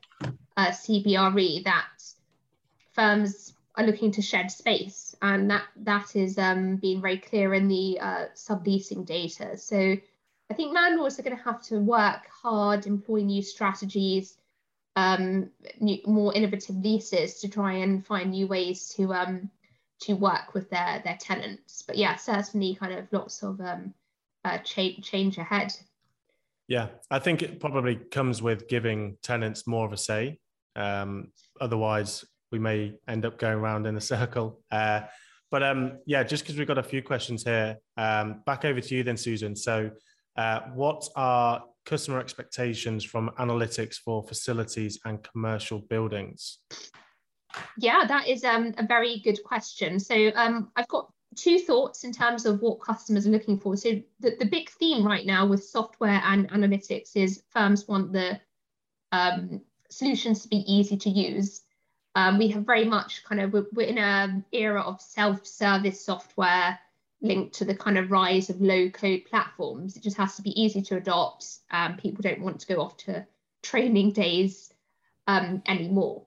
uh, 0.56 0.68
CBRE 0.68 1.64
that 1.64 2.02
firms 2.92 3.54
are 3.76 3.86
looking 3.86 4.12
to 4.12 4.22
shed 4.22 4.50
space, 4.50 5.14
and 5.22 5.50
that 5.50 5.64
that 5.76 6.14
is 6.14 6.38
um, 6.38 6.76
being 6.76 7.00
very 7.00 7.18
clear 7.18 7.54
in 7.54 7.68
the 7.68 7.98
uh, 8.00 8.26
subleasing 8.34 9.06
data. 9.06 9.56
So 9.56 9.96
I 10.50 10.54
think 10.54 10.74
landlords 10.74 11.18
are 11.18 11.22
going 11.22 11.36
to 11.36 11.42
have 11.42 11.62
to 11.64 11.78
work 11.78 12.26
hard, 12.28 12.86
employ 12.86 13.20
new 13.20 13.42
strategies, 13.42 14.36
um, 14.96 15.50
new, 15.80 15.98
more 16.06 16.34
innovative 16.34 16.76
leases 16.76 17.40
to 17.40 17.48
try 17.48 17.72
and 17.74 18.04
find 18.04 18.30
new 18.32 18.46
ways 18.46 18.88
to 18.96 19.14
um, 19.14 19.50
to 20.00 20.14
work 20.14 20.52
with 20.52 20.68
their 20.68 21.00
their 21.04 21.16
tenants. 21.18 21.82
But 21.82 21.96
yeah, 21.96 22.16
certainly 22.16 22.74
kind 22.74 22.92
of 22.92 23.06
lots 23.12 23.42
of 23.42 23.60
um, 23.60 23.94
uh, 24.44 24.58
change 24.58 25.04
change 25.04 25.38
ahead. 25.38 25.74
Yeah, 26.68 26.88
I 27.10 27.18
think 27.18 27.42
it 27.42 27.60
probably 27.60 27.96
comes 27.96 28.42
with 28.42 28.68
giving 28.68 29.16
tenants 29.22 29.66
more 29.66 29.86
of 29.86 29.92
a 29.92 29.96
say. 29.96 30.38
Um, 30.76 31.32
otherwise, 31.60 32.24
we 32.50 32.58
may 32.58 32.94
end 33.08 33.24
up 33.24 33.38
going 33.38 33.58
around 33.58 33.86
in 33.86 33.96
a 33.96 34.00
circle. 34.14 34.60
Uh, 34.70 35.02
but 35.50 35.62
um, 35.62 35.98
yeah, 36.06 36.22
just 36.22 36.44
because 36.44 36.56
we've 36.56 36.66
got 36.66 36.78
a 36.78 36.82
few 36.82 37.02
questions 37.02 37.44
here, 37.44 37.76
um, 37.96 38.42
back 38.46 38.64
over 38.64 38.80
to 38.80 38.94
you 38.94 39.02
then, 39.02 39.16
Susan. 39.16 39.54
So, 39.54 39.90
uh, 40.36 40.60
what 40.74 41.06
are 41.14 41.62
customer 41.84 42.20
expectations 42.20 43.04
from 43.04 43.30
analytics 43.38 43.96
for 43.96 44.22
facilities 44.22 44.98
and 45.04 45.22
commercial 45.22 45.80
buildings? 45.80 46.58
Yeah, 47.76 48.04
that 48.06 48.28
is 48.28 48.44
um, 48.44 48.72
a 48.78 48.86
very 48.86 49.20
good 49.20 49.42
question. 49.44 49.98
So 50.00 50.32
um, 50.34 50.70
I've 50.76 50.88
got 50.88 51.12
two 51.36 51.58
thoughts 51.58 52.04
in 52.04 52.12
terms 52.12 52.46
of 52.46 52.60
what 52.60 52.80
customers 52.80 53.26
are 53.26 53.30
looking 53.30 53.58
for. 53.58 53.76
So 53.76 54.00
the, 54.20 54.36
the 54.38 54.46
big 54.46 54.70
theme 54.70 55.06
right 55.06 55.26
now 55.26 55.46
with 55.46 55.64
software 55.64 56.22
and 56.24 56.50
analytics 56.50 57.16
is 57.16 57.42
firms 57.50 57.86
want 57.88 58.12
the 58.12 58.40
um, 59.12 59.60
solutions 59.92 60.42
to 60.42 60.48
be 60.48 60.64
easy 60.72 60.96
to 60.96 61.10
use. 61.10 61.62
Um, 62.14 62.38
we 62.38 62.48
have 62.48 62.66
very 62.66 62.84
much 62.84 63.24
kind 63.24 63.40
of, 63.40 63.52
we're, 63.52 63.66
we're 63.72 63.86
in 63.86 63.98
an 63.98 64.44
era 64.52 64.82
of 64.82 65.00
self-service 65.00 66.04
software 66.04 66.78
linked 67.22 67.54
to 67.54 67.64
the 67.64 67.74
kind 67.74 67.96
of 67.96 68.10
rise 68.10 68.50
of 68.50 68.60
low 68.60 68.90
code 68.90 69.24
platforms. 69.30 69.96
It 69.96 70.02
just 70.02 70.16
has 70.16 70.36
to 70.36 70.42
be 70.42 70.60
easy 70.60 70.82
to 70.82 70.96
adopt. 70.96 71.46
Um, 71.70 71.96
people 71.96 72.22
don't 72.22 72.42
want 72.42 72.60
to 72.60 72.66
go 72.66 72.80
off 72.82 72.96
to 72.98 73.26
training 73.62 74.12
days 74.12 74.72
um, 75.26 75.62
anymore. 75.66 76.24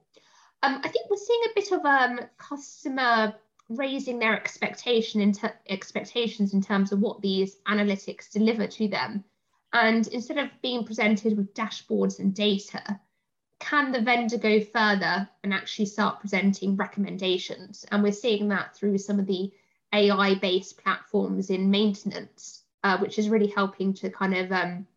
Um, 0.63 0.81
I 0.83 0.87
think 0.87 1.09
we're 1.09 1.17
seeing 1.17 1.41
a 1.45 1.53
bit 1.53 1.71
of 1.71 1.85
um, 1.85 2.19
customer 2.37 3.35
raising 3.69 4.19
their 4.19 4.35
expectation 4.35 5.21
in 5.21 5.33
expectations 5.69 6.53
in 6.53 6.61
terms 6.61 6.91
of 6.91 6.99
what 6.99 7.21
these 7.21 7.57
analytics 7.67 8.31
deliver 8.31 8.65
to 8.67 8.87
them. 8.87 9.23
And 9.73 10.07
instead 10.07 10.37
of 10.37 10.49
being 10.61 10.85
presented 10.85 11.35
with 11.35 11.53
dashboards 11.53 12.19
and 12.19 12.33
data, 12.33 12.99
can 13.59 13.91
the 13.91 14.01
vendor 14.01 14.37
go 14.37 14.59
further 14.61 15.29
and 15.43 15.53
actually 15.53 15.85
start 15.85 16.19
presenting 16.19 16.75
recommendations? 16.75 17.85
And 17.91 18.03
we're 18.03 18.11
seeing 18.11 18.49
that 18.49 18.75
through 18.75 18.97
some 18.97 19.19
of 19.19 19.25
the 19.25 19.51
AI 19.93 20.35
based 20.35 20.77
platforms 20.77 21.49
in 21.49 21.71
maintenance, 21.71 22.63
uh, 22.83 22.97
which 22.97 23.17
is 23.17 23.29
really 23.29 23.47
helping 23.47 23.93
to 23.95 24.09
kind 24.09 24.35
of 24.35 24.51
um, 24.51 24.87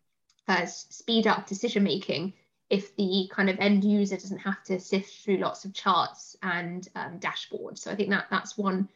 uh, 0.49 0.67
speed 0.67 1.27
up 1.27 1.47
decision 1.47 1.85
making 1.85 2.35
if 2.71 2.95
the 2.97 3.31
kind 3.33 3.49
of 3.49 3.59
end 3.59 3.85
user 3.85 4.17
doesn't 4.17 4.39
have 4.39 4.63
to 4.65 4.79
sift 4.79 5.25
through 5.25 5.39
lots 5.39 5.65
of 5.65 5.73
charts 5.73 6.37
and 6.43 6.89
um, 6.95 7.19
dashboards. 7.19 7.79
So 7.79 7.91
I 7.91 7.95
think 7.95 8.11
that 8.11 8.27
that's 8.31 8.59
one 8.59 8.89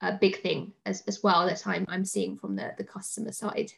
a 0.00 0.12
big 0.12 0.40
thing 0.40 0.72
as, 0.86 1.02
as 1.06 1.22
well 1.22 1.46
that 1.46 1.66
I'm, 1.66 1.84
I'm 1.88 2.04
seeing 2.04 2.36
from 2.36 2.56
the, 2.56 2.72
the 2.78 2.84
customer 2.84 3.32
side. 3.32 3.70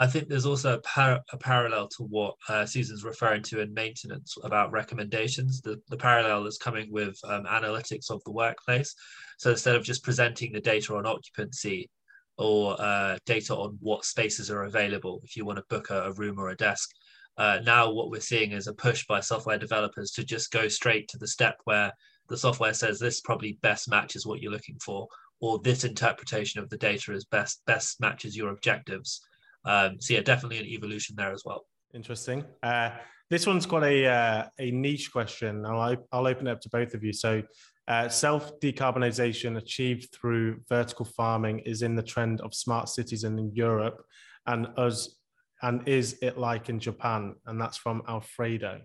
I 0.00 0.06
think 0.06 0.28
there's 0.28 0.46
also 0.46 0.74
a, 0.74 0.80
par- 0.80 1.20
a 1.30 1.36
parallel 1.36 1.86
to 1.88 2.04
what 2.04 2.34
uh, 2.48 2.64
Susan's 2.64 3.04
referring 3.04 3.42
to 3.44 3.60
in 3.60 3.74
maintenance 3.74 4.34
about 4.42 4.72
recommendations. 4.72 5.60
The, 5.60 5.78
the 5.90 5.96
parallel 5.98 6.46
is 6.46 6.56
coming 6.56 6.90
with 6.90 7.18
um, 7.24 7.44
analytics 7.44 8.10
of 8.10 8.24
the 8.24 8.32
workplace. 8.32 8.94
So 9.36 9.50
instead 9.50 9.76
of 9.76 9.84
just 9.84 10.02
presenting 10.02 10.52
the 10.52 10.60
data 10.60 10.96
on 10.96 11.04
occupancy 11.04 11.90
or 12.38 12.80
uh, 12.80 13.18
data 13.26 13.54
on 13.54 13.76
what 13.82 14.06
spaces 14.06 14.50
are 14.50 14.64
available, 14.64 15.20
if 15.22 15.36
you 15.36 15.44
want 15.44 15.58
to 15.58 15.64
book 15.68 15.90
a, 15.90 16.04
a 16.04 16.12
room 16.12 16.38
or 16.38 16.48
a 16.48 16.56
desk, 16.56 16.88
uh, 17.36 17.58
now 17.62 17.92
what 17.92 18.10
we're 18.10 18.20
seeing 18.20 18.52
is 18.52 18.68
a 18.68 18.72
push 18.72 19.06
by 19.06 19.20
software 19.20 19.58
developers 19.58 20.12
to 20.12 20.24
just 20.24 20.50
go 20.50 20.66
straight 20.66 21.08
to 21.08 21.18
the 21.18 21.28
step 21.28 21.58
where 21.64 21.92
the 22.30 22.38
software 22.38 22.72
says 22.72 22.98
this 22.98 23.20
probably 23.20 23.58
best 23.60 23.90
matches 23.90 24.24
what 24.24 24.40
you're 24.40 24.50
looking 24.50 24.78
for, 24.82 25.06
or 25.42 25.58
this 25.58 25.84
interpretation 25.84 26.58
of 26.58 26.70
the 26.70 26.78
data 26.78 27.12
is 27.12 27.26
best 27.26 27.60
best 27.66 28.00
matches 28.00 28.34
your 28.34 28.48
objectives 28.48 29.20
um, 29.64 30.00
so 30.00 30.14
yeah, 30.14 30.20
definitely 30.20 30.58
an 30.58 30.66
evolution 30.66 31.16
there 31.16 31.32
as 31.32 31.42
well. 31.44 31.66
Interesting. 31.94 32.44
Uh, 32.62 32.90
this 33.28 33.46
one's 33.46 33.66
got 33.66 33.84
a 33.84 34.06
uh, 34.06 34.46
a 34.58 34.70
niche 34.70 35.12
question. 35.12 35.64
I'll 35.64 35.96
I'll 36.12 36.26
open 36.26 36.46
it 36.46 36.50
up 36.50 36.60
to 36.62 36.68
both 36.70 36.94
of 36.94 37.04
you. 37.04 37.12
So, 37.12 37.42
uh, 37.88 38.08
self 38.08 38.58
decarbonization 38.60 39.56
achieved 39.56 40.08
through 40.12 40.60
vertical 40.68 41.04
farming 41.04 41.60
is 41.60 41.82
in 41.82 41.94
the 41.94 42.02
trend 42.02 42.40
of 42.40 42.54
smart 42.54 42.88
cities 42.88 43.24
and 43.24 43.38
in 43.38 43.54
Europe, 43.54 44.02
and 44.46 44.68
us 44.76 45.16
and 45.62 45.86
is 45.86 46.18
it 46.22 46.38
like 46.38 46.68
in 46.68 46.80
Japan? 46.80 47.34
And 47.46 47.60
that's 47.60 47.76
from 47.76 48.02
Alfredo. 48.08 48.80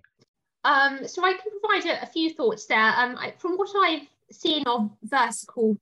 Um, 0.64 1.08
so 1.08 1.24
I 1.24 1.34
can 1.34 1.52
provide 1.62 1.86
a, 1.86 2.04
a 2.04 2.08
few 2.08 2.34
thoughts 2.34 2.66
there. 2.66 2.94
Um, 2.98 3.18
I, 3.18 3.34
from 3.38 3.56
what 3.56 3.70
I've 3.76 4.08
seen 4.32 4.64
of 4.68 4.92
vertical 5.04 5.78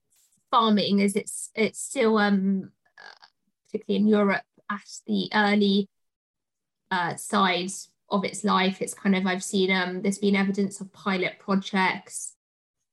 farming, 0.51 0.99
is 0.99 1.15
it's 1.15 1.49
it's 1.55 1.79
still 1.79 2.17
um, 2.17 2.71
uh, 2.97 3.25
particularly 3.65 4.03
in 4.03 4.07
Europe 4.07 4.43
at 4.73 4.89
the 5.07 5.29
early 5.33 5.89
uh, 6.91 7.15
sides 7.15 7.89
of 8.09 8.23
its 8.23 8.43
life. 8.43 8.81
It's 8.81 8.93
kind 8.93 9.15
of 9.15 9.25
I've 9.25 9.43
seen 9.43 9.71
um, 9.71 10.01
there's 10.01 10.19
been 10.19 10.35
evidence 10.35 10.81
of 10.81 10.93
pilot 10.93 11.39
projects. 11.39 12.35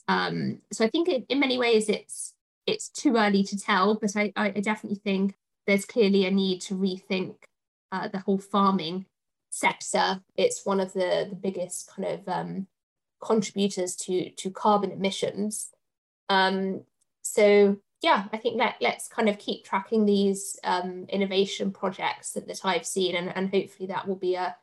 Um, 0.08 0.60
so 0.72 0.84
I 0.84 0.88
think 0.88 1.08
it, 1.08 1.26
in 1.28 1.40
many 1.40 1.58
ways 1.58 1.88
it's 1.88 2.34
it's 2.66 2.88
too 2.88 3.16
early 3.16 3.42
to 3.44 3.58
tell, 3.58 3.94
but 3.94 4.16
I, 4.16 4.32
I 4.36 4.50
definitely 4.50 5.00
think 5.02 5.34
there's 5.66 5.84
clearly 5.84 6.26
a 6.26 6.30
need 6.30 6.60
to 6.62 6.74
rethink 6.74 7.34
uh, 7.92 8.08
the 8.08 8.18
whole 8.18 8.38
farming 8.38 9.06
sector. 9.50 10.20
It's 10.36 10.64
one 10.64 10.80
of 10.80 10.92
the, 10.92 11.26
the 11.28 11.36
biggest 11.36 11.90
kind 11.94 12.06
of 12.06 12.28
um, 12.28 12.66
contributors 13.22 13.96
to, 13.96 14.30
to 14.30 14.50
carbon 14.50 14.92
emissions. 14.92 15.70
Um, 16.28 16.84
so 17.22 17.78
yeah, 18.02 18.24
I 18.32 18.38
think 18.38 18.58
let, 18.58 18.76
let's 18.80 19.08
kind 19.08 19.28
of 19.28 19.38
keep 19.38 19.64
tracking 19.64 20.06
these 20.06 20.58
um, 20.64 21.04
innovation 21.08 21.70
projects 21.70 22.32
that, 22.32 22.46
that 22.48 22.64
I've 22.64 22.86
seen, 22.86 23.14
and, 23.14 23.34
and 23.36 23.50
hopefully 23.50 23.88
that 23.88 24.08
will 24.08 24.16
be 24.16 24.36
a, 24.36 24.56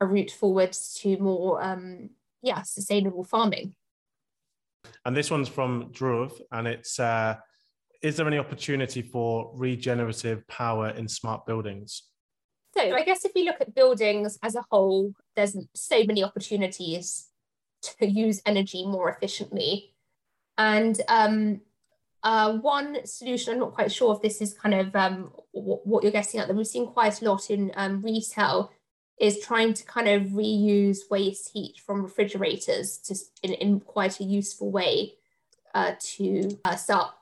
a 0.00 0.06
route 0.06 0.30
forwards 0.30 0.94
to 1.02 1.16
more, 1.18 1.62
um, 1.62 2.10
yeah, 2.42 2.62
sustainable 2.62 3.24
farming. 3.24 3.74
And 5.06 5.16
this 5.16 5.30
one's 5.30 5.48
from 5.48 5.92
Dhruv, 5.92 6.38
and 6.52 6.66
it's 6.68 7.00
uh, 7.00 7.36
Is 8.02 8.16
there 8.16 8.26
any 8.26 8.38
opportunity 8.38 9.00
for 9.00 9.50
regenerative 9.54 10.46
power 10.46 10.90
in 10.90 11.08
smart 11.08 11.46
buildings? 11.46 12.02
So, 12.76 12.82
I 12.82 13.02
guess 13.02 13.24
if 13.24 13.32
we 13.34 13.44
look 13.44 13.60
at 13.60 13.74
buildings 13.74 14.38
as 14.42 14.56
a 14.56 14.64
whole, 14.70 15.14
there's 15.36 15.56
so 15.74 16.04
many 16.04 16.22
opportunities 16.22 17.28
to 17.82 18.06
use 18.06 18.42
energy 18.44 18.84
more 18.84 19.08
efficiently. 19.08 19.94
And 20.58 21.00
um, 21.08 21.60
uh, 22.24 22.54
one 22.54 23.06
solution, 23.06 23.52
I'm 23.52 23.60
not 23.60 23.74
quite 23.74 23.92
sure 23.92 24.14
if 24.14 24.22
this 24.22 24.40
is 24.40 24.54
kind 24.54 24.74
of 24.74 24.96
um, 24.96 25.30
what, 25.52 26.02
you're 26.02 26.10
getting 26.10 26.40
at, 26.40 26.48
that 26.48 26.56
we've 26.56 26.66
seen 26.66 26.86
quite 26.86 27.20
a 27.20 27.24
lot 27.30 27.50
in 27.50 27.70
um, 27.76 28.00
retail, 28.02 28.72
is 29.20 29.40
trying 29.40 29.74
to 29.74 29.84
kind 29.84 30.08
of 30.08 30.22
reuse 30.32 30.98
waste 31.10 31.50
heat 31.52 31.74
from 31.84 32.02
refrigerators 32.02 32.98
to, 32.98 33.14
in, 33.42 33.52
in 33.54 33.80
quite 33.80 34.20
a 34.20 34.24
useful 34.24 34.70
way 34.70 35.12
uh, 35.74 35.92
to 36.00 36.58
uh, 36.64 36.76
start 36.76 37.12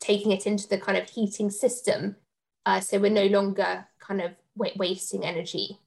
taking 0.00 0.32
it 0.32 0.46
into 0.46 0.68
the 0.68 0.78
kind 0.78 0.98
of 0.98 1.08
heating 1.08 1.50
system. 1.50 2.16
Uh, 2.66 2.78
so 2.78 2.98
we're 2.98 3.10
no 3.10 3.26
longer 3.26 3.86
kind 3.98 4.20
of 4.20 4.32
wasting 4.54 5.24
energy. 5.24 5.78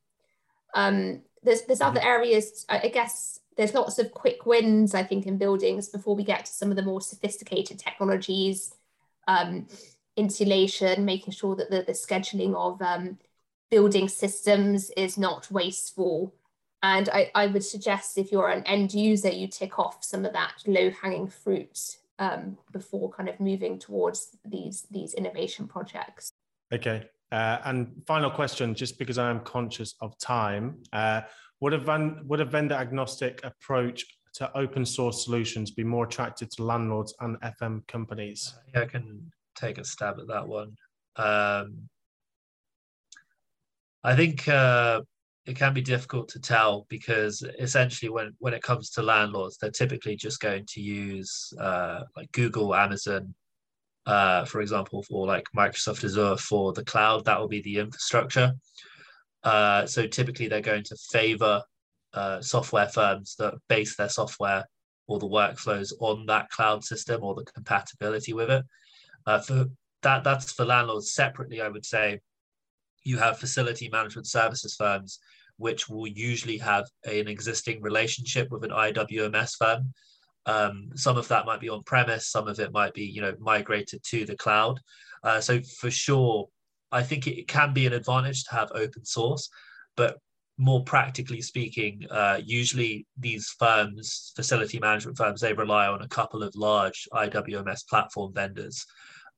Um, 0.74 1.22
there's, 1.44 1.62
there's 1.64 1.82
other 1.82 2.00
mm-hmm. 2.00 2.10
areas, 2.10 2.66
I 2.68 2.88
guess, 2.88 3.40
there's 3.60 3.74
lots 3.74 4.00
of 4.00 4.14
quick 4.14 4.46
wins, 4.46 4.96
I 4.96 5.04
think, 5.04 5.28
in 5.28 5.38
buildings 5.38 5.90
before 5.90 6.16
we 6.16 6.24
get 6.24 6.46
to 6.46 6.52
some 6.52 6.70
of 6.70 6.78
the 6.78 6.82
more 6.82 7.02
sophisticated 7.02 7.78
technologies, 7.78 8.74
um, 9.28 9.68
insulation, 10.16 11.04
making 11.04 11.34
sure 11.34 11.58
that 11.58 11.70
the, 11.70 11.84
the 11.84 11.92
scheduling 11.92 12.56
of 12.56 12.82
um, 12.82 13.18
building 13.70 14.08
systems 14.08 14.92
is 14.92 15.18
not 15.18 15.52
wasteful. 15.52 16.34
And 16.84 17.10
I, 17.10 17.32
I 17.36 17.48
would 17.48 17.66
suggest 17.66 18.18
if 18.18 18.32
you're 18.32 18.48
an 18.48 18.64
end 18.64 18.94
user, 18.94 19.30
you 19.30 19.50
tick 19.50 19.78
off 19.78 20.06
some 20.06 20.24
of 20.24 20.32
that 20.32 20.54
low 20.66 20.90
hanging 20.92 21.28
fruit 21.28 21.98
um, 22.18 22.58
before 22.72 23.12
kind 23.12 23.28
of 23.28 23.42
moving 23.42 23.78
towards 23.78 24.38
these, 24.46 24.88
these 24.90 25.14
innovation 25.14 25.68
projects. 25.68 26.32
Okay. 26.74 27.10
Uh, 27.30 27.58
and 27.66 27.92
final 28.08 28.32
question, 28.32 28.74
just 28.74 28.98
because 28.98 29.18
I 29.18 29.30
am 29.30 29.42
conscious 29.42 29.96
of 30.00 30.18
time, 30.18 30.82
uh, 30.94 31.22
would 31.62 31.74
a, 31.74 31.78
van, 31.78 32.22
would 32.26 32.42
a 32.42 32.46
vendor 32.46 32.76
agnostic 32.76 33.42
approach 33.44 34.06
to 34.36 34.58
open 34.58 34.86
source 34.86 35.26
solutions 35.26 35.72
be 35.72 35.84
more 35.84 36.06
attractive 36.06 36.50
to 36.52 36.64
landlords 36.64 37.14
and 37.20 37.40
FM 37.42 37.86
companies? 37.88 38.54
Uh, 38.56 38.62
yeah, 38.74 38.82
I 38.82 38.86
can 38.86 39.32
take 39.56 39.78
a 39.78 39.84
stab 39.84 40.20
at 40.20 40.28
that 40.28 40.48
one. 40.48 40.76
Um, 41.16 41.90
I 44.04 44.16
think 44.16 44.48
uh, 44.48 45.02
it 45.46 45.58
can 45.58 45.74
be 45.74 45.82
difficult 45.82 46.30
to 46.30 46.40
tell 46.40 46.86
because 46.90 47.44
essentially, 47.60 48.10
when 48.10 48.34
when 48.40 48.54
it 48.54 48.64
comes 48.64 48.92
to 48.92 49.02
landlords, 49.02 49.58
they're 49.58 49.72
typically 49.72 50.16
just 50.16 50.40
going 50.40 50.66
to 50.70 50.82
use 50.82 51.52
uh, 51.60 52.02
like 52.16 52.32
Google, 52.32 52.74
Amazon, 52.74 53.34
uh, 54.06 54.46
for 54.46 54.62
example, 54.62 55.04
for 55.04 55.28
like 55.28 55.46
Microsoft 55.58 56.06
Azure 56.06 56.38
for 56.38 56.72
the 56.72 56.86
cloud. 56.86 57.26
That 57.26 57.40
will 57.40 57.50
be 57.50 57.62
the 57.62 57.80
infrastructure. 57.80 58.54
Uh, 59.44 59.86
so 59.86 60.06
typically 60.06 60.48
they're 60.48 60.62
going 60.62 60.84
to 60.84 60.96
favor 61.12 61.62
uh, 62.14 62.42
software 62.42 62.88
firms 62.88 63.36
that 63.38 63.54
base 63.70 63.96
their 63.96 64.10
software 64.10 64.66
or 65.08 65.20
the 65.20 65.28
workflows 65.28 65.94
on 66.00 66.26
that 66.26 66.50
cloud 66.50 66.84
system 66.84 67.24
or 67.24 67.36
the 67.36 67.46
compatibility 67.46 68.34
with 68.34 68.50
it. 68.50 68.66
Uh, 69.26 69.40
for 69.40 69.66
that, 70.02 70.24
that's 70.24 70.52
for 70.52 70.66
landlords 70.66 71.14
separately. 71.14 71.62
I 71.62 71.70
would 71.70 71.86
say 71.86 72.20
you 73.04 73.18
have 73.18 73.40
facility 73.40 73.90
management 73.90 74.28
services 74.28 74.76
firms 74.76 75.20
which 75.60 75.90
will 75.90 76.08
usually 76.08 76.58
have 76.58 76.86
an 77.04 77.28
existing 77.28 77.82
relationship 77.82 78.50
with 78.50 78.64
an 78.64 78.72
IWMS 78.72 79.56
firm. 79.60 79.94
Um, 80.46 80.90
some 80.96 81.18
of 81.18 81.28
that 81.28 81.46
might 81.46 81.60
be 81.60 81.70
on 81.70 81.84
premise, 81.84 82.32
some 82.32 82.48
of 82.48 82.60
it 82.60 82.72
might 82.72 82.94
be 82.94 83.04
you 83.04 83.22
know 83.22 83.36
migrated 83.40 84.02
to 84.06 84.26
the 84.26 84.38
cloud. 84.38 84.80
Uh, 85.22 85.42
so 85.42 85.60
for 85.80 85.92
sure, 85.92 86.48
I 86.92 87.04
think 87.04 87.28
it 87.28 87.48
can 87.48 87.74
be 87.74 87.86
an 87.86 87.94
advantage 87.94 88.44
to 88.46 88.52
have 88.52 88.72
open 88.74 89.06
source, 89.06 89.50
but 89.96 90.18
more 90.58 90.84
practically 90.84 91.42
speaking, 91.42 92.06
uh, 92.12 92.40
usually 92.44 93.08
these 93.18 93.56
firms, 93.58 94.34
facility 94.36 94.78
management 94.78 95.18
firms, 95.18 95.40
they 95.40 95.54
rely 95.54 95.88
on 95.88 96.02
a 96.02 96.08
couple 96.08 96.44
of 96.44 96.54
large 96.56 97.08
IWMS 97.14 97.88
platform 97.88 98.34
vendors. 98.34 98.86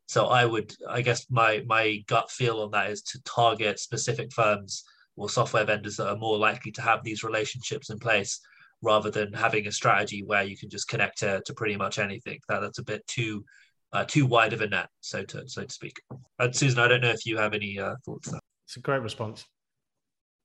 So 0.07 0.25
I 0.25 0.45
would, 0.45 0.73
I 0.89 1.01
guess 1.01 1.27
my 1.29 1.63
my 1.67 2.03
gut 2.07 2.31
feel 2.31 2.61
on 2.61 2.71
that 2.71 2.89
is 2.89 3.01
to 3.03 3.21
target 3.23 3.79
specific 3.79 4.33
firms 4.33 4.83
or 5.15 5.29
software 5.29 5.63
vendors 5.63 5.95
that 5.97 6.09
are 6.09 6.17
more 6.17 6.37
likely 6.37 6.71
to 6.71 6.81
have 6.81 7.03
these 7.03 7.23
relationships 7.23 7.91
in 7.91 7.99
place 7.99 8.39
rather 8.81 9.11
than 9.11 9.31
having 9.31 9.67
a 9.67 9.71
strategy 9.71 10.23
where 10.25 10.43
you 10.43 10.57
can 10.57 10.69
just 10.69 10.87
connect 10.87 11.19
to, 11.19 11.41
to 11.45 11.53
pretty 11.53 11.77
much 11.77 11.99
anything. 11.99 12.39
That, 12.49 12.61
that's 12.61 12.79
a 12.79 12.83
bit 12.83 13.05
too 13.05 13.45
uh, 13.93 14.05
too 14.05 14.25
wide 14.25 14.53
of 14.53 14.61
a 14.61 14.67
net, 14.67 14.89
so 15.01 15.23
to 15.23 15.47
so 15.47 15.63
to 15.63 15.73
speak. 15.73 16.01
And 16.39 16.55
Susan, 16.55 16.79
I 16.79 16.87
don't 16.87 17.01
know 17.01 17.09
if 17.09 17.25
you 17.25 17.37
have 17.37 17.53
any 17.53 17.79
uh, 17.79 17.95
thoughts. 18.05 18.29
There. 18.29 18.39
It's 18.65 18.77
a 18.77 18.79
great 18.79 19.01
response. 19.01 19.45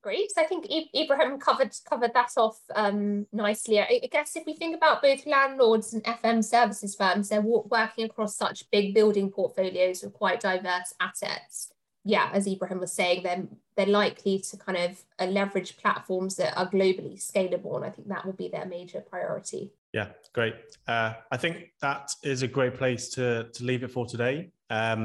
Great. 0.03 0.31
I 0.37 0.43
think 0.43 0.67
Ibrahim 0.95 1.39
covered 1.39 1.75
covered 1.89 2.13
that 2.13 2.31
off 2.37 2.59
um, 2.75 3.25
nicely. 3.33 3.79
I 3.79 4.07
guess 4.11 4.35
if 4.35 4.45
we 4.45 4.53
think 4.53 4.75
about 4.75 5.01
both 5.01 5.25
landlords 5.25 5.93
and 5.93 6.03
FM 6.03 6.43
services 6.43 6.95
firms, 6.95 7.29
they're 7.29 7.41
working 7.41 8.05
across 8.05 8.37
such 8.37 8.69
big 8.71 8.93
building 8.93 9.31
portfolios 9.31 10.03
with 10.03 10.13
quite 10.13 10.39
diverse 10.39 10.93
assets. 10.99 11.71
Yeah, 12.05 12.29
as 12.31 12.47
Ibrahim 12.47 12.79
was 12.79 12.93
saying, 12.93 13.23
then 13.23 13.49
they're, 13.75 13.85
they're 13.85 13.93
likely 13.93 14.39
to 14.39 14.55
kind 14.57 14.77
of 14.77 15.03
uh, 15.19 15.25
leverage 15.25 15.75
platforms 15.75 16.37
that 16.37 16.57
are 16.57 16.69
globally 16.69 17.17
scalable, 17.21 17.75
and 17.75 17.83
I 17.83 17.89
think 17.89 18.07
that 18.07 18.25
will 18.25 18.31
be 18.31 18.47
their 18.47 18.65
major 18.65 19.01
priority. 19.01 19.71
Yeah, 19.97 20.09
great. 20.37 20.55
Uh, 20.87 21.13
I 21.35 21.37
think 21.43 21.55
that 21.81 22.05
is 22.23 22.39
a 22.43 22.49
great 22.57 22.75
place 22.81 23.03
to, 23.15 23.25
to 23.55 23.63
leave 23.69 23.81
it 23.87 23.91
for 23.95 24.05
today. 24.05 24.35
Um, 24.69 25.01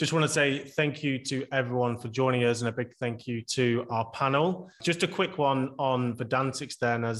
just 0.00 0.12
want 0.12 0.24
to 0.24 0.32
say 0.40 0.46
thank 0.80 0.94
you 1.04 1.12
to 1.30 1.36
everyone 1.52 1.94
for 1.96 2.08
joining 2.08 2.42
us 2.50 2.60
and 2.60 2.68
a 2.68 2.72
big 2.72 2.90
thank 3.02 3.28
you 3.28 3.36
to 3.56 3.86
our 3.88 4.06
panel. 4.20 4.68
Just 4.82 5.04
a 5.04 5.06
quick 5.06 5.38
one 5.38 5.62
on 5.78 6.16
Verdantix 6.16 6.70
then, 6.76 7.04
as 7.04 7.18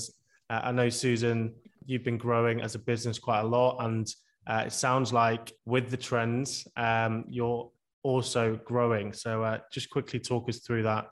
uh, 0.50 0.60
I 0.64 0.72
know, 0.72 0.88
Susan, 0.88 1.54
you've 1.86 2.02
been 2.02 2.18
growing 2.18 2.60
as 2.60 2.74
a 2.74 2.80
business 2.80 3.20
quite 3.20 3.42
a 3.46 3.50
lot 3.58 3.72
and 3.86 4.06
Uh, 4.44 4.64
it 4.66 4.72
sounds 4.72 5.12
like 5.12 5.44
with 5.74 5.86
the 5.94 5.96
trends, 6.08 6.66
um, 6.76 7.24
you're 7.36 7.70
also 8.02 8.58
growing. 8.72 9.14
So 9.14 9.32
uh, 9.44 9.58
just 9.76 9.88
quickly 9.88 10.18
talk 10.18 10.48
us 10.48 10.58
through 10.66 10.82
that. 10.92 11.08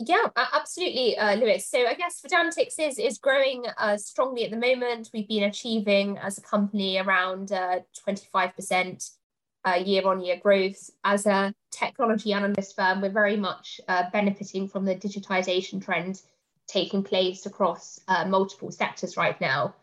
Yeah, 0.00 0.26
absolutely, 0.36 1.18
uh, 1.18 1.34
Lewis. 1.36 1.66
So 1.66 1.84
I 1.84 1.94
guess 1.94 2.22
Verdantix 2.22 2.74
is, 2.78 2.98
is 2.98 3.18
growing 3.18 3.64
uh, 3.78 3.96
strongly 3.96 4.44
at 4.44 4.52
the 4.52 4.56
moment. 4.56 5.10
We've 5.12 5.26
been 5.26 5.44
achieving 5.44 6.18
as 6.18 6.38
a 6.38 6.42
company 6.42 6.98
around 6.98 7.48
25% 7.48 9.10
uh, 9.64 9.74
year 9.74 10.06
on 10.06 10.20
year 10.20 10.38
growth. 10.40 10.90
As 11.02 11.26
a 11.26 11.52
technology 11.72 12.32
analyst 12.32 12.76
firm, 12.76 13.00
we're 13.00 13.10
very 13.10 13.36
much 13.36 13.80
uh, 13.88 14.04
benefiting 14.12 14.68
from 14.68 14.84
the 14.84 14.94
digitization 14.94 15.84
trend 15.84 16.22
taking 16.68 17.02
place 17.02 17.46
across 17.46 17.98
uh, 18.08 18.24
multiple 18.24 18.70
sectors 18.70 19.16
right 19.16 19.40
now. 19.40 19.74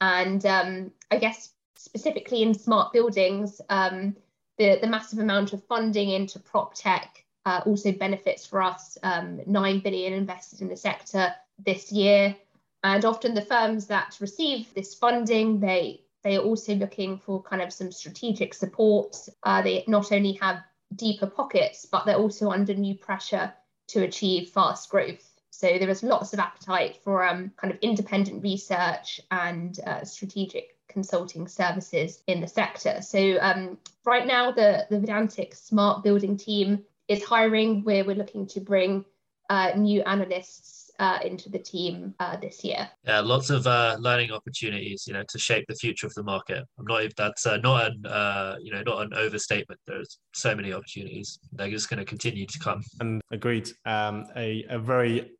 And 0.00 0.44
um, 0.46 0.90
I 1.10 1.18
guess 1.18 1.52
specifically 1.76 2.42
in 2.42 2.54
smart 2.54 2.92
buildings, 2.92 3.60
um, 3.68 4.16
the, 4.58 4.78
the 4.80 4.88
massive 4.88 5.20
amount 5.20 5.52
of 5.52 5.64
funding 5.64 6.10
into 6.10 6.38
prop 6.40 6.74
tech 6.74 7.19
uh, 7.46 7.60
also 7.66 7.92
benefits 7.92 8.46
for 8.46 8.62
us. 8.62 8.98
Um, 9.02 9.40
9 9.46 9.80
billion 9.80 10.12
invested 10.12 10.60
in 10.60 10.68
the 10.68 10.76
sector 10.76 11.34
this 11.64 11.90
year. 11.92 12.36
And 12.82 13.04
often 13.04 13.34
the 13.34 13.42
firms 13.42 13.86
that 13.88 14.16
receive 14.20 14.72
this 14.74 14.94
funding, 14.94 15.60
they 15.60 16.02
they 16.22 16.36
are 16.36 16.42
also 16.42 16.74
looking 16.74 17.16
for 17.16 17.42
kind 17.42 17.62
of 17.62 17.72
some 17.72 17.90
strategic 17.90 18.52
support. 18.52 19.16
Uh, 19.42 19.62
they 19.62 19.84
not 19.86 20.12
only 20.12 20.32
have 20.32 20.58
deeper 20.94 21.26
pockets, 21.26 21.86
but 21.90 22.04
they're 22.04 22.16
also 22.16 22.50
under 22.50 22.74
new 22.74 22.94
pressure 22.94 23.52
to 23.88 24.04
achieve 24.04 24.50
fast 24.50 24.90
growth. 24.90 25.26
So 25.50 25.78
there 25.78 25.88
is 25.88 26.02
lots 26.02 26.32
of 26.32 26.38
appetite 26.38 26.98
for 27.02 27.24
um, 27.26 27.52
kind 27.56 27.72
of 27.72 27.80
independent 27.80 28.42
research 28.42 29.20
and 29.30 29.78
uh, 29.86 30.04
strategic 30.04 30.76
consulting 30.88 31.48
services 31.48 32.22
in 32.26 32.40
the 32.40 32.46
sector. 32.46 33.00
So 33.02 33.38
um, 33.40 33.78
right 34.04 34.26
now, 34.26 34.50
the, 34.50 34.86
the 34.90 34.98
Verdantix 34.98 35.56
Smart 35.56 36.02
Building 36.02 36.36
team 36.36 36.84
is 37.10 37.24
hiring 37.24 37.82
where 37.82 38.04
we're 38.04 38.16
looking 38.16 38.46
to 38.46 38.60
bring 38.60 39.04
uh, 39.50 39.72
new 39.76 40.00
analysts 40.02 40.92
uh, 41.00 41.18
into 41.24 41.50
the 41.50 41.58
team 41.58 42.14
uh, 42.20 42.36
this 42.36 42.62
year. 42.62 42.88
Yeah, 43.04 43.18
lots 43.20 43.50
of 43.50 43.66
uh, 43.66 43.96
learning 43.98 44.30
opportunities, 44.30 45.04
you 45.08 45.14
know, 45.14 45.24
to 45.28 45.38
shape 45.38 45.64
the 45.68 45.74
future 45.74 46.06
of 46.06 46.14
the 46.14 46.22
market. 46.22 46.62
I'm 46.78 46.86
not 46.86 47.02
if 47.02 47.16
that's 47.16 47.46
uh, 47.46 47.56
not 47.56 47.90
an 47.90 48.06
uh, 48.06 48.56
you 48.62 48.70
know 48.72 48.82
not 48.82 49.02
an 49.02 49.12
overstatement. 49.14 49.80
There's 49.86 50.18
so 50.34 50.54
many 50.54 50.72
opportunities. 50.72 51.40
They're 51.52 51.70
just 51.70 51.90
going 51.90 51.98
to 51.98 52.04
continue 52.04 52.46
to 52.46 52.58
come. 52.60 52.82
And 53.00 53.20
agreed. 53.32 53.68
Um, 53.84 54.26
a 54.36 54.64
a 54.70 54.78
very 54.78 55.32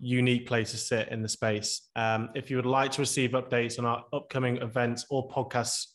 unique 0.00 0.46
place 0.46 0.72
to 0.72 0.76
sit 0.76 1.08
in 1.08 1.22
the 1.22 1.28
space. 1.28 1.88
Um, 1.96 2.28
if 2.34 2.50
you 2.50 2.56
would 2.56 2.66
like 2.66 2.90
to 2.92 3.00
receive 3.00 3.30
updates 3.30 3.78
on 3.78 3.86
our 3.86 4.04
upcoming 4.12 4.58
events 4.58 5.06
or 5.08 5.26
podcasts 5.30 5.86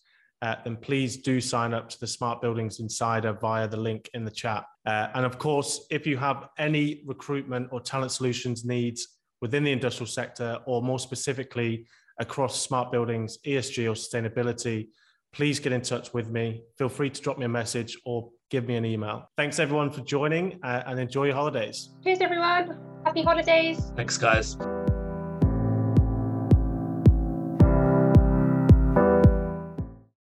uh, 0.41 0.55
then 0.63 0.77
please 0.77 1.17
do 1.17 1.41
sign 1.41 1.73
up 1.73 1.89
to 1.89 1.99
the 1.99 2.07
Smart 2.07 2.41
Buildings 2.41 2.79
Insider 2.79 3.33
via 3.33 3.67
the 3.67 3.77
link 3.77 4.09
in 4.13 4.23
the 4.23 4.31
chat. 4.31 4.63
Uh, 4.85 5.07
and 5.13 5.25
of 5.25 5.37
course, 5.37 5.85
if 5.91 6.07
you 6.07 6.17
have 6.17 6.49
any 6.57 7.01
recruitment 7.05 7.67
or 7.71 7.81
talent 7.81 8.11
solutions 8.11 8.63
needs 8.63 9.19
within 9.41 9.63
the 9.63 9.71
industrial 9.71 10.07
sector, 10.07 10.59
or 10.65 10.81
more 10.81 10.99
specifically 10.99 11.85
across 12.19 12.61
smart 12.61 12.91
buildings, 12.91 13.37
ESG, 13.45 13.89
or 13.89 13.93
sustainability, 13.93 14.89
please 15.31 15.59
get 15.59 15.71
in 15.71 15.81
touch 15.81 16.13
with 16.13 16.29
me. 16.29 16.63
Feel 16.77 16.89
free 16.89 17.09
to 17.09 17.21
drop 17.21 17.37
me 17.37 17.45
a 17.45 17.49
message 17.49 17.97
or 18.05 18.29
give 18.49 18.67
me 18.67 18.75
an 18.75 18.85
email. 18.85 19.29
Thanks 19.37 19.59
everyone 19.59 19.91
for 19.91 20.01
joining 20.01 20.59
uh, 20.63 20.83
and 20.87 20.99
enjoy 20.99 21.25
your 21.25 21.35
holidays. 21.35 21.89
Cheers, 22.03 22.19
everyone. 22.21 22.77
Happy 23.05 23.23
holidays. 23.23 23.91
Thanks, 23.95 24.17
guys. 24.17 24.57